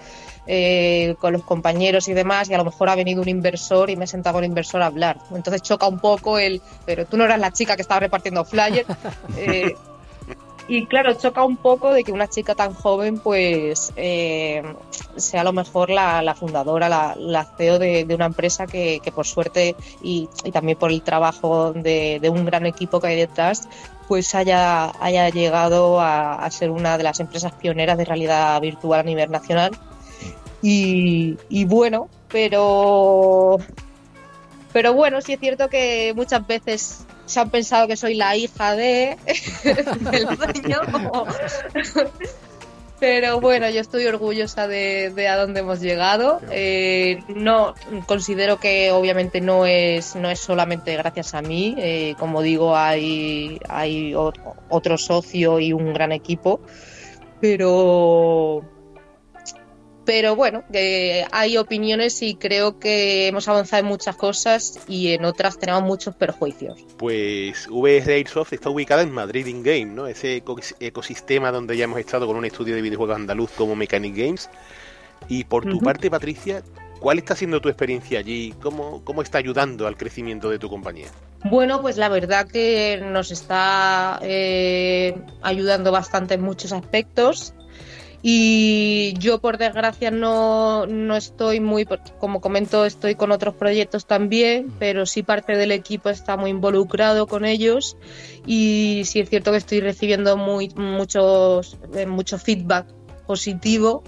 eh, 0.52 1.16
con 1.20 1.34
los 1.34 1.44
compañeros 1.44 2.08
y 2.08 2.14
demás 2.14 2.50
y 2.50 2.56
a 2.56 2.58
lo 2.58 2.66
mejor 2.66 2.90
ha 2.90 2.96
venido 2.96 3.22
un 3.22 3.30
inversor 3.30 3.92
y 3.92 3.96
me 3.96 4.06
he 4.06 4.08
sentado 4.08 4.34
con 4.34 4.44
el 4.44 4.50
inversor 4.50 4.82
a 4.82 4.88
hablar. 4.88 5.20
Entonces 5.32 5.62
choca 5.62 5.88
un 5.88 6.00
poco 6.00 6.40
el, 6.40 6.60
pero 6.88 7.06
tú 7.06 7.18
no 7.18 7.26
eras 7.26 7.40
la 7.40 7.52
chica 7.52 7.76
que 7.76 7.84
estaba 7.84 8.00
repartiendo 8.00 8.44
flyers. 8.44 8.88
Eh, 9.38 9.76
y 10.68 10.86
claro, 10.86 11.14
choca 11.14 11.44
un 11.44 11.58
poco 11.58 11.92
de 11.94 12.04
que 12.04 12.12
una 12.12 12.28
chica 12.28 12.56
tan 12.56 12.74
joven, 12.74 13.20
pues, 13.20 13.92
eh, 13.96 14.64
sea 15.16 15.42
a 15.42 15.44
lo 15.44 15.54
mejor 15.54 15.90
la, 15.90 16.36
fundadora, 16.36 16.90
la, 16.90 17.46
CEO 17.58 17.80
de, 17.80 18.08
una 18.14 18.26
empresa 18.26 18.66
que, 18.68 19.02
por 19.14 19.26
suerte 19.26 19.76
y, 20.02 20.30
también 20.52 20.78
por 20.78 20.92
el 20.92 21.02
trabajo 21.02 21.74
de, 21.74 22.22
un 22.32 22.46
gran 22.46 22.66
equipo 22.66 23.00
que 23.00 23.08
hay 23.08 23.16
detrás, 23.18 23.68
pues 24.08 24.34
haya, 24.36 24.92
haya 25.00 25.30
llegado 25.30 26.00
a, 26.02 26.50
ser 26.52 26.72
una 26.72 26.98
de 26.98 27.04
las 27.04 27.20
empresas 27.20 27.52
pioneras 27.54 27.98
de 27.98 28.06
realidad 28.06 28.60
virtual 28.62 29.00
a 29.00 29.04
nivel 29.04 29.32
nacional. 29.32 29.72
Y, 30.62 31.38
y 31.50 31.66
bueno, 31.66 32.10
pero 32.30 33.58
pero 34.74 34.94
bueno, 34.94 35.22
sí 35.22 35.34
es 35.34 35.40
cierto 35.40 35.70
que 35.70 36.14
muchas 36.16 36.46
veces 36.46 37.06
se 37.26 37.40
han 37.40 37.50
pensado 37.50 37.88
que 37.88 37.96
soy 37.96 38.16
la 38.16 38.36
hija 38.36 38.76
de 38.76 39.18
del 40.12 40.26
dueño. 40.38 40.82
Pero 43.00 43.40
bueno, 43.40 43.70
yo 43.70 43.80
estoy 43.80 44.06
orgullosa 44.08 44.68
de, 44.68 45.28
a 45.30 45.38
dónde 45.38 45.62
hemos 45.62 45.80
llegado. 45.80 46.42
Eh, 46.52 47.24
no 47.30 47.74
considero 48.06 48.60
que 48.60 48.92
obviamente 48.92 49.40
no 49.40 49.66
es 49.66 50.16
no 50.16 50.30
es 50.30 50.40
solamente 50.40 50.98
gracias 50.98 51.34
a 51.34 51.42
mí. 51.42 51.76
Eh, 51.78 52.16
como 52.20 52.42
digo, 52.42 52.76
hay 52.76 53.60
hay 53.70 54.14
otro 54.16 54.98
socio 54.98 55.60
y 55.60 55.72
un 55.72 55.94
gran 55.94 56.12
equipo. 56.12 56.60
Pero 57.40 58.64
pero 60.10 60.36
bueno, 60.36 60.64
hay 61.32 61.58
opiniones 61.58 62.24
y 62.24 62.34
creo 62.34 62.80
que 62.80 63.28
hemos 63.28 63.48
avanzado 63.48 63.82
en 63.82 63.86
muchas 63.86 64.16
cosas 64.16 64.80
y 64.88 65.10
en 65.14 65.24
otras 65.24 65.60
tenemos 65.60 65.84
muchos 65.84 66.16
perjuicios. 66.16 66.84
Pues 66.98 67.68
VR 67.70 68.16
Airsoft 68.16 68.54
está 68.54 68.72
ubicada 68.72 69.04
en 69.04 69.12
Madrid 69.12 69.46
In 69.46 69.62
Game, 69.62 69.86
¿no? 69.86 70.08
Ese 70.08 70.42
ecosistema 70.80 71.52
donde 71.52 71.78
ya 71.78 71.84
hemos 71.84 72.00
estado 72.00 72.26
con 72.26 72.38
un 72.38 72.46
estudio 72.46 72.74
de 72.74 72.82
videojuegos 72.82 73.18
andaluz 73.18 73.52
como 73.52 73.76
Mechanic 73.76 74.16
Games. 74.16 74.50
Y 75.28 75.44
por 75.44 75.70
tu 75.70 75.80
parte, 75.80 76.10
Patricia, 76.10 76.64
¿cuál 77.00 77.20
está 77.20 77.36
siendo 77.36 77.62
tu 77.62 77.70
experiencia 77.70 78.18
allí? 78.18 78.56
¿Cómo, 78.64 79.04
¿Cómo 79.04 79.22
está 79.22 79.38
ayudando 79.38 79.86
al 79.86 79.96
crecimiento 79.96 80.50
de 80.50 80.58
tu 80.58 80.70
compañía? 80.70 81.10
Bueno, 81.44 81.84
pues 81.84 81.98
la 81.98 82.10
verdad 82.10 82.48
que 82.48 83.00
nos 83.00 83.30
está 83.30 84.20
eh, 84.24 85.16
ayudando 85.44 85.92
bastante 85.92 86.34
en 86.34 86.42
muchos 86.42 86.74
aspectos. 86.74 87.54
Y 88.22 89.14
yo, 89.18 89.40
por 89.40 89.58
desgracia, 89.58 90.12
no, 90.12 90.86
no 90.86 91.16
estoy 91.16 91.62
muy, 91.62 91.88
como 92.20 92.42
comento, 92.42 92.84
estoy 92.84 93.16
con 93.16 93.32
otros 93.32 93.56
proyectos 93.56 94.06
también, 94.06 94.74
pero 94.78 95.06
sí 95.06 95.24
parte 95.24 95.56
del 95.56 95.72
equipo 95.72 96.10
está 96.10 96.36
muy 96.36 96.50
involucrado 96.50 97.28
con 97.28 97.46
ellos. 97.46 97.96
Y 98.46 99.04
sí 99.06 99.22
es 99.22 99.30
cierto 99.30 99.52
que 99.52 99.58
estoy 99.58 99.80
recibiendo 99.80 100.36
muy, 100.36 100.70
muchos, 100.76 101.78
eh, 101.96 102.06
mucho 102.06 102.38
feedback 102.38 102.88
positivo 103.26 104.04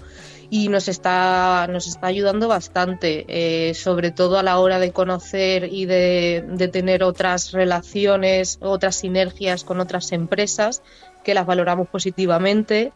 y 0.50 0.68
nos 0.68 0.88
está, 0.88 1.66
nos 1.70 1.86
está 1.86 2.08
ayudando 2.08 2.46
bastante, 2.46 3.24
eh, 3.28 3.72
sobre 3.72 4.10
todo 4.10 4.38
a 4.38 4.42
la 4.42 4.58
hora 4.58 4.78
de 4.78 4.92
conocer 4.92 5.72
y 5.72 5.86
de, 5.86 6.44
de, 6.46 6.68
tener 6.68 7.02
otras 7.02 7.52
relaciones, 7.52 8.58
otras 8.60 8.96
sinergias 8.96 9.64
con 9.64 9.80
otras 9.80 10.12
empresas 10.12 10.82
que 11.24 11.32
las 11.32 11.46
valoramos 11.46 11.88
positivamente 11.88 12.92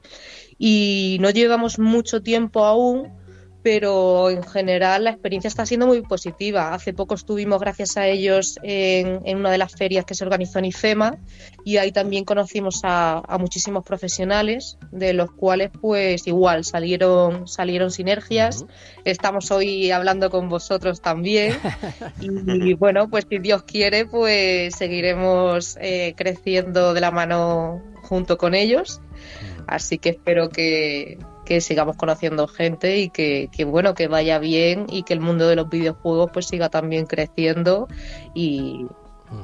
y 0.58 1.18
no 1.20 1.30
llevamos 1.30 1.78
mucho 1.78 2.22
tiempo 2.22 2.64
aún, 2.64 3.12
pero 3.66 4.30
en 4.30 4.44
general 4.44 5.02
la 5.02 5.10
experiencia 5.10 5.48
está 5.48 5.66
siendo 5.66 5.88
muy 5.88 6.00
positiva. 6.00 6.72
Hace 6.72 6.92
poco 6.92 7.16
estuvimos, 7.16 7.60
gracias 7.60 7.96
a 7.96 8.06
ellos, 8.06 8.60
en, 8.62 9.36
una 9.36 9.50
de 9.50 9.58
las 9.58 9.74
ferias 9.74 10.04
que 10.04 10.14
se 10.14 10.22
organizó 10.22 10.60
en 10.60 10.66
IFEMA 10.66 11.18
y 11.64 11.78
ahí 11.78 11.90
también 11.90 12.24
conocimos 12.24 12.82
a, 12.84 13.24
muchísimos 13.40 13.84
profesionales, 13.84 14.78
de 14.92 15.14
los 15.14 15.32
cuales 15.32 15.72
pues 15.80 16.28
igual 16.28 16.64
salieron, 16.64 17.48
salieron 17.48 17.90
sinergias. 17.90 18.66
Estamos 19.04 19.50
hoy 19.50 19.90
hablando 19.90 20.30
con 20.30 20.48
vosotros 20.48 21.00
también 21.02 21.58
y, 22.20 22.74
bueno, 22.74 23.10
pues 23.10 23.26
si 23.28 23.40
Dios 23.40 23.64
quiere, 23.64 24.06
pues 24.06 24.76
seguiremos 24.76 25.76
eh, 25.80 26.14
creciendo 26.16 26.94
de 26.94 27.00
la 27.00 27.10
mano 27.10 27.82
junto 28.02 28.38
con 28.38 28.54
ellos 28.54 29.00
Así 29.66 29.98
que 29.98 30.10
espero 30.10 30.48
que, 30.48 31.18
sigamos 31.60 31.96
conociendo 31.96 32.48
gente 32.48 32.98
y 32.98 33.10
que, 33.10 33.48
bueno, 33.66 33.94
que 33.94 34.08
vaya 34.08 34.38
bien 34.38 34.86
y 34.88 35.02
que 35.02 35.14
el 35.14 35.20
mundo 35.20 35.48
de 35.48 35.56
los 35.56 35.68
videojuegos 35.68 36.30
pues 36.32 36.46
siga 36.46 36.68
también 36.68 37.06
creciendo. 37.06 37.88
Y, 38.34 38.86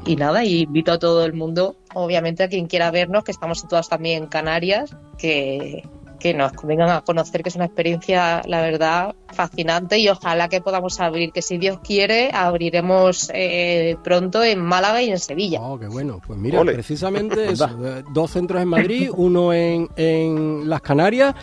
y 0.07 0.17
nada, 0.17 0.45
y 0.45 0.63
invito 0.63 0.93
a 0.93 0.99
todo 0.99 1.25
el 1.25 1.33
mundo, 1.33 1.77
obviamente 1.95 2.43
a 2.43 2.49
quien 2.49 2.67
quiera 2.67 2.91
vernos, 2.91 3.25
que 3.25 3.33
estamos 3.33 3.61
situados 3.61 3.89
también 3.89 4.25
en 4.25 4.29
Canarias, 4.29 4.97
que, 5.19 5.83
que 6.23 6.33
nos 6.35 6.53
vengan 6.63 6.89
a 6.89 7.01
conocer, 7.01 7.43
que 7.43 7.49
es 7.49 7.57
una 7.57 7.65
experiencia, 7.65 8.43
la 8.47 8.63
verdad, 8.63 9.17
fascinante 9.33 9.99
y 9.99 10.09
ojalá 10.09 10.49
que 10.49 10.61
podamos 10.61 11.01
abrir, 11.01 11.33
que 11.33 11.43
si 11.43 11.59
Dios 11.59 11.81
quiere, 11.83 12.31
abriremos 12.33 13.29
eh, 13.35 13.97
pronto 14.05 14.45
en 14.45 14.61
Málaga 14.61 15.03
y 15.03 15.11
en 15.11 15.19
Sevilla. 15.19 15.61
Oh, 15.61 15.81
qué 15.81 15.89
bueno. 15.89 16.21
Pues 16.25 16.39
mira, 16.39 16.63
precisamente 16.63 17.49
eh, 17.51 18.05
dos 18.13 18.31
centros 18.31 18.63
en 18.63 18.69
Madrid, 18.69 19.11
uno 19.17 19.53
en, 19.53 19.89
en 19.97 20.71
las 20.71 20.81
Canarias 20.81 21.35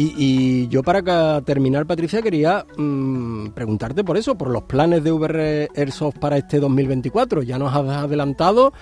y, 0.00 0.68
yo 0.68 0.84
para 0.84 1.40
terminar, 1.40 1.84
Patricia, 1.84 2.22
quería 2.22 2.64
mm, 2.76 3.48
preguntarte 3.48 4.04
por 4.04 4.16
eso, 4.16 4.38
por 4.38 4.48
los 4.50 4.62
planes 4.62 5.02
de 5.02 5.10
VR 5.10 5.68
Airsoft 5.74 6.20
para 6.20 6.38
este 6.38 6.60
2024. 6.60 7.42
Ya 7.42 7.58
nos 7.58 7.74
has 7.74 8.04
adelantado 8.04 8.72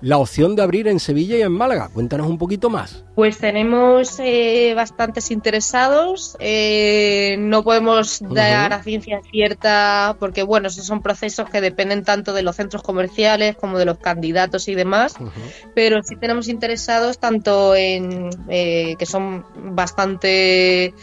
la 0.00 0.18
opción 0.18 0.56
de 0.56 0.62
abrir 0.62 0.88
en 0.88 1.00
Sevilla 1.00 1.36
y 1.36 1.42
en 1.42 1.52
Málaga. 1.52 1.88
Cuéntanos 1.92 2.26
un 2.26 2.38
poquito 2.38 2.70
más. 2.70 3.04
Pues 3.14 3.38
tenemos 3.38 4.18
eh, 4.18 4.74
bastantes 4.74 5.30
interesados. 5.30 6.36
Eh, 6.38 7.36
no 7.38 7.62
podemos 7.62 8.20
dar 8.20 8.72
a 8.72 8.82
ciencia 8.82 9.20
cierta 9.30 10.16
porque, 10.18 10.42
bueno, 10.42 10.68
esos 10.68 10.86
son 10.86 11.02
procesos 11.02 11.48
que 11.48 11.60
dependen 11.60 12.04
tanto 12.04 12.32
de 12.32 12.42
los 12.42 12.56
centros 12.56 12.82
comerciales 12.82 13.56
como 13.56 13.78
de 13.78 13.86
los 13.86 13.98
candidatos 13.98 14.68
y 14.68 14.74
demás. 14.74 15.14
Pero 15.74 16.02
sí 16.02 16.16
tenemos 16.16 16.48
interesados 16.48 17.18
tanto 17.18 17.74
en 17.74 18.30
eh, 18.48 18.96
que 18.98 19.06
son 19.06 19.44
bastante 19.74 20.94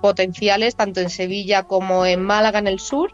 potenciales, 0.00 0.76
tanto 0.76 1.00
en 1.00 1.10
Sevilla 1.10 1.64
como 1.64 2.06
en 2.06 2.22
Málaga 2.22 2.58
en 2.58 2.66
el 2.66 2.78
sur 2.78 3.12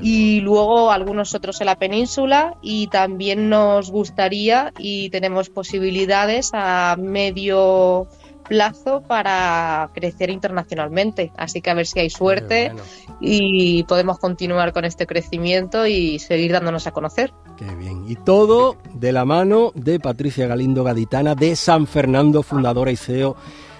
y 0.00 0.40
luego 0.40 0.90
algunos 0.90 1.34
otros 1.34 1.60
en 1.60 1.66
la 1.66 1.76
península 1.76 2.56
y 2.62 2.86
también 2.88 3.48
nos 3.48 3.90
gustaría 3.90 4.72
y 4.78 5.10
tenemos 5.10 5.50
posibilidades 5.50 6.50
a 6.54 6.96
medio 6.98 8.06
plazo 8.48 9.02
para 9.06 9.90
crecer 9.94 10.30
internacionalmente. 10.30 11.32
Así 11.36 11.60
que 11.60 11.70
a 11.70 11.74
ver 11.74 11.86
si 11.86 12.00
hay 12.00 12.10
suerte 12.10 12.72
y 13.20 13.84
podemos 13.84 14.18
continuar 14.18 14.72
con 14.72 14.84
este 14.84 15.06
crecimiento 15.06 15.86
y 15.86 16.18
seguir 16.18 16.52
dándonos 16.52 16.86
a 16.86 16.90
conocer. 16.90 17.32
Qué 17.56 17.72
bien. 17.76 18.04
Y 18.08 18.16
todo 18.16 18.76
de 18.94 19.12
la 19.12 19.24
mano 19.24 19.70
de 19.74 20.00
Patricia 20.00 20.46
Galindo 20.46 20.82
Gaditana 20.82 21.34
de 21.34 21.54
San 21.54 21.86
Fernando, 21.86 22.42
fundadora 22.42 22.90
y 22.90 22.96
CEO 22.96 23.36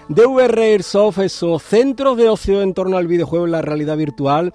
de 0.07 0.25
VR 0.25 0.61
Airsoft, 0.61 1.19
esos 1.19 1.63
centros 1.63 2.17
de 2.17 2.29
ocio 2.29 2.61
en 2.61 2.73
torno 2.73 2.97
al 2.97 3.07
videojuego 3.07 3.45
en 3.45 3.51
la 3.51 3.61
realidad 3.61 3.97
virtual 3.97 4.53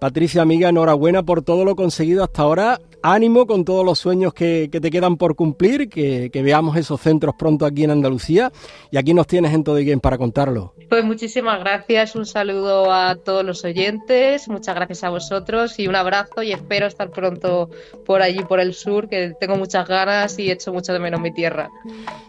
Patricia, 0.00 0.42
amiga, 0.42 0.68
enhorabuena 0.68 1.22
por 1.22 1.42
todo 1.42 1.64
lo 1.64 1.74
conseguido 1.74 2.22
hasta 2.22 2.42
ahora. 2.42 2.80
Ánimo 3.02 3.46
con 3.46 3.64
todos 3.64 3.84
los 3.84 3.98
sueños 3.98 4.34
que, 4.34 4.68
te 4.68 4.90
quedan 4.90 5.16
por 5.16 5.36
cumplir, 5.36 5.88
que, 5.88 6.30
veamos 6.42 6.76
esos 6.76 7.00
centros 7.00 7.34
pronto 7.38 7.64
aquí 7.64 7.84
en 7.84 7.92
Andalucía. 7.92 8.52
Y 8.90 8.98
aquí 8.98 9.14
nos 9.14 9.26
tienes 9.26 9.54
en 9.54 9.64
todo 9.64 9.78
y 9.80 9.96
para 9.96 10.18
contarlo. 10.18 10.74
Pues 10.88 11.04
muchísimas 11.04 11.60
gracias, 11.60 12.14
un 12.14 12.26
saludo 12.26 12.92
a 12.92 13.16
todos 13.16 13.44
los 13.44 13.64
oyentes, 13.64 14.48
muchas 14.48 14.74
gracias 14.74 15.02
a 15.02 15.10
vosotros 15.10 15.78
y 15.80 15.88
un 15.88 15.96
abrazo 15.96 16.42
y 16.44 16.52
espero 16.52 16.86
estar 16.86 17.10
pronto 17.10 17.70
por 18.04 18.22
allí, 18.22 18.44
por 18.44 18.60
el 18.60 18.72
sur, 18.72 19.08
que 19.08 19.34
tengo 19.40 19.56
muchas 19.56 19.88
ganas 19.88 20.38
y 20.38 20.50
echo 20.50 20.72
mucho 20.72 20.92
de 20.92 21.00
menos 21.00 21.20
mi 21.20 21.32
tierra. 21.32 21.70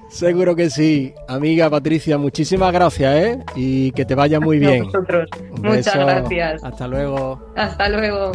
Seguro 0.09 0.55
que 0.55 0.69
sí. 0.69 1.13
Amiga 1.27 1.69
Patricia, 1.69 2.17
muchísimas 2.17 2.71
gracias, 2.71 3.15
¿eh? 3.15 3.39
Y 3.55 3.91
que 3.91 4.05
te 4.05 4.15
vaya 4.15 4.39
muy 4.39 4.57
bien. 4.59 4.87
Muchas 5.61 5.95
gracias. 5.95 6.63
Hasta 6.63 6.87
luego. 6.87 7.41
Hasta 7.55 7.89
luego. 7.89 8.31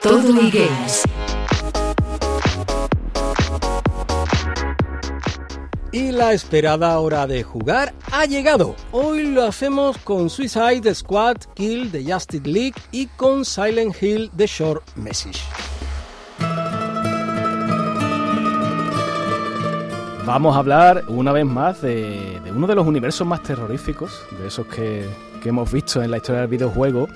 Todo 0.00 0.32
games. 0.50 1.02
Y 5.90 6.12
la 6.12 6.34
esperada 6.34 6.98
hora 6.98 7.26
de 7.26 7.42
jugar 7.42 7.94
ha 8.12 8.26
llegado. 8.26 8.76
Hoy 8.92 9.22
lo 9.22 9.44
hacemos 9.44 9.96
con 9.96 10.28
Suicide 10.28 10.94
Squad 10.94 11.38
Kill 11.54 11.90
de 11.90 12.12
Justice 12.12 12.46
League 12.46 12.74
y 12.92 13.06
con 13.06 13.42
Silent 13.42 13.96
Hill 14.02 14.30
The 14.36 14.46
Short 14.46 14.84
Message. 14.96 15.40
Vamos 20.26 20.54
a 20.54 20.58
hablar 20.58 21.04
una 21.08 21.32
vez 21.32 21.46
más 21.46 21.80
de, 21.80 22.38
de 22.44 22.52
uno 22.52 22.66
de 22.66 22.74
los 22.74 22.86
universos 22.86 23.26
más 23.26 23.42
terroríficos, 23.42 24.26
de 24.38 24.48
esos 24.48 24.66
que, 24.66 25.08
que 25.42 25.48
hemos 25.48 25.72
visto 25.72 26.02
en 26.02 26.10
la 26.10 26.18
historia 26.18 26.42
del 26.42 26.50
videojuego 26.50 27.08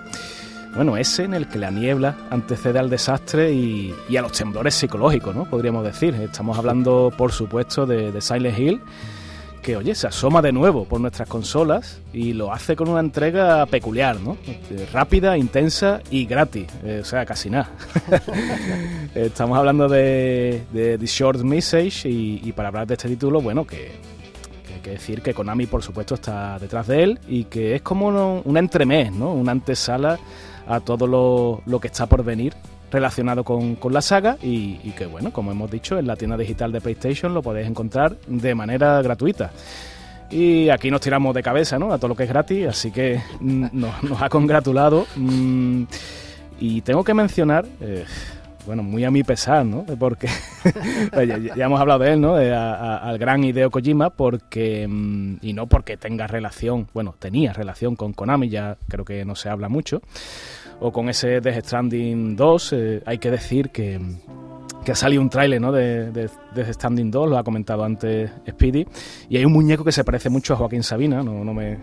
bueno, 0.75 0.97
ese 0.97 1.25
en 1.25 1.35
el 1.35 1.49
que 1.49 1.59
la 1.59 1.71
niebla 1.71 2.17
antecede 2.31 2.79
al 2.79 2.89
desastre 2.89 3.53
y, 3.53 3.95
a 4.17 4.23
los 4.23 4.33
temblores 4.33 4.75
psicológicos, 4.75 5.35
¿no? 5.35 5.45
Podríamos 5.45 5.85
decir. 5.85 6.15
Estamos 6.15 6.57
hablando, 6.59 7.13
por 7.17 7.33
supuesto, 7.33 7.85
de, 7.85 8.19
Silent 8.21 8.59
Hill, 8.59 8.81
que, 9.61 9.77
oye, 9.77 9.95
se 9.95 10.07
asoma 10.07 10.41
de 10.41 10.51
nuevo 10.51 10.87
por 10.87 11.01
nuestras 11.01 11.29
consolas 11.29 12.01
y 12.13 12.33
lo 12.33 12.53
hace 12.53 12.75
con 12.75 12.89
una 12.89 13.01
entrega 13.01 13.67
peculiar, 13.67 14.19
¿no? 14.21 14.39
Rápida, 14.93 15.37
intensa 15.37 16.01
y 16.11 16.25
gratis, 16.25 16.67
eh, 16.85 17.01
o 17.03 17.05
sea, 17.05 17.27
casi 17.27 17.51
nada. 17.51 17.71
Estamos 19.15 19.59
hablando 19.59 19.89
de, 19.89 20.65
The 20.73 21.07
Short 21.07 21.41
Message 21.43 22.09
y, 22.09 22.53
para 22.53 22.69
hablar 22.69 22.87
de 22.87 22.95
este 22.95 23.09
título, 23.09 23.43
bueno, 23.43 23.67
que 23.67 23.93
hay 24.75 24.81
que 24.83 24.91
decir 24.91 25.21
que 25.21 25.35
Konami, 25.35 25.67
por 25.67 25.83
supuesto, 25.83 26.15
está 26.15 26.59
detrás 26.59 26.87
de 26.87 27.03
él 27.03 27.21
y 27.29 27.45
que 27.45 27.75
es 27.75 27.83
como 27.83 28.41
un 28.43 28.57
entremés, 28.57 29.13
¿no? 29.13 29.35
Una 29.35 29.53
antesala 29.53 30.19
a 30.67 30.81
todo 30.81 31.07
lo, 31.67 31.81
que 31.81 31.89
está 31.89 32.07
por 32.07 32.25
venir 32.25 32.55
relacionado 32.91 33.45
con, 33.45 33.77
la 33.91 34.03
saga 34.03 34.37
y, 34.43 34.77
que 34.93 35.07
bueno, 35.07 35.33
como 35.33 35.51
hemos 35.51 35.71
dicho, 35.71 35.99
en 35.99 36.07
la 36.07 36.17
tienda 36.17 36.37
digital 36.37 36.73
de 36.73 36.81
PlayStation 36.81 37.33
lo 37.35 37.43
podéis 37.43 37.67
encontrar 37.67 38.17
de 38.27 38.55
manera 38.55 39.01
gratuita. 39.03 39.51
Y 40.31 40.71
aquí 40.71 40.91
nos 40.91 41.03
tiramos 41.03 41.35
de 41.35 41.43
cabeza 41.43 41.79
¿no? 41.79 41.93
a 41.93 41.99
todo 41.99 42.09
lo 42.09 42.17
que 42.17 42.23
es 42.23 42.29
gratis, 42.29 42.67
así 42.67 42.91
que 42.91 43.21
mm, 43.41 43.67
nos, 43.73 44.23
ha 44.23 44.29
congratulado. 44.31 45.07
Mm, 45.17 45.85
y 46.59 46.81
tengo 46.81 47.05
que 47.05 47.13
mencionar, 47.13 47.67
eh, 47.81 48.05
bueno, 48.67 48.83
muy 48.83 49.05
a 49.05 49.11
mi 49.11 49.23
pesar, 49.23 49.65
¿no? 49.65 49.85
Porque 49.99 50.29
ya, 51.57 51.65
hemos 51.65 51.81
hablado 51.81 52.01
de 52.01 52.13
él, 52.13 52.21
¿no? 52.21 52.35
al 52.35 53.19
gran 53.19 53.43
Hideo 53.45 53.71
Kojima, 53.71 54.11
porque 54.11 54.87
mm, 54.89 55.37
y 55.43 55.53
no 55.53 55.67
porque 55.67 55.97
tenga 55.97 56.27
relación, 56.27 56.89
bueno, 56.93 57.15
tenía 57.19 57.53
relación 57.53 57.97
con 57.97 58.13
Konami, 58.13 58.49
ya 58.49 58.77
creo 58.89 59.05
que 59.05 59.25
no 59.25 59.35
se 59.35 59.49
habla 59.49 59.69
mucho, 59.69 60.03
o 60.81 60.93
con 60.93 61.09
ese 61.09 61.41
Death 61.41 61.65
Stranding 61.65 62.37
2, 62.37 62.73
eh, 62.73 63.03
hay 63.07 63.19
que 63.19 63.31
decir 63.31 63.71
que 63.71 64.01
que 64.85 64.93
ha 64.93 64.95
salido 64.95 65.23
un 65.23 65.31
tráiler 65.31 65.61
¿no? 65.61 65.73
de, 65.73 66.11
de, 66.11 66.29
de, 66.55 66.73
Standing 66.73 67.11
2, 67.11 67.31
lo 67.31 67.39
ha 67.39 67.45
comentado 67.45 67.85
antes 67.85 68.31
Speedy, 68.49 68.87
y 69.29 69.37
hay 69.37 69.45
un 69.45 69.53
muñeco 69.53 69.85
que 69.85 69.93
se 69.93 70.05
parece 70.05 70.29
mucho 70.29 70.55
a 70.55 70.57
Joaquín 70.57 70.83
Sabina, 70.83 71.23
no, 71.23 71.45
no, 71.45 71.55
me, 71.55 71.79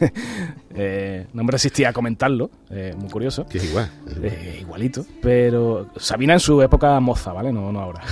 eh, 0.74 1.26
no 1.32 1.44
me 1.44 1.52
resistía 1.52 1.90
a 1.90 1.92
comentarlo, 1.92 2.50
eh, 2.70 2.94
muy 2.96 3.10
curioso. 3.10 3.46
Que 3.46 3.58
es 3.58 3.64
igual. 3.64 3.90
Eh, 4.22 4.58
igualito, 4.60 5.04
pero 5.20 5.90
Sabina 5.96 6.34
en 6.34 6.40
su 6.40 6.60
época 6.62 6.98
moza, 7.00 7.32
¿vale? 7.32 7.52
No, 7.52 7.72
no 7.72 7.80
ahora. 7.80 8.02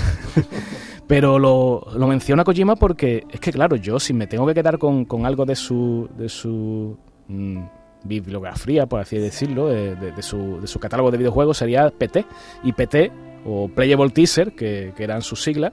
pero 1.07 1.38
lo, 1.38 1.86
lo, 1.95 2.07
menciona 2.07 2.45
Kojima 2.45 2.76
porque 2.76 3.24
es 3.30 3.40
que, 3.40 3.53
claro, 3.53 3.76
yo 3.76 4.01
si 4.01 4.12
me 4.12 4.26
tengo 4.26 4.47
que 4.47 4.55
quedar 4.55 4.78
con, 4.78 5.05
con 5.05 5.26
algo 5.26 5.45
de 5.45 5.57
su... 5.57 6.09
De 6.16 6.28
su 6.28 6.97
mm, 7.28 7.62
bibliografía, 8.05 8.86
por 8.86 8.99
así 8.99 9.16
decirlo, 9.16 9.68
de, 9.68 9.95
de, 9.95 10.22
su, 10.22 10.61
de 10.61 10.66
su 10.66 10.80
catálogo 10.80 11.12
de 11.12 11.18
videojuegos 11.18 11.59
sería 11.59 11.88
PT. 11.88 12.26
Y 12.64 12.72
PT 12.72 13.12
o 13.45 13.68
Playable 13.68 14.11
Teaser, 14.11 14.53
que, 14.53 14.93
que 14.97 15.05
eran 15.05 15.22
sus 15.22 15.43
siglas, 15.43 15.72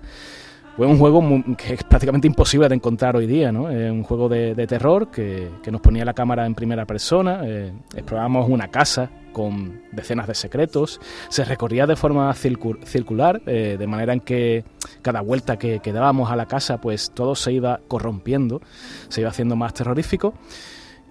fue 0.79 0.87
un 0.87 0.97
juego 0.97 1.21
que 1.57 1.73
es 1.73 1.83
prácticamente 1.83 2.25
imposible 2.25 2.69
de 2.69 2.75
encontrar 2.75 3.17
hoy 3.17 3.27
día, 3.27 3.51
¿no? 3.51 3.69
Es 3.69 3.91
un 3.91 4.03
juego 4.03 4.29
de, 4.29 4.55
terror 4.65 5.11
que, 5.11 5.49
nos 5.69 5.81
ponía 5.81 6.05
la 6.05 6.13
cámara 6.13 6.45
en 6.45 6.55
primera 6.55 6.85
persona, 6.85 7.41
eh, 7.43 7.73
explorábamos 7.93 8.47
una 8.47 8.69
casa 8.69 9.11
con 9.33 9.81
decenas 9.91 10.25
de 10.27 10.35
secretos, 10.35 11.01
se 11.27 11.43
recorría 11.43 11.85
de 11.85 11.97
forma 11.97 12.33
circular, 12.33 13.41
eh, 13.45 13.75
de 13.77 13.87
manera 13.87 14.13
en 14.13 14.21
que 14.21 14.63
cada 15.01 15.19
vuelta 15.19 15.59
que, 15.59 15.81
que, 15.81 15.91
dábamos 15.91 16.31
a 16.31 16.37
la 16.37 16.45
casa, 16.45 16.79
pues 16.79 17.11
todo 17.13 17.35
se 17.35 17.51
iba 17.51 17.81
corrompiendo, 17.89 18.61
se 19.09 19.19
iba 19.19 19.31
haciendo 19.31 19.57
más 19.57 19.73
terrorífico, 19.73 20.33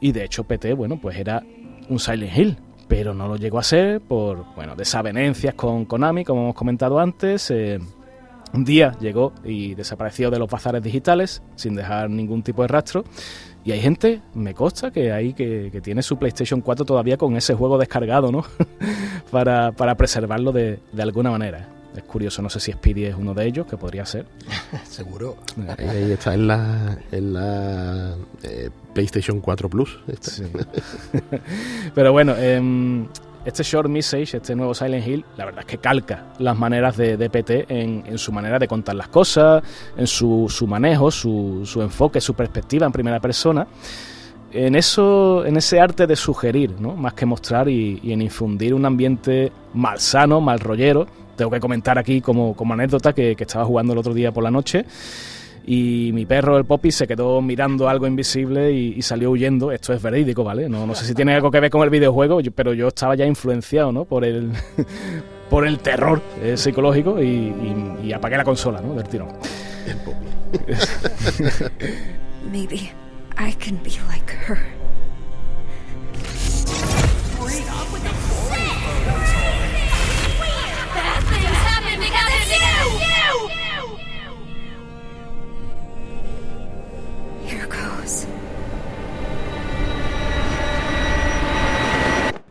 y 0.00 0.12
de 0.12 0.24
hecho 0.24 0.44
PT, 0.44 0.72
bueno, 0.72 0.98
pues 0.98 1.18
era 1.18 1.42
un 1.90 1.98
Silent 1.98 2.38
Hill, 2.38 2.56
pero 2.89 3.14
no 3.14 3.28
lo 3.28 3.36
llegó 3.36 3.59
a 3.59 3.62
ser 3.62 4.01
por 4.01 4.45
bueno, 4.57 4.74
desavenencias 4.74 5.55
con 5.55 5.84
Konami, 5.84 6.24
como 6.24 6.43
hemos 6.43 6.55
comentado 6.55 6.99
antes. 6.99 7.51
Eh, 7.51 7.78
un 8.55 8.64
día 8.64 8.97
llegó 8.99 9.34
y 9.45 9.74
desapareció 9.74 10.30
de 10.30 10.39
los 10.39 10.49
bazares 10.49 10.82
digitales 10.82 11.43
sin 11.55 11.74
dejar 11.74 12.09
ningún 12.09 12.43
tipo 12.43 12.62
de 12.62 12.68
rastro. 12.68 13.05
Y 13.64 13.72
hay 13.72 13.80
gente, 13.80 14.22
me 14.34 14.55
consta, 14.55 14.91
que 14.91 15.12
hay 15.12 15.34
que, 15.34 15.80
tiene 15.82 16.03
su 16.03 16.16
PlayStation 16.16 16.62
4 16.62 16.86
todavía 16.86 17.18
con 17.18 17.36
ese 17.36 17.55
juego 17.55 17.76
descargado, 17.76 18.32
¿no? 18.32 18.45
para, 19.30 19.72
para, 19.72 19.95
preservarlo 19.97 20.53
de, 20.53 20.80
de 20.91 21.03
alguna 21.03 21.30
manera. 21.30 21.68
Es 21.97 22.03
curioso, 22.05 22.43
no 22.43 22.51
sé 22.51 22.61
si 22.61 22.72
Speedy 22.72 23.07
es 23.07 23.14
uno 23.16 23.34
de 23.34 23.47
ellos, 23.47 23.66
que 23.66 23.76
podría 23.76 24.05
ser. 24.07 24.26
Seguro. 24.84 25.36
Ahí, 25.78 26.12
está 26.12 26.34
en 26.34 26.47
la, 26.47 26.99
en 27.11 27.32
la 27.32 28.14
eh, 28.43 28.70
PlayStation 28.93 29.41
4 29.41 29.68
Plus. 29.68 29.99
Pero 31.95 32.12
bueno, 32.12 32.36
em, 32.36 33.07
este 33.45 33.62
Short 33.62 33.89
Message, 33.89 34.36
este 34.36 34.55
nuevo 34.55 34.74
Silent 34.74 35.07
Hill, 35.07 35.24
la 35.36 35.47
verdad 35.47 35.61
es 35.61 35.66
que 35.66 35.78
calca 35.78 36.26
las 36.39 36.57
maneras 36.57 36.97
de, 36.97 37.16
de 37.16 37.30
PT 37.30 37.66
en, 37.68 38.18
su 38.18 38.32
manera 38.32 38.59
de 38.59 38.68
contar 38.68 38.95
las 38.95 39.09
cosas, 39.09 39.62
en 39.97 40.07
su, 40.07 40.47
su 40.49 40.66
manejo, 40.66 41.11
su, 41.11 41.62
su 41.64 41.82
enfoque, 41.82 42.20
su 42.20 42.34
perspectiva 42.34 42.86
en 42.86 42.93
primera 42.93 43.20
persona 43.20 43.66
en 44.51 44.74
eso, 44.76 45.45
en 45.45 45.57
ese 45.57 45.78
arte 45.78 46.07
de 46.07 46.16
sugerir, 46.16 46.80
¿no? 46.80 46.97
más 46.97 47.12
que 47.14 47.26
mostrar 47.26 47.68
y, 47.68 48.01
y, 48.03 48.12
en 48.12 48.22
infundir 48.22 48.72
un 48.72 48.86
ambiente 48.86 49.53
malsano, 49.74 50.41
mal 50.41 50.59
rollero, 50.59 51.07
tengo 51.39 51.51
que 51.51 51.61
comentar 51.61 51.99
aquí 51.99 52.20
como, 52.20 52.55
anécdota 52.70 53.14
que, 53.14 53.34
estaba 53.39 53.64
jugando 53.64 53.95
el 53.95 54.01
otro 54.01 54.12
día 54.12 54.30
por 54.30 54.45
la 54.45 54.51
noche 54.51 54.84
y 55.64 56.11
mi 56.12 56.26
perro, 56.26 56.59
el 56.59 56.64
Poppy, 56.64 56.91
se 56.91 57.07
quedó 57.07 57.41
mirando 57.43 57.89
algo 57.89 58.07
invisible 58.07 58.72
y, 58.72 59.01
salió 59.03 59.30
huyendo. 59.30 59.70
Esto 59.70 59.93
es 59.93 60.03
verídico, 60.03 60.43
¿vale? 60.43 60.68
No, 60.68 60.86
no 60.86 60.95
sé 60.95 61.05
si 61.05 61.14
tiene 61.14 61.34
algo 61.34 61.51
que 61.51 61.61
ver 61.61 61.70
con 61.70 61.82
el 61.82 61.91
videojuego, 61.91 62.41
pero 62.55 62.72
yo 62.72 62.89
estaba 62.89 63.14
ya 63.14 63.26
influenciado, 63.26 63.93
¿no? 63.93 64.07
Por 64.07 64.24
el, 64.24 64.51
por 65.51 65.66
el 65.66 65.78
terror 65.78 66.22
eh, 66.43 66.57
psicológico 66.57 67.22
y, 67.22 68.12
apagué 68.12 68.39
la 68.39 68.45
consola, 68.45 68.80
¿no? 68.80 68.95
Del 68.95 69.09
tirón. 69.09 69.28
Maybe 72.51 72.91
I 73.36 73.53
can 73.53 73.76
be 73.82 73.99
like 74.09 74.30
her. 74.47 74.78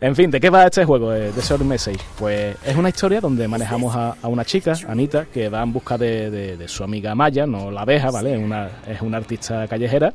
En 0.08 0.16
fin, 0.16 0.32
¿de 0.32 0.40
qué 0.40 0.50
va 0.50 0.66
este 0.66 0.86
juego 0.86 1.12
de, 1.12 1.34
de 1.34 1.42
Short 1.42 1.64
Message? 1.64 2.00
Pues 2.18 2.56
es 2.66 2.78
una 2.78 2.88
historia 2.88 3.20
donde 3.20 3.46
manejamos 3.46 3.94
a, 3.94 4.16
una 4.24 4.46
chica, 4.46 4.72
Anita, 4.88 5.26
que 5.26 5.50
va 5.50 5.62
en 5.62 5.74
busca 5.74 5.98
de, 5.98 6.64
su 6.70 6.86
amiga 6.86 7.14
Maya, 7.14 7.46
no 7.46 7.70
la 7.72 7.82
abeja, 7.82 8.10
¿vale? 8.10 8.36
Es 8.36 8.42
una, 8.42 8.70
es 8.88 9.02
una 9.02 9.18
artista 9.18 9.68
callejera. 9.68 10.14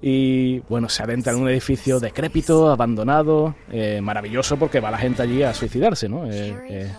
Y 0.00 0.60
bueno, 0.68 0.88
se 0.88 1.02
adentra 1.02 1.32
en 1.32 1.40
un 1.40 1.48
edificio 1.48 1.98
decrépito, 1.98 2.70
abandonado, 2.70 3.56
eh, 3.72 4.00
maravilloso 4.00 4.56
porque 4.56 4.78
va 4.78 4.92
la 4.92 4.98
gente 4.98 5.22
allí 5.22 5.42
a 5.42 5.52
suicidarse, 5.52 6.08
¿no? 6.08 6.30
Eh, 6.30 6.54
eh, 6.68 6.92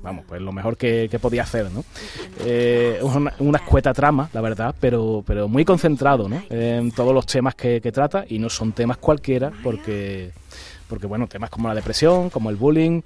vamos, 0.00 0.26
pues 0.28 0.40
lo 0.40 0.52
mejor 0.52 0.76
que, 0.76 1.10
podía 1.20 1.42
hacer, 1.42 1.72
¿no? 1.72 1.84
Es 2.46 3.02
una, 3.02 3.58
escueta 3.58 3.92
trama, 3.92 4.30
la 4.32 4.40
verdad, 4.40 4.76
pero, 4.78 5.24
pero 5.26 5.48
muy 5.48 5.64
concentrado, 5.64 6.28
¿no? 6.28 6.40
En 6.50 6.92
todos 6.92 7.12
los 7.12 7.26
temas 7.26 7.56
que 7.56 7.80
trata 7.92 8.24
y 8.28 8.38
no 8.38 8.48
son 8.48 8.70
temas 8.70 8.98
cualquiera 8.98 9.50
porque 9.64 10.30
porque 10.94 11.08
bueno, 11.08 11.26
temas 11.26 11.50
como 11.50 11.66
la 11.66 11.74
depresión, 11.74 12.30
como 12.30 12.50
el 12.50 12.56
bullying, 12.56 13.02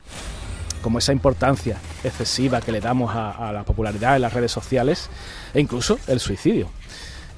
como 0.82 0.98
esa 0.98 1.10
importancia 1.10 1.78
excesiva 2.04 2.60
que 2.60 2.70
le 2.70 2.82
damos 2.82 3.10
a, 3.14 3.50
la 3.50 3.64
popularidad 3.64 4.16
en 4.16 4.20
las 4.20 4.34
redes 4.34 4.52
sociales 4.52 5.08
e 5.54 5.60
incluso 5.60 5.98
el 6.06 6.20
suicidio. 6.20 6.68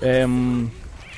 Em, 0.01 0.69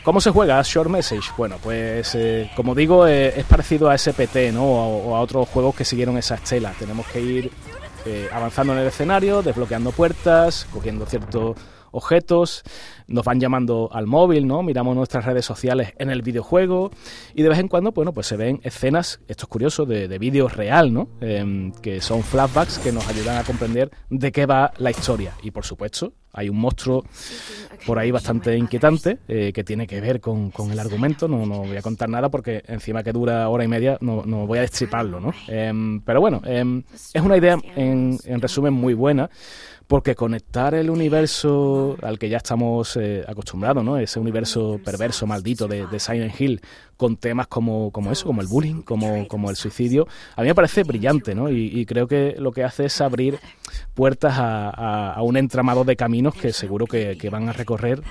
¿Cómo 0.04 0.20
se 0.20 0.30
juega 0.30 0.60
Short 0.62 0.90
Message? 0.90 1.30
Bueno, 1.38 1.56
pues 1.62 2.14
eh, 2.14 2.50
como 2.54 2.74
digo, 2.74 3.06
eh, 3.06 3.32
es 3.34 3.46
parecido 3.46 3.88
a 3.88 3.96
SPT 3.96 4.52
¿no? 4.52 4.64
O, 4.64 5.16
a 5.16 5.20
otros 5.20 5.48
juegos 5.48 5.74
que 5.76 5.86
siguieron 5.86 6.18
esa 6.18 6.34
estela. 6.34 6.74
Tenemos 6.78 7.06
que 7.06 7.20
ir 7.22 7.50
eh, 8.04 8.28
avanzando 8.30 8.74
en 8.74 8.80
el 8.80 8.88
escenario, 8.88 9.40
desbloqueando 9.40 9.92
puertas, 9.92 10.66
cogiendo 10.70 11.06
ciertos 11.06 11.56
objetos, 11.92 12.62
nos 13.06 13.24
van 13.24 13.40
llamando 13.40 13.88
al 13.92 14.06
móvil, 14.06 14.46
¿no? 14.46 14.62
Miramos 14.62 14.96
nuestras 14.96 15.24
redes 15.24 15.44
sociales 15.44 15.94
en 15.98 16.10
el 16.10 16.22
videojuego 16.22 16.90
y 17.34 17.42
de 17.42 17.48
vez 17.48 17.58
en 17.58 17.68
cuando, 17.68 17.92
bueno, 17.92 18.12
pues 18.12 18.26
se 18.26 18.36
ven 18.36 18.60
escenas, 18.64 19.20
esto 19.28 19.44
es 19.44 19.48
curioso, 19.48 19.86
de, 19.86 20.08
de 20.08 20.18
vídeo 20.18 20.48
real, 20.48 20.92
¿no? 20.92 21.08
Em, 21.20 21.72
que 21.72 22.00
son 22.00 22.22
flashbacks 22.22 22.78
que 22.78 22.92
nos 22.92 23.06
ayudan 23.08 23.38
a 23.38 23.44
comprender 23.44 23.90
de 24.10 24.32
qué 24.32 24.46
va 24.46 24.72
la 24.78 24.90
historia. 24.90 25.34
Y 25.42 25.50
por 25.50 25.64
supuesto, 25.64 26.12
hay 26.32 26.48
un 26.48 26.58
monstruo 26.58 27.04
por 27.86 27.98
ahí 27.98 28.10
bastante 28.10 28.56
inquietante 28.56 29.18
eh, 29.28 29.52
que 29.52 29.64
tiene 29.64 29.86
que 29.86 30.00
ver 30.00 30.20
con, 30.20 30.50
con 30.50 30.70
el 30.70 30.78
argumento. 30.78 31.28
No, 31.28 31.44
no, 31.46 31.60
voy 31.60 31.76
a 31.76 31.82
contar 31.82 32.08
nada 32.08 32.30
porque 32.30 32.62
encima 32.66 33.02
que 33.02 33.12
dura 33.12 33.48
hora 33.48 33.64
y 33.64 33.68
media 33.68 33.98
no, 34.00 34.24
no 34.24 34.46
voy 34.46 34.58
a 34.58 34.62
destriparlo, 34.62 35.20
¿no? 35.20 35.32
Em, 35.48 36.00
pero 36.00 36.20
bueno, 36.20 36.40
em, 36.44 36.82
es 37.12 37.22
una 37.22 37.36
idea 37.36 37.58
en, 37.76 38.18
en 38.24 38.40
resumen 38.40 38.72
muy 38.72 38.94
buena 38.94 39.30
porque 39.92 40.14
conectar 40.14 40.74
el 40.74 40.88
universo 40.88 41.98
al 42.00 42.18
que 42.18 42.30
ya 42.30 42.38
estamos 42.38 42.96
eh, 42.96 43.24
acostumbrados, 43.28 43.84
¿no? 43.84 43.98
Ese 43.98 44.18
universo 44.18 44.80
perverso, 44.82 45.26
maldito 45.26 45.68
de, 45.68 45.86
de, 45.86 46.00
Silent 46.00 46.40
Hill, 46.40 46.62
con 47.02 47.16
temas 47.16 47.48
como, 47.48 47.90
como 47.90 48.12
eso, 48.12 48.26
como 48.26 48.42
el 48.42 48.46
bullying, 48.46 48.82
como, 48.82 49.26
como 49.26 49.50
el 49.50 49.56
suicidio, 49.56 50.06
a 50.36 50.42
mí 50.42 50.46
me 50.46 50.54
parece 50.54 50.84
brillante, 50.84 51.34
¿no? 51.34 51.50
Y, 51.50 51.66
y 51.66 51.84
creo 51.84 52.06
que 52.06 52.36
lo 52.38 52.52
que 52.52 52.62
hace 52.62 52.84
es 52.84 53.00
abrir 53.00 53.40
puertas 53.92 54.38
a, 54.38 54.70
a, 54.70 55.12
a 55.14 55.22
un 55.22 55.36
entramado 55.36 55.82
de 55.82 55.96
caminos 55.96 56.32
que 56.32 56.52
seguro 56.52 56.86
que, 56.86 57.18
que 57.18 57.28
van 57.28 57.48
a 57.48 57.52
recorrer 57.52 58.04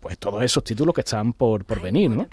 pues 0.00 0.18
todos 0.18 0.42
esos 0.42 0.64
títulos 0.64 0.94
que 0.94 1.02
están 1.02 1.32
por, 1.32 1.64
por 1.64 1.80
venir, 1.80 2.10
¿no? 2.10 2.26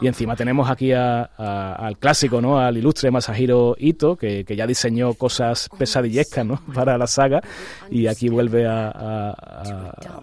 Y 0.00 0.06
encima 0.06 0.36
tenemos 0.36 0.70
aquí 0.70 0.92
a, 0.92 1.30
a, 1.36 1.74
al 1.74 1.98
clásico, 1.98 2.40
¿no? 2.40 2.58
Al 2.58 2.76
ilustre 2.76 3.10
Masahiro 3.10 3.76
Ito, 3.78 4.16
que, 4.16 4.44
que, 4.44 4.56
ya 4.56 4.66
diseñó 4.66 5.14
cosas 5.14 5.68
pesadillescas, 5.78 6.44
¿no? 6.44 6.60
Para 6.74 6.98
la 6.98 7.06
saga, 7.06 7.40
y 7.90 8.06
aquí 8.06 8.28
vuelve 8.28 8.66
a, 8.66 8.90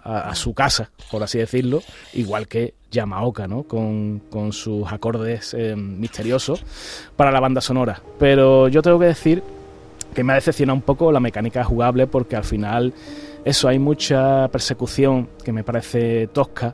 a, 0.04 0.36
su 0.36 0.54
casa, 0.54 0.92
por 1.12 1.24
así 1.24 1.40
decirlo, 1.40 1.82
igual 2.14 2.48
que 2.48 2.76
Yamaoka, 2.92 3.48
¿no? 3.48 3.64
Con, 3.64 4.22
con 4.30 4.54
sus 4.54 4.92
acordes 4.92 5.54
eh, 5.58 5.76
misteriosos 5.76 6.64
para 7.16 7.32
la 7.32 7.40
banda 7.40 7.62
sonora. 7.62 8.02
Pero 8.20 8.68
yo 8.68 8.82
tengo 8.82 9.00
que 9.00 9.06
decir 9.06 9.44
que 10.14 10.24
me 10.24 10.34
ha 10.34 10.36
decepcionado 10.36 10.76
un 10.76 10.82
poco 10.82 11.12
la 11.12 11.20
mecánica 11.20 11.64
jugable 11.64 12.08
porque 12.08 12.36
al 12.36 12.44
final 12.46 12.94
eso, 13.46 13.68
hay 13.68 13.78
mucha 13.78 14.48
persecución 14.48 15.30
que 15.44 15.54
me 15.54 15.64
parece 15.64 16.26
tosca 16.34 16.74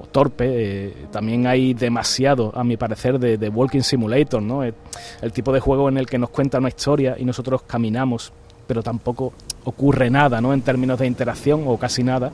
o 0.00 0.06
torpe. 0.06 0.46
Eh, 0.46 0.94
también 1.10 1.48
hay 1.48 1.74
demasiado, 1.74 2.52
a 2.54 2.62
mi 2.62 2.76
parecer, 2.76 3.18
de, 3.18 3.48
Walking 3.48 3.80
Simulator, 3.80 4.40
¿no? 4.40 4.62
El, 4.62 4.74
el, 5.22 5.32
tipo 5.32 5.52
de 5.52 5.58
juego 5.58 5.88
en 5.88 5.98
el 5.98 6.06
que 6.06 6.16
nos 6.16 6.30
cuenta 6.30 6.58
una 6.58 6.68
historia 6.68 7.16
y 7.18 7.24
nosotros 7.24 7.62
caminamos, 7.62 8.32
pero 8.68 8.80
tampoco 8.80 9.32
ocurre 9.64 10.08
nada, 10.08 10.40
¿no? 10.40 10.54
En 10.54 10.62
términos 10.62 11.00
de 11.00 11.08
interacción 11.08 11.64
o 11.66 11.76
casi 11.78 12.04
nada. 12.04 12.30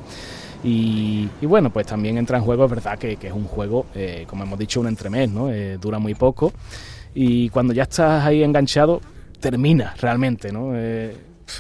Y, 0.63 1.27
bueno, 1.41 1.71
pues 1.71 1.87
también 1.87 2.19
entra 2.19 2.37
en 2.37 2.45
juego, 2.45 2.67
es 2.67 2.71
verdad 2.71 2.99
que, 2.99 3.17
es 3.19 3.33
un 3.33 3.45
juego, 3.45 3.87
eh, 3.95 4.27
como 4.29 4.45
hemos 4.45 4.59
dicho, 4.59 4.81
un 4.81 4.89
entremés, 4.89 5.31
¿no? 5.31 5.51
Eh, 5.51 5.79
dura 5.81 5.99
muy 5.99 6.15
poco. 6.15 6.53
Y 7.15 7.49
cuando 7.49 7.73
ya 7.73 7.85
estás 7.85 8.27
ahí 8.27 8.43
enganchado, 8.43 9.01
termina 9.41 9.95
realmente, 9.99 10.53
¿no? 10.53 10.75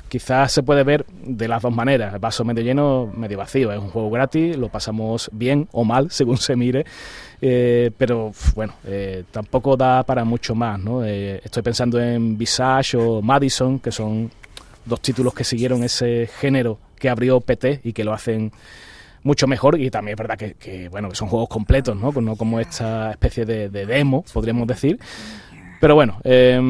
Quizás 0.08 0.52
se 0.52 0.62
puede 0.62 0.84
ver 0.84 1.04
de 1.24 1.48
las 1.48 1.62
dos 1.62 1.74
maneras, 1.74 2.18
vaso 2.20 2.44
medio 2.44 2.62
lleno, 2.62 3.10
medio 3.14 3.38
vacío. 3.38 3.72
Es 3.72 3.78
un 3.78 3.90
juego 3.90 4.10
gratis, 4.10 4.56
lo 4.56 4.68
pasamos 4.68 5.30
bien 5.32 5.68
o 5.72 5.84
mal, 5.84 6.10
según 6.10 6.38
se 6.38 6.56
mire. 6.56 6.84
Eh, 7.42 7.90
pero 7.96 8.32
bueno, 8.54 8.74
eh, 8.84 9.24
tampoco 9.30 9.76
da 9.76 10.02
para 10.02 10.24
mucho 10.24 10.54
más. 10.54 10.78
¿no? 10.78 11.04
Eh, 11.04 11.40
estoy 11.44 11.62
pensando 11.62 12.00
en 12.00 12.36
Visage 12.36 12.96
o 12.96 13.22
Madison, 13.22 13.78
que 13.78 13.92
son 13.92 14.30
dos 14.84 15.00
títulos 15.00 15.34
que 15.34 15.44
siguieron 15.44 15.82
ese 15.84 16.28
género 16.38 16.78
que 16.98 17.08
abrió 17.08 17.40
PT 17.40 17.80
y 17.84 17.92
que 17.92 18.04
lo 18.04 18.12
hacen 18.12 18.52
mucho 19.22 19.46
mejor 19.46 19.78
y 19.78 19.90
también 19.90 20.14
es 20.14 20.18
verdad 20.18 20.38
que, 20.38 20.88
bueno 20.88 21.10
que 21.10 21.14
son 21.14 21.28
juegos 21.28 21.50
completos 21.50 21.94
no, 21.94 22.10
no 22.10 22.36
como 22.36 22.58
esta 22.58 23.10
especie 23.10 23.44
de 23.44 23.68
demo 23.68 24.24
podríamos 24.32 24.66
decir 24.66 24.98
pero 25.80 25.94
bueno, 25.94 26.20
eh, 26.24 26.60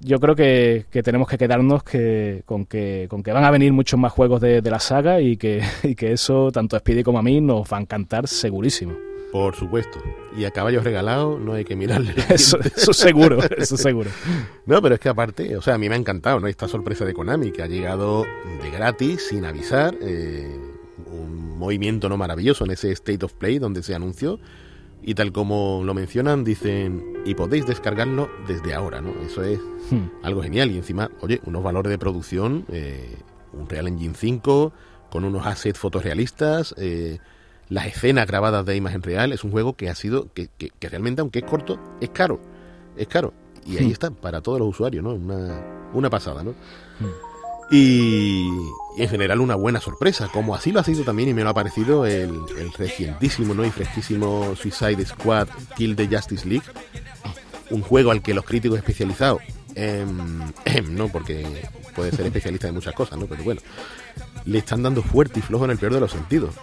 yo 0.00 0.20
creo 0.20 0.36
que, 0.36 0.84
que, 0.90 1.02
tenemos 1.02 1.26
que 1.26 1.38
quedarnos 1.38 1.82
que, 1.82 2.42
con, 2.44 2.66
que, 2.66 3.06
con 3.08 3.22
que 3.22 3.32
van 3.32 3.44
a 3.44 3.50
venir 3.50 3.72
muchos 3.72 3.98
más 3.98 4.12
juegos 4.12 4.40
de, 4.40 4.60
de 4.60 4.70
la 4.70 4.78
saga 4.78 5.20
y 5.20 5.36
que, 5.36 5.62
y 5.82 5.94
que 5.94 6.12
eso, 6.12 6.52
tanto 6.52 6.76
a 6.76 6.80
Speedy 6.80 7.02
como 7.02 7.18
a 7.18 7.22
mí, 7.22 7.40
nos 7.40 7.72
va 7.72 7.78
a 7.78 7.80
encantar 7.80 8.28
segurísimo. 8.28 8.94
Por 9.32 9.54
supuesto. 9.54 9.98
Y 10.36 10.44
a 10.44 10.50
caballos 10.50 10.84
regalados 10.84 11.38
no 11.40 11.52
hay 11.52 11.64
que 11.64 11.76
mirarle. 11.76 12.14
Eso, 12.30 12.58
eso 12.60 12.92
seguro, 12.92 13.40
eso 13.56 13.76
seguro. 13.76 14.10
No, 14.66 14.80
pero 14.80 14.94
es 14.94 15.00
que 15.00 15.08
aparte, 15.08 15.56
o 15.56 15.62
sea, 15.62 15.74
a 15.74 15.78
mí 15.78 15.88
me 15.88 15.94
ha 15.94 15.98
encantado, 15.98 16.40
¿no? 16.40 16.46
Esta 16.46 16.68
sorpresa 16.68 17.04
de 17.04 17.12
Konami, 17.12 17.50
que 17.50 17.62
ha 17.62 17.66
llegado 17.66 18.24
de 18.62 18.70
gratis, 18.70 19.28
sin 19.28 19.44
avisar, 19.44 19.94
eh, 20.00 20.56
un 21.06 21.58
movimiento 21.58 22.08
no 22.08 22.16
maravilloso 22.16 22.64
en 22.64 22.70
ese 22.70 22.90
State 22.92 23.24
of 23.24 23.34
Play 23.34 23.58
donde 23.58 23.82
se 23.82 23.94
anunció 23.94 24.38
y 25.02 25.14
tal 25.14 25.32
como 25.32 25.82
lo 25.84 25.94
mencionan, 25.94 26.44
dicen, 26.44 27.04
y 27.24 27.34
podéis 27.34 27.66
descargarlo 27.66 28.30
desde 28.46 28.74
ahora, 28.74 29.00
¿no? 29.00 29.10
Eso 29.24 29.42
es 29.42 29.58
hmm. 29.90 30.22
algo 30.22 30.42
genial. 30.42 30.70
Y 30.70 30.76
encima, 30.76 31.10
oye, 31.20 31.40
unos 31.44 31.62
valores 31.62 31.90
de 31.90 31.98
producción, 31.98 32.64
eh, 32.70 33.16
un 33.52 33.68
Real 33.68 33.88
Engine 33.88 34.14
5, 34.14 34.72
con 35.10 35.24
unos 35.24 35.46
assets 35.46 35.78
fotorrealistas, 35.78 36.74
eh, 36.78 37.18
las 37.68 37.86
escenas 37.86 38.26
grabadas 38.26 38.64
de 38.66 38.76
imagen 38.76 39.02
real, 39.02 39.32
es 39.32 39.44
un 39.44 39.50
juego 39.50 39.74
que 39.74 39.88
ha 39.88 39.94
sido, 39.94 40.32
que, 40.32 40.48
que, 40.58 40.70
que 40.78 40.88
realmente, 40.88 41.20
aunque 41.20 41.40
es 41.40 41.44
corto, 41.44 41.78
es 42.00 42.10
caro. 42.10 42.40
Es 42.96 43.08
caro. 43.08 43.32
Y 43.64 43.76
ahí 43.76 43.88
hmm. 43.88 43.92
está, 43.92 44.10
para 44.10 44.40
todos 44.40 44.58
los 44.58 44.68
usuarios, 44.68 45.04
¿no? 45.04 45.14
Una, 45.14 45.90
una 45.92 46.10
pasada, 46.10 46.42
¿no? 46.42 46.50
Hmm. 46.50 47.28
Y, 47.70 48.48
y, 48.98 49.02
en 49.02 49.08
general 49.08 49.40
una 49.40 49.54
buena 49.54 49.80
sorpresa, 49.80 50.28
como 50.32 50.54
así 50.54 50.72
lo 50.72 50.80
ha 50.80 50.84
sido 50.84 51.04
también 51.04 51.28
y 51.28 51.34
me 51.34 51.42
lo 51.42 51.50
ha 51.50 51.54
parecido 51.54 52.06
el, 52.06 52.42
el 52.58 52.72
recientísimo 52.72 53.54
¿no? 53.54 53.64
y 53.64 53.70
fresquísimo 53.70 54.54
Suicide 54.56 55.04
Squad 55.04 55.48
Kill 55.76 55.96
the 55.96 56.08
Justice 56.08 56.48
League, 56.48 56.66
un 57.70 57.82
juego 57.82 58.10
al 58.10 58.22
que 58.22 58.34
los 58.34 58.44
críticos 58.44 58.78
especializados, 58.78 59.42
eh, 59.74 60.04
no 60.88 61.08
porque 61.08 61.46
puede 61.94 62.10
ser 62.10 62.26
especialista 62.26 62.68
en 62.68 62.74
muchas 62.74 62.94
cosas, 62.94 63.18
¿no? 63.18 63.26
pero 63.26 63.42
bueno, 63.44 63.60
le 64.44 64.58
están 64.58 64.82
dando 64.82 65.02
fuerte 65.02 65.40
y 65.40 65.42
flojo 65.42 65.64
en 65.64 65.72
el 65.72 65.78
peor 65.78 65.94
de 65.94 66.00
los 66.00 66.12
sentidos. 66.12 66.54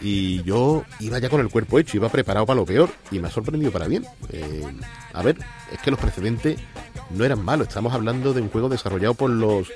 Y 0.00 0.42
yo 0.42 0.84
iba 0.98 1.18
ya 1.20 1.28
con 1.28 1.40
el 1.40 1.48
cuerpo 1.48 1.78
hecho, 1.78 1.96
iba 1.96 2.08
preparado 2.08 2.44
para 2.44 2.58
lo 2.58 2.66
peor 2.66 2.90
y 3.12 3.20
me 3.20 3.28
ha 3.28 3.30
sorprendido 3.30 3.70
para 3.70 3.86
bien. 3.86 4.04
Eh, 4.30 4.64
a 5.12 5.22
ver, 5.22 5.38
es 5.72 5.78
que 5.80 5.92
los 5.92 6.00
precedentes 6.00 6.58
no 7.10 7.24
eran 7.24 7.44
malos. 7.44 7.68
Estamos 7.68 7.94
hablando 7.94 8.34
de 8.34 8.40
un 8.40 8.48
juego 8.48 8.68
desarrollado 8.68 9.14
por 9.14 9.30
los 9.30 9.68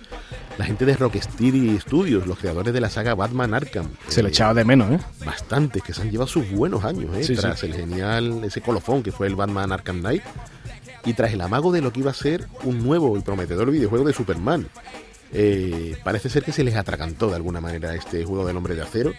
la 0.59 0.65
gente 0.65 0.87
de 0.87 0.95
Rocksteady 0.95 1.79
Studios, 1.81 2.27
los 2.27 2.39
creadores 2.39 2.73
de 2.73 2.81
la 2.81 2.89
saga 2.89 3.15
Batman 3.15 3.55
Arkham. 3.55 3.89
Se 4.09 4.21
eh, 4.21 4.23
le 4.23 4.29
echaba 4.31 4.55
de 4.55 4.65
menos, 4.65 4.91
¿eh? 4.91 4.99
Bastantes, 5.25 5.83
que 5.83 5.93
se 5.93 6.03
han 6.03 6.11
llevado 6.11 6.29
sus 6.29 6.51
buenos 6.51 6.85
años, 6.85 7.15
¿eh? 7.17 7.25
Sí, 7.25 7.35
tras 7.35 7.61
sí. 7.61 7.67
el 7.67 7.75
genial, 7.75 8.43
ese 8.45 8.61
colofón 8.61 9.03
que 9.03 9.13
fue 9.13 9.27
el 9.27 9.37
Batman 9.37 9.73
Arkham 9.73 10.01
Knight. 10.01 10.23
Y 11.05 11.15
tras 11.15 11.33
el 11.33 11.41
amago 11.41 11.71
de 11.73 11.83
lo 11.83 11.93
que 11.93 12.01
iba 12.01 12.11
a 12.11 12.15
ser 12.15 12.49
un 12.65 12.83
nuevo 12.83 13.17
y 13.17 13.21
prometedor 13.21 13.71
videojuego 13.71 14.05
de 14.05 14.13
Superman. 14.13 14.67
Eh, 15.33 15.97
parece 16.05 16.29
ser 16.29 16.43
que 16.43 16.53
se 16.53 16.65
les 16.65 16.77
atragantó 16.77 17.29
de 17.29 17.37
alguna 17.37 17.61
manera 17.61 17.95
este 17.95 18.25
juego 18.25 18.47
del 18.47 18.57
hombre 18.57 18.75
de 18.75 18.83
acero. 18.83 19.13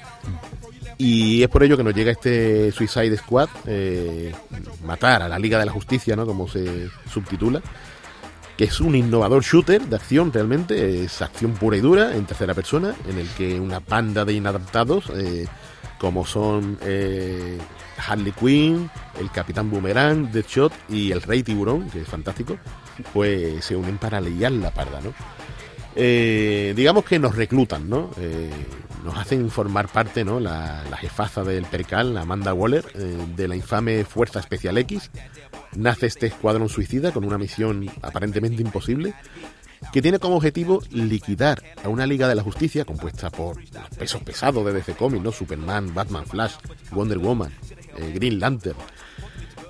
Y 0.98 1.44
es 1.44 1.50
por 1.50 1.64
ello 1.64 1.78
que 1.78 1.84
nos 1.84 1.94
llega 1.94 2.12
este 2.12 2.72
Suicide 2.72 3.16
Squad, 3.18 3.50
eh, 3.68 4.34
matar 4.84 5.22
a 5.22 5.30
la 5.30 5.38
Liga 5.38 5.60
de 5.60 5.66
la 5.66 5.72
Justicia, 5.72 6.16
¿no? 6.16 6.26
Como 6.26 6.48
se 6.48 6.90
subtitula, 7.12 7.62
que 8.58 8.64
es 8.66 8.82
un 8.82 8.96
innovador 8.96 9.44
shooter 9.44 9.84
de 9.84 9.96
acción 9.96 10.34
realmente, 10.34 11.04
es 11.04 11.22
acción 11.22 11.54
pura 11.54 11.78
y 11.78 11.82
dura 11.82 12.16
en 12.16 12.26
tercera 12.26 12.56
persona, 12.56 12.96
en 13.08 13.20
el 13.20 13.28
que 13.30 13.60
una 13.60 13.80
banda 13.80 14.26
de 14.26 14.34
inadaptados, 14.34 15.12
eh, 15.16 15.48
como 16.00 16.26
son 16.26 16.78
eh, 16.82 17.60
Harley 18.06 18.32
Quinn, 18.32 18.90
el 19.20 19.32
Capitán 19.32 19.70
Boomerang, 19.70 20.32
Deadshot 20.32 20.74
y 20.90 21.12
el 21.12 21.22
Rey 21.22 21.44
Tiburón, 21.44 21.90
que 21.90 22.02
es 22.02 22.08
fantástico, 22.08 22.58
pues 23.14 23.64
se 23.64 23.76
unen 23.76 24.00
para 24.00 24.20
liar 24.20 24.52
la 24.54 24.72
parda, 24.72 25.02
¿no? 25.02 25.14
Eh, 26.00 26.74
digamos 26.76 27.06
que 27.06 27.18
nos 27.18 27.36
reclutan, 27.36 27.90
¿no? 27.90 28.12
Eh, 28.20 28.52
nos 29.04 29.18
hacen 29.18 29.50
formar 29.50 29.88
parte, 29.88 30.24
¿no? 30.24 30.40
La, 30.40 30.84
jefaza 31.00 31.44
del 31.44 31.66
Percal, 31.66 32.16
Amanda 32.18 32.54
Waller, 32.54 32.86
eh, 32.94 33.18
de 33.36 33.48
la 33.48 33.56
infame 33.56 34.04
Fuerza 34.06 34.40
Especial 34.40 34.78
X. 34.78 35.10
Nace 35.76 36.06
este 36.06 36.28
escuadrón 36.28 36.70
suicida 36.70 37.12
con 37.12 37.26
una 37.26 37.40
misión 37.40 37.90
aparentemente 38.04 38.62
imposible, 38.62 39.16
que 39.92 40.04
tiene 40.04 40.20
como 40.20 40.36
objetivo 40.36 40.84
liquidar 40.92 41.64
a 41.84 41.90
una 41.90 42.06
Liga 42.06 42.28
de 42.28 42.36
la 42.36 42.44
Justicia 42.44 42.86
compuesta 42.86 43.32
por 43.32 43.58
pesos 43.98 44.22
pesados 44.22 44.64
de 44.68 44.74
DC 44.74 44.94
Comics, 44.94 45.24
¿no? 45.24 45.32
Superman, 45.32 45.96
Batman, 45.96 46.28
Flash, 46.28 46.54
Wonder 46.92 47.18
Woman, 47.18 47.52
eh, 47.98 48.12
Green 48.14 48.40
Lantern, 48.40 48.78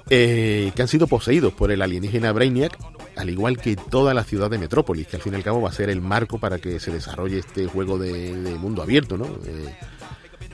que 0.10 0.74
han 0.78 0.88
sido 0.90 1.08
poseídos 1.08 1.54
por 1.54 1.72
el 1.72 1.82
alienígena 1.82 2.34
Brainiac 2.34 2.78
al 3.18 3.30
igual 3.30 3.58
que 3.58 3.76
toda 3.76 4.14
la 4.14 4.24
ciudad 4.24 4.50
de 4.50 4.58
Metrópolis, 4.58 5.08
que 5.08 5.16
al 5.18 5.22
fin 5.22 5.34
y 5.34 5.36
al 5.38 5.44
cabo 5.44 5.62
va 5.62 5.70
a 5.70 5.74
ser 5.74 5.90
el 5.90 6.02
marco 6.02 6.40
para 6.40 6.60
que 6.60 6.80
se 6.80 6.92
desarrolle 6.92 7.40
este 7.40 7.68
juego 7.68 7.98
de, 7.98 8.36
de 8.42 8.56
mundo 8.56 8.82
abierto, 8.82 9.18
¿no? 9.18 9.26
Eh, 9.46 9.76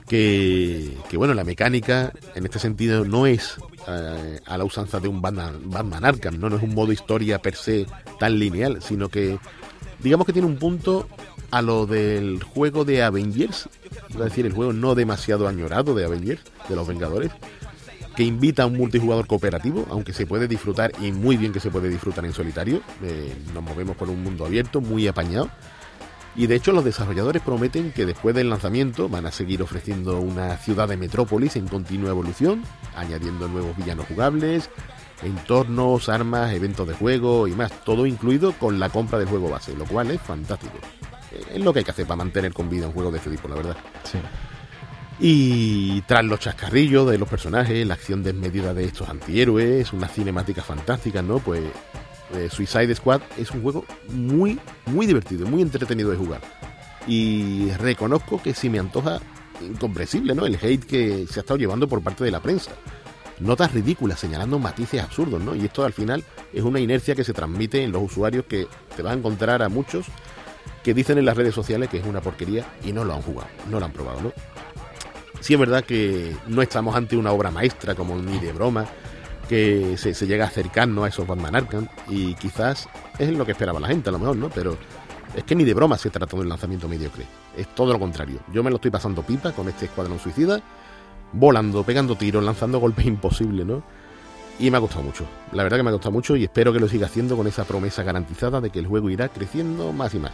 que, 0.08 0.96
que, 1.08 1.16
bueno, 1.16 1.34
la 1.34 1.44
mecánica 1.44 2.12
en 2.34 2.44
este 2.44 2.58
sentido 2.58 3.04
no 3.04 3.26
es 3.26 3.56
eh, 3.88 4.40
a 4.44 4.58
la 4.58 4.64
usanza 4.64 5.00
de 5.00 5.08
un 5.08 5.22
Batman, 5.22 5.60
Batman 5.64 6.04
Arkham, 6.04 6.38
¿no? 6.38 6.50
no 6.50 6.56
es 6.56 6.62
un 6.62 6.74
modo 6.74 6.92
historia 6.92 7.38
per 7.38 7.54
se 7.54 7.86
tan 8.18 8.38
lineal, 8.38 8.82
sino 8.82 9.08
que 9.08 9.38
digamos 10.00 10.26
que 10.26 10.32
tiene 10.32 10.46
un 10.46 10.58
punto 10.58 11.08
a 11.50 11.62
lo 11.62 11.86
del 11.86 12.42
juego 12.42 12.84
de 12.84 13.02
Avengers, 13.02 13.68
es 14.10 14.16
decir, 14.16 14.44
el 14.44 14.52
juego 14.52 14.72
no 14.72 14.94
demasiado 14.94 15.48
añorado 15.48 15.94
de 15.94 16.04
Avengers, 16.04 16.42
de 16.68 16.76
los 16.76 16.86
Vengadores, 16.86 17.30
que 18.16 18.22
invita 18.22 18.62
a 18.62 18.66
un 18.66 18.76
multijugador 18.76 19.26
cooperativo, 19.26 19.86
aunque 19.90 20.12
se 20.12 20.26
puede 20.26 20.48
disfrutar 20.48 20.92
y 21.00 21.12
muy 21.12 21.36
bien 21.36 21.52
que 21.52 21.60
se 21.60 21.70
puede 21.70 21.88
disfrutar 21.88 22.24
en 22.24 22.32
solitario. 22.32 22.80
Eh, 23.02 23.34
nos 23.52 23.62
movemos 23.62 23.96
por 23.96 24.08
un 24.08 24.22
mundo 24.22 24.46
abierto, 24.46 24.80
muy 24.80 25.06
apañado. 25.08 25.50
Y 26.36 26.48
de 26.48 26.56
hecho 26.56 26.72
los 26.72 26.84
desarrolladores 26.84 27.42
prometen 27.42 27.92
que 27.92 28.06
después 28.06 28.34
del 28.34 28.50
lanzamiento 28.50 29.08
van 29.08 29.26
a 29.26 29.30
seguir 29.30 29.62
ofreciendo 29.62 30.18
una 30.18 30.56
ciudad 30.56 30.88
de 30.88 30.96
metrópolis 30.96 31.54
en 31.54 31.68
continua 31.68 32.10
evolución, 32.10 32.64
añadiendo 32.96 33.46
nuevos 33.46 33.76
villanos 33.76 34.06
jugables, 34.06 34.68
entornos, 35.22 36.08
armas, 36.08 36.52
eventos 36.52 36.88
de 36.88 36.94
juego 36.94 37.46
y 37.46 37.52
más, 37.52 37.70
todo 37.84 38.04
incluido 38.06 38.52
con 38.52 38.80
la 38.80 38.88
compra 38.88 39.18
del 39.18 39.28
juego 39.28 39.48
base, 39.48 39.76
lo 39.76 39.84
cual 39.84 40.10
es 40.10 40.20
fantástico. 40.20 40.74
Es 41.52 41.62
lo 41.62 41.72
que 41.72 41.80
hay 41.80 41.84
que 41.84 41.90
hacer 41.92 42.06
para 42.06 42.16
mantener 42.16 42.52
con 42.52 42.68
vida 42.68 42.86
un 42.86 42.92
juego 42.92 43.10
de 43.12 43.18
este 43.18 43.30
tipo, 43.30 43.48
la 43.48 43.54
verdad. 43.54 43.76
Sí. 44.04 44.18
Y 45.20 46.02
tras 46.02 46.24
los 46.24 46.40
chascarrillos 46.40 47.08
de 47.08 47.18
los 47.18 47.28
personajes, 47.28 47.86
la 47.86 47.94
acción 47.94 48.22
desmedida 48.22 48.74
de 48.74 48.84
estos 48.84 49.08
antihéroes, 49.08 49.92
unas 49.92 50.12
cinemáticas 50.12 50.64
fantásticas, 50.64 51.22
¿no? 51.22 51.38
Pues 51.38 51.62
eh, 52.34 52.48
Suicide 52.50 52.94
Squad 52.94 53.20
es 53.38 53.50
un 53.52 53.62
juego 53.62 53.84
muy, 54.08 54.58
muy 54.86 55.06
divertido, 55.06 55.46
muy 55.46 55.62
entretenido 55.62 56.10
de 56.10 56.16
jugar. 56.16 56.40
Y 57.06 57.70
reconozco 57.72 58.42
que 58.42 58.54
si 58.54 58.68
me 58.68 58.78
antoja 58.78 59.20
incomprensible, 59.60 60.34
¿no? 60.34 60.46
El 60.46 60.56
hate 60.60 60.84
que 60.84 61.26
se 61.30 61.40
ha 61.40 61.42
estado 61.42 61.58
llevando 61.58 61.88
por 61.88 62.02
parte 62.02 62.24
de 62.24 62.30
la 62.30 62.40
prensa. 62.40 62.72
Notas 63.38 63.72
ridículas 63.72 64.20
señalando 64.20 64.58
matices 64.58 65.02
absurdos, 65.02 65.40
¿no? 65.42 65.54
Y 65.54 65.64
esto 65.64 65.84
al 65.84 65.92
final 65.92 66.24
es 66.52 66.62
una 66.62 66.80
inercia 66.80 67.14
que 67.14 67.24
se 67.24 67.32
transmite 67.32 67.82
en 67.82 67.92
los 67.92 68.02
usuarios 68.02 68.46
que 68.46 68.66
te 68.96 69.02
vas 69.02 69.12
a 69.12 69.18
encontrar 69.18 69.62
a 69.62 69.68
muchos 69.68 70.06
que 70.82 70.94
dicen 70.94 71.18
en 71.18 71.24
las 71.24 71.36
redes 71.36 71.54
sociales 71.54 71.88
que 71.88 71.98
es 71.98 72.06
una 72.06 72.20
porquería 72.20 72.64
y 72.84 72.92
no 72.92 73.04
lo 73.04 73.14
han 73.14 73.22
jugado, 73.22 73.48
no 73.70 73.80
lo 73.80 73.86
han 73.86 73.92
probado, 73.92 74.20
¿no? 74.20 74.32
Sí 75.44 75.52
es 75.52 75.60
verdad 75.60 75.84
que 75.84 76.34
no 76.46 76.62
estamos 76.62 76.96
ante 76.96 77.18
una 77.18 77.30
obra 77.30 77.50
maestra 77.50 77.94
como 77.94 78.16
ni 78.16 78.38
de 78.38 78.54
broma, 78.54 78.86
que 79.46 79.94
se, 79.98 80.14
llega 80.26 80.46
a 80.46 80.48
acercarnos 80.48 81.04
a 81.04 81.08
esos 81.08 81.26
Batman 81.26 81.54
Arkham 81.54 81.86
y 82.08 82.32
quizás 82.36 82.88
es 83.18 83.28
lo 83.28 83.44
que 83.44 83.52
esperaba 83.52 83.78
la 83.78 83.88
gente 83.88 84.08
a 84.08 84.12
lo 84.12 84.18
mejor, 84.18 84.38
¿no? 84.38 84.48
Pero 84.48 84.78
es 85.36 85.44
que 85.44 85.54
ni 85.54 85.64
de 85.64 85.74
broma 85.74 85.98
se 85.98 86.08
trata 86.08 86.34
de 86.34 86.44
un 86.44 86.48
lanzamiento 86.48 86.88
mediocre, 86.88 87.26
es 87.58 87.68
todo 87.74 87.92
lo 87.92 87.98
contrario. 87.98 88.40
Yo 88.54 88.64
me 88.64 88.70
lo 88.70 88.76
estoy 88.76 88.90
pasando 88.90 89.20
pipa 89.20 89.52
con 89.52 89.68
este 89.68 89.84
Escuadrón 89.84 90.18
Suicida, 90.18 90.62
volando, 91.34 91.84
pegando 91.84 92.16
tiros, 92.16 92.42
lanzando 92.42 92.78
golpes 92.78 93.04
imposibles, 93.04 93.66
¿no? 93.66 93.82
Y 94.58 94.70
me 94.70 94.78
ha 94.78 94.80
costado 94.80 95.02
mucho. 95.02 95.24
La 95.52 95.62
verdad 95.62 95.78
que 95.78 95.82
me 95.82 95.90
ha 95.90 95.92
costado 95.92 96.12
mucho 96.12 96.36
y 96.36 96.44
espero 96.44 96.72
que 96.72 96.78
lo 96.78 96.88
siga 96.88 97.06
haciendo 97.06 97.36
con 97.36 97.46
esa 97.46 97.64
promesa 97.64 98.02
garantizada 98.02 98.60
de 98.60 98.70
que 98.70 98.78
el 98.78 98.86
juego 98.86 99.10
irá 99.10 99.28
creciendo 99.28 99.92
más 99.92 100.14
y 100.14 100.18
más. 100.18 100.32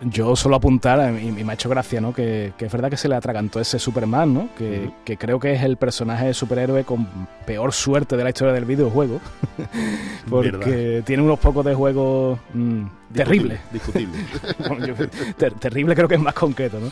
Yo 0.00 0.34
solo 0.34 0.56
apuntar, 0.56 1.14
y 1.20 1.30
me 1.30 1.52
ha 1.52 1.54
hecho 1.54 1.68
gracia, 1.68 2.00
¿no? 2.00 2.12
Que, 2.12 2.52
es 2.58 2.72
verdad 2.72 2.90
que 2.90 2.96
se 2.96 3.08
le 3.08 3.14
atragantó 3.14 3.60
ese 3.60 3.78
Superman, 3.78 4.32
¿no? 4.32 4.48
Que, 4.56 4.90
que, 5.04 5.16
creo 5.16 5.38
que 5.38 5.52
es 5.52 5.62
el 5.62 5.76
personaje 5.76 6.26
de 6.26 6.34
superhéroe 6.34 6.84
con 6.84 7.06
peor 7.46 7.72
suerte 7.72 8.16
de 8.16 8.24
la 8.24 8.30
historia 8.30 8.54
del 8.54 8.64
videojuego. 8.64 9.20
Porque 10.30 11.02
tiene 11.04 11.22
unos 11.22 11.38
pocos 11.38 11.64
de 11.64 11.74
juegos 11.74 12.38
mm, 12.54 12.84
terribles. 13.12 13.60
Discutible. 13.72 14.18
terrible 15.60 15.94
creo 15.94 16.08
que 16.08 16.14
es 16.14 16.20
más 16.20 16.34
concreto, 16.34 16.78
¿no? 16.80 16.90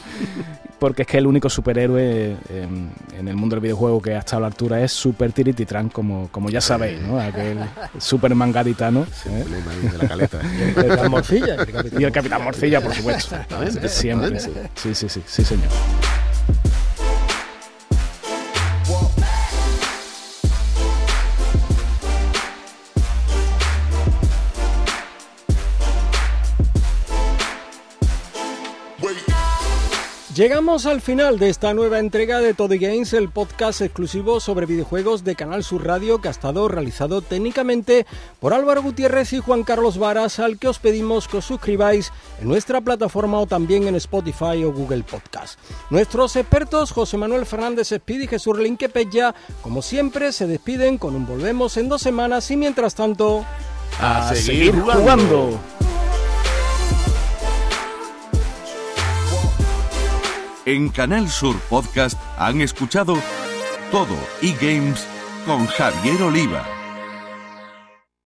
porque 0.78 1.02
es 1.02 1.08
que 1.08 1.18
el 1.18 1.26
único 1.26 1.50
superhéroe 1.50 2.36
em, 2.48 2.90
en, 3.18 3.28
el 3.28 3.36
mundo 3.36 3.56
del 3.56 3.62
videojuego 3.62 4.00
que 4.00 4.14
ha 4.14 4.20
estado 4.20 4.38
a 4.38 4.40
la 4.42 4.46
altura 4.46 4.82
es 4.82 4.92
Super 4.92 5.32
Tirititran, 5.32 5.88
como, 5.88 6.28
como 6.30 6.50
ya 6.50 6.60
sabéis, 6.60 7.00
¿no? 7.00 7.18
Aquel 7.18 7.58
Superman 7.98 8.52
gaditano. 8.52 9.06
¿eh? 9.26 9.44
de 9.90 9.98
la 9.98 10.08
caleta. 10.08 10.40
el 10.66 10.74
Capitán 10.74 11.10
Morcilla. 11.10 11.56
Y 11.98 12.04
el 12.04 12.12
Capitán 12.12 12.44
Morcilla, 12.44 12.80
por 12.80 12.94
supuesto. 12.94 13.36
Siempre, 13.86 14.38
sí. 14.38 14.52
Sí, 14.74 14.94
sí, 14.94 15.08
sí, 15.08 15.22
sí, 15.26 15.44
señor. 15.44 15.68
Llegamos 30.38 30.86
al 30.86 31.00
final 31.00 31.40
de 31.40 31.48
esta 31.48 31.74
nueva 31.74 31.98
entrega 31.98 32.38
de 32.38 32.54
Todo 32.54 32.76
Games, 32.78 33.12
el 33.12 33.28
podcast 33.28 33.80
exclusivo 33.80 34.38
sobre 34.38 34.66
videojuegos 34.66 35.24
de 35.24 35.34
Canal 35.34 35.64
Sur 35.64 35.84
Radio 35.84 36.20
que 36.20 36.28
ha 36.28 36.30
estado 36.30 36.68
realizado 36.68 37.22
técnicamente 37.22 38.06
por 38.38 38.54
Álvaro 38.54 38.80
Gutiérrez 38.80 39.32
y 39.32 39.40
Juan 39.40 39.64
Carlos 39.64 39.98
Varas, 39.98 40.38
al 40.38 40.56
que 40.60 40.68
os 40.68 40.78
pedimos 40.78 41.26
que 41.26 41.38
os 41.38 41.44
suscribáis 41.44 42.12
en 42.40 42.46
nuestra 42.46 42.80
plataforma 42.80 43.40
o 43.40 43.48
también 43.48 43.88
en 43.88 43.96
Spotify 43.96 44.62
o 44.64 44.70
Google 44.70 45.02
Podcast. 45.02 45.58
Nuestros 45.90 46.36
expertos 46.36 46.92
José 46.92 47.16
Manuel 47.16 47.44
Fernández 47.44 47.90
Speed 47.90 48.20
y 48.20 48.28
Jesús 48.28 48.60
Linquepella, 48.60 49.34
como 49.60 49.82
siempre, 49.82 50.30
se 50.30 50.46
despiden 50.46 50.98
con 50.98 51.16
un 51.16 51.26
volvemos 51.26 51.76
en 51.78 51.88
dos 51.88 52.00
semanas 52.00 52.48
y 52.52 52.56
mientras 52.56 52.94
tanto, 52.94 53.44
a, 54.00 54.32
seguir, 54.36 54.72
jugando. 54.72 55.58
En 60.68 60.90
Canal 60.90 61.30
Sur 61.30 61.58
Podcast 61.70 62.20
han 62.36 62.60
escuchado 62.60 63.16
todo 63.90 64.18
e-games 64.42 65.02
con 65.46 65.66
Javier 65.66 66.20
Oliva. 66.20 66.77